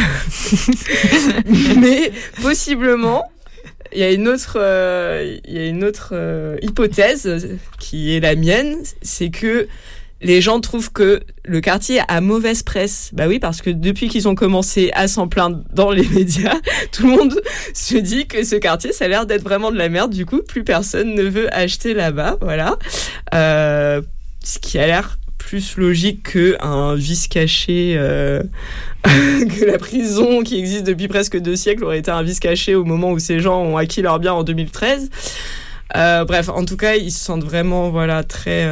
[1.78, 3.30] mais possiblement.
[3.92, 6.14] Il y a une autre, euh, il y a une autre
[6.62, 9.68] hypothèse qui est la mienne, c'est que
[10.22, 13.10] les gens trouvent que le quartier a mauvaise presse.
[13.12, 16.54] Bah oui, parce que depuis qu'ils ont commencé à s'en plaindre dans les médias,
[16.92, 17.40] tout le monde
[17.74, 20.12] se dit que ce quartier, ça a l'air d'être vraiment de la merde.
[20.12, 22.36] Du coup, plus personne ne veut acheter là-bas.
[22.40, 22.78] Voilà.
[23.34, 24.00] Euh,
[24.44, 28.42] ce qui a l'air plus logique qu'un vice caché, euh,
[29.04, 32.84] que la prison qui existe depuis presque deux siècles aurait été un vice caché au
[32.84, 35.10] moment où ces gens ont acquis leur bien en 2013.
[35.96, 38.64] Euh, bref, en tout cas, ils se sentent vraiment voilà très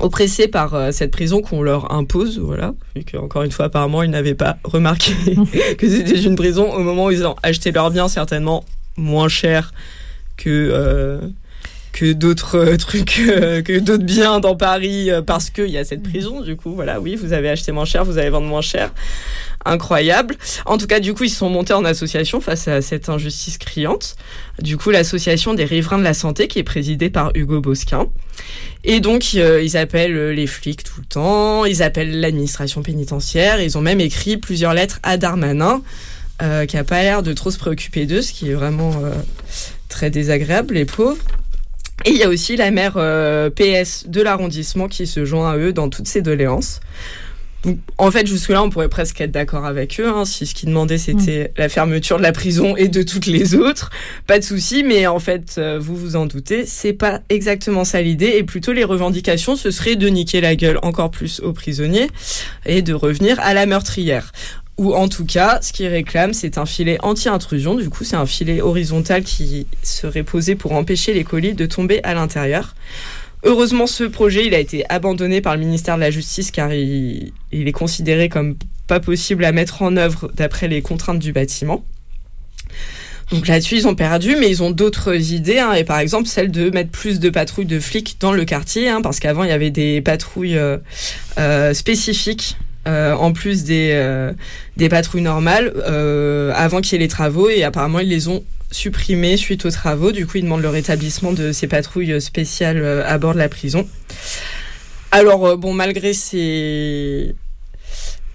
[0.00, 4.10] oppressés par euh, cette prison qu'on leur impose, voilà, vu qu'encore une fois, apparemment, ils
[4.10, 5.12] n'avaient pas remarqué
[5.78, 8.64] que c'était une prison au moment où ils ont acheté leurs biens, certainement
[8.96, 9.72] moins cher
[10.36, 11.20] que euh,
[11.96, 15.84] que d'autres euh, trucs, euh, que d'autres biens dans Paris, euh, parce qu'il y a
[15.84, 18.60] cette prison, du coup, voilà, oui, vous avez acheté moins cher, vous allez vendre moins
[18.60, 18.92] cher.
[19.64, 20.36] Incroyable.
[20.66, 24.14] En tout cas, du coup, ils sont montés en association face à cette injustice criante.
[24.60, 28.06] Du coup, l'association des riverains de la santé, qui est présidée par Hugo Bosquin.
[28.84, 33.80] Et donc, ils appellent les flics tout le temps, ils appellent l'administration pénitentiaire, ils ont
[33.80, 35.82] même écrit plusieurs lettres à Darmanin,
[36.68, 38.92] qui a pas l'air de trop se préoccuper d'eux, ce qui est vraiment
[39.88, 41.16] très désagréable, les pauvres.
[42.04, 45.56] Et il y a aussi la maire euh, PS de l'arrondissement qui se joint à
[45.56, 46.80] eux dans toutes ces doléances.
[47.64, 50.06] Donc, en fait, jusque-là, on pourrait presque être d'accord avec eux.
[50.06, 51.60] Hein, si ce qu'ils demandaient, c'était mmh.
[51.60, 53.90] la fermeture de la prison et de toutes les autres,
[54.28, 54.84] pas de souci.
[54.84, 58.34] Mais en fait, euh, vous vous en doutez, c'est pas exactement ça l'idée.
[58.36, 62.08] Et plutôt, les revendications, ce serait de niquer la gueule encore plus aux prisonniers
[62.66, 64.30] et de revenir à la meurtrière
[64.78, 67.74] ou en tout cas, ce qu'ils réclament, c'est un filet anti-intrusion.
[67.74, 72.00] Du coup, c'est un filet horizontal qui serait posé pour empêcher les colis de tomber
[72.02, 72.74] à l'intérieur.
[73.42, 77.32] Heureusement, ce projet, il a été abandonné par le ministère de la Justice car il,
[77.52, 81.84] est considéré comme pas possible à mettre en œuvre d'après les contraintes du bâtiment.
[83.30, 86.52] Donc là-dessus, ils ont perdu, mais ils ont d'autres idées, hein, et par exemple celle
[86.52, 89.52] de mettre plus de patrouilles de flics dans le quartier, hein, parce qu'avant il y
[89.52, 90.78] avait des patrouilles euh,
[91.38, 92.56] euh, spécifiques
[92.86, 94.32] euh, en plus des, euh,
[94.88, 99.36] patrouilles normales euh, avant qu'il y ait les travaux et apparemment ils les ont supprimés
[99.36, 100.12] suite aux travaux.
[100.12, 103.88] Du coup, ils demandent le rétablissement de ces patrouilles spéciales à bord de la prison.
[105.10, 107.34] Alors, bon, malgré ces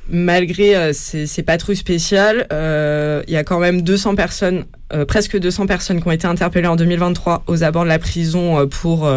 [0.10, 4.66] malgré ces, patrouilles spéciales, il y a quand même 200 personnes,
[5.08, 9.12] presque 200 personnes qui ont été interpellées en 2023 aux abords de la prison pour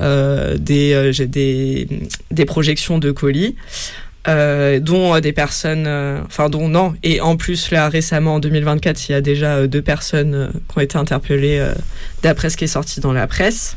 [0.00, 1.88] des, des,
[2.30, 3.56] des projections de colis.
[4.28, 5.88] Euh, dont des personnes,
[6.26, 9.82] enfin dont non, et en plus là récemment en 2024, il y a déjà deux
[9.82, 11.64] personnes qui ont été interpellées
[12.22, 13.76] d'après ce qui est sorti dans la presse.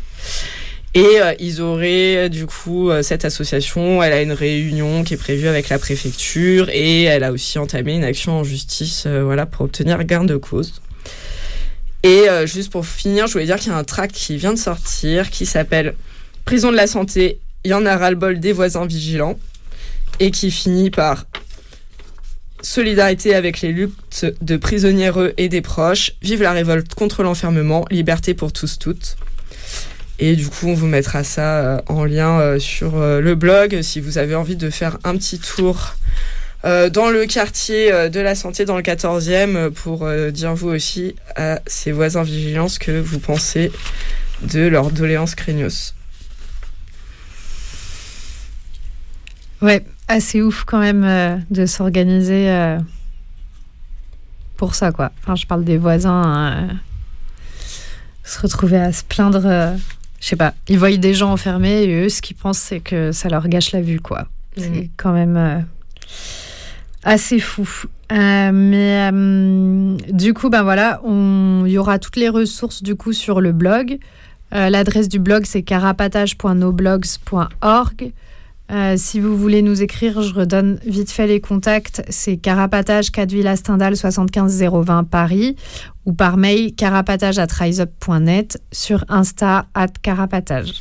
[0.96, 5.70] Et ils auraient du coup cette association, elle a une réunion qui est prévue avec
[5.70, 10.24] la préfecture et elle a aussi entamé une action en justice, voilà, pour obtenir gain
[10.24, 10.82] de cause.
[12.04, 14.60] Et juste pour finir, je voulais dire qu'il y a un track qui vient de
[14.60, 15.96] sortir qui s'appelle
[16.46, 19.40] Prison de la santé, il y en a ras-le-bol des voisins vigilants
[20.20, 21.26] et qui finit par
[22.62, 28.34] solidarité avec les luttes de prisonniers et des proches, vive la révolte contre l'enfermement, liberté
[28.34, 29.18] pour tous toutes.
[30.20, 33.82] Et du coup, on vous mettra ça euh, en lien euh, sur euh, le blog
[33.82, 35.96] si vous avez envie de faire un petit tour
[36.64, 41.92] dans le quartier de la santé, dans le 14e, pour dire vous aussi à ces
[41.92, 43.70] voisins vigilants ce que vous pensez
[44.44, 45.94] de leur doléance craignos.
[49.62, 52.80] Ouais, assez ouf quand même euh, de s'organiser euh,
[54.58, 55.12] pour ça, quoi.
[55.22, 56.54] Enfin, je parle des voisins.
[56.54, 56.68] Euh,
[58.24, 59.76] se retrouver à se plaindre.
[60.20, 63.12] je sais pas, ils voient des gens enfermés et eux, ce qu'ils pensent, c'est que
[63.12, 64.28] ça leur gâche la vue, quoi.
[64.56, 64.88] C'est mhm.
[64.96, 65.66] quand même
[67.04, 67.68] assez fou.
[68.10, 69.12] mais
[70.10, 73.98] du coup, ben voilà, il y aura toutes les ressources du coup sur le blog.
[74.52, 78.14] L'adresse du blog, c'est carapatage.noblogs.org.
[78.74, 82.04] Euh, si vous voulez nous écrire, je redonne vite fait les contacts.
[82.10, 85.56] C'est carapatage 4 Villa Stendhal 75 020 Paris
[86.06, 87.40] ou par mail carapatage
[88.72, 90.74] sur Insta at carapatage.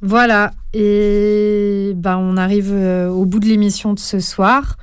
[0.00, 4.78] Voilà, et ben, on arrive euh, au bout de l'émission de ce soir.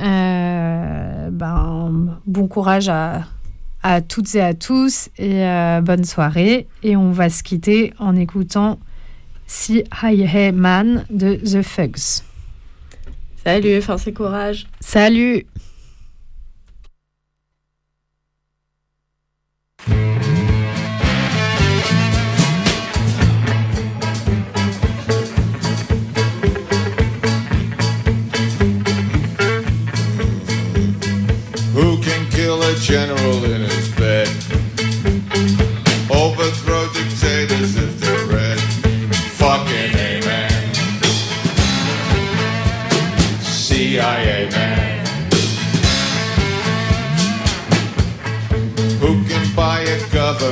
[0.00, 3.24] Euh, ben, bon courage à,
[3.82, 5.44] à, toutes et à tous et
[5.82, 6.66] bonne soirée.
[6.82, 8.78] Et on va se quitter en écoutant
[9.50, 12.22] si Hi Man de The Fugs.
[13.44, 14.66] Salut, force et courage.
[14.80, 15.44] Salut.
[31.74, 33.89] Who can kill a general in his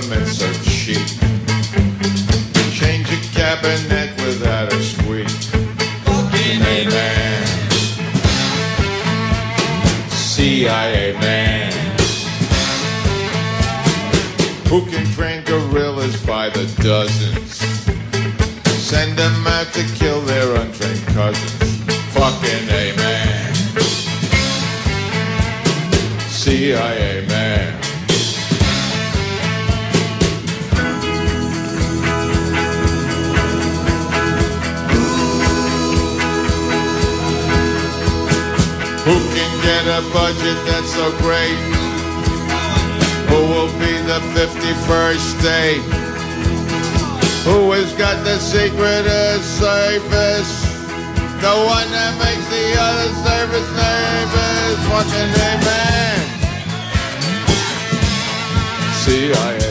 [0.00, 1.08] government so cheap?
[2.72, 5.28] Change a cabinet without a squeak.
[6.06, 7.46] Fucking amen.
[10.10, 11.72] CIA man.
[14.68, 17.56] Who can train gorillas by the dozens?
[18.80, 21.82] Send them out to kill their untrained cousins.
[22.14, 23.54] Fucking amen.
[26.30, 27.17] CIA
[39.68, 41.60] get a budget that's so great?
[43.28, 45.84] Who will be the 51st state?
[47.44, 50.52] Who has got the secret of service?
[51.44, 54.78] The one that makes the other service nervous.
[54.88, 56.18] Fucking amen.
[59.04, 59.67] CIA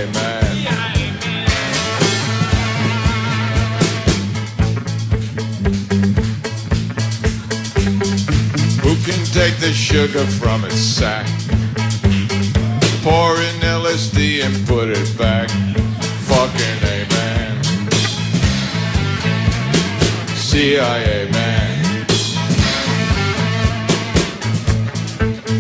[9.38, 11.28] take the sugar from its sack?
[13.04, 15.48] Pour in LSD and put it back.
[16.32, 17.64] Fucking amen.
[20.36, 22.06] CIA man.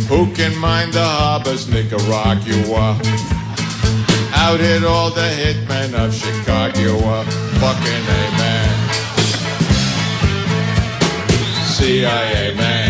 [0.10, 2.99] Who can mind the harbors, Nicaragua?
[4.34, 6.98] Out hit all the hitmen of Chicago.
[7.62, 8.74] Fucking amen.
[11.76, 12.86] CIA man.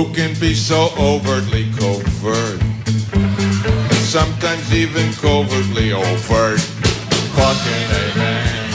[0.00, 2.58] Who can be so overtly covert?
[4.00, 6.58] sometimes even covertly overt.
[7.36, 8.70] Fucking amen.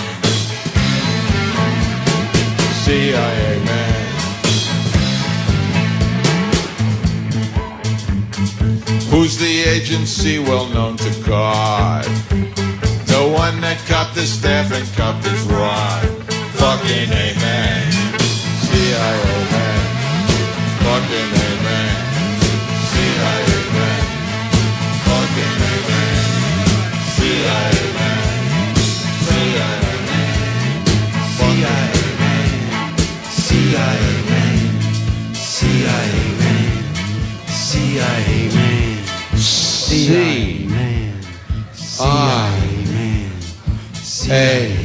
[2.84, 4.06] CIA man.
[9.10, 12.06] Who's the agency well known to God?
[13.08, 16.08] The one that cupped his staff and cupped his rod.
[16.54, 17.95] Fucking amen.
[33.76, 33.84] CIA
[34.30, 34.56] man,
[35.36, 36.00] CIA
[36.40, 36.72] man,
[37.46, 38.22] CIA
[38.56, 39.04] man,
[39.36, 41.12] CIA man,
[41.76, 42.52] CIA
[42.86, 43.32] man,
[44.02, 44.85] CIA man,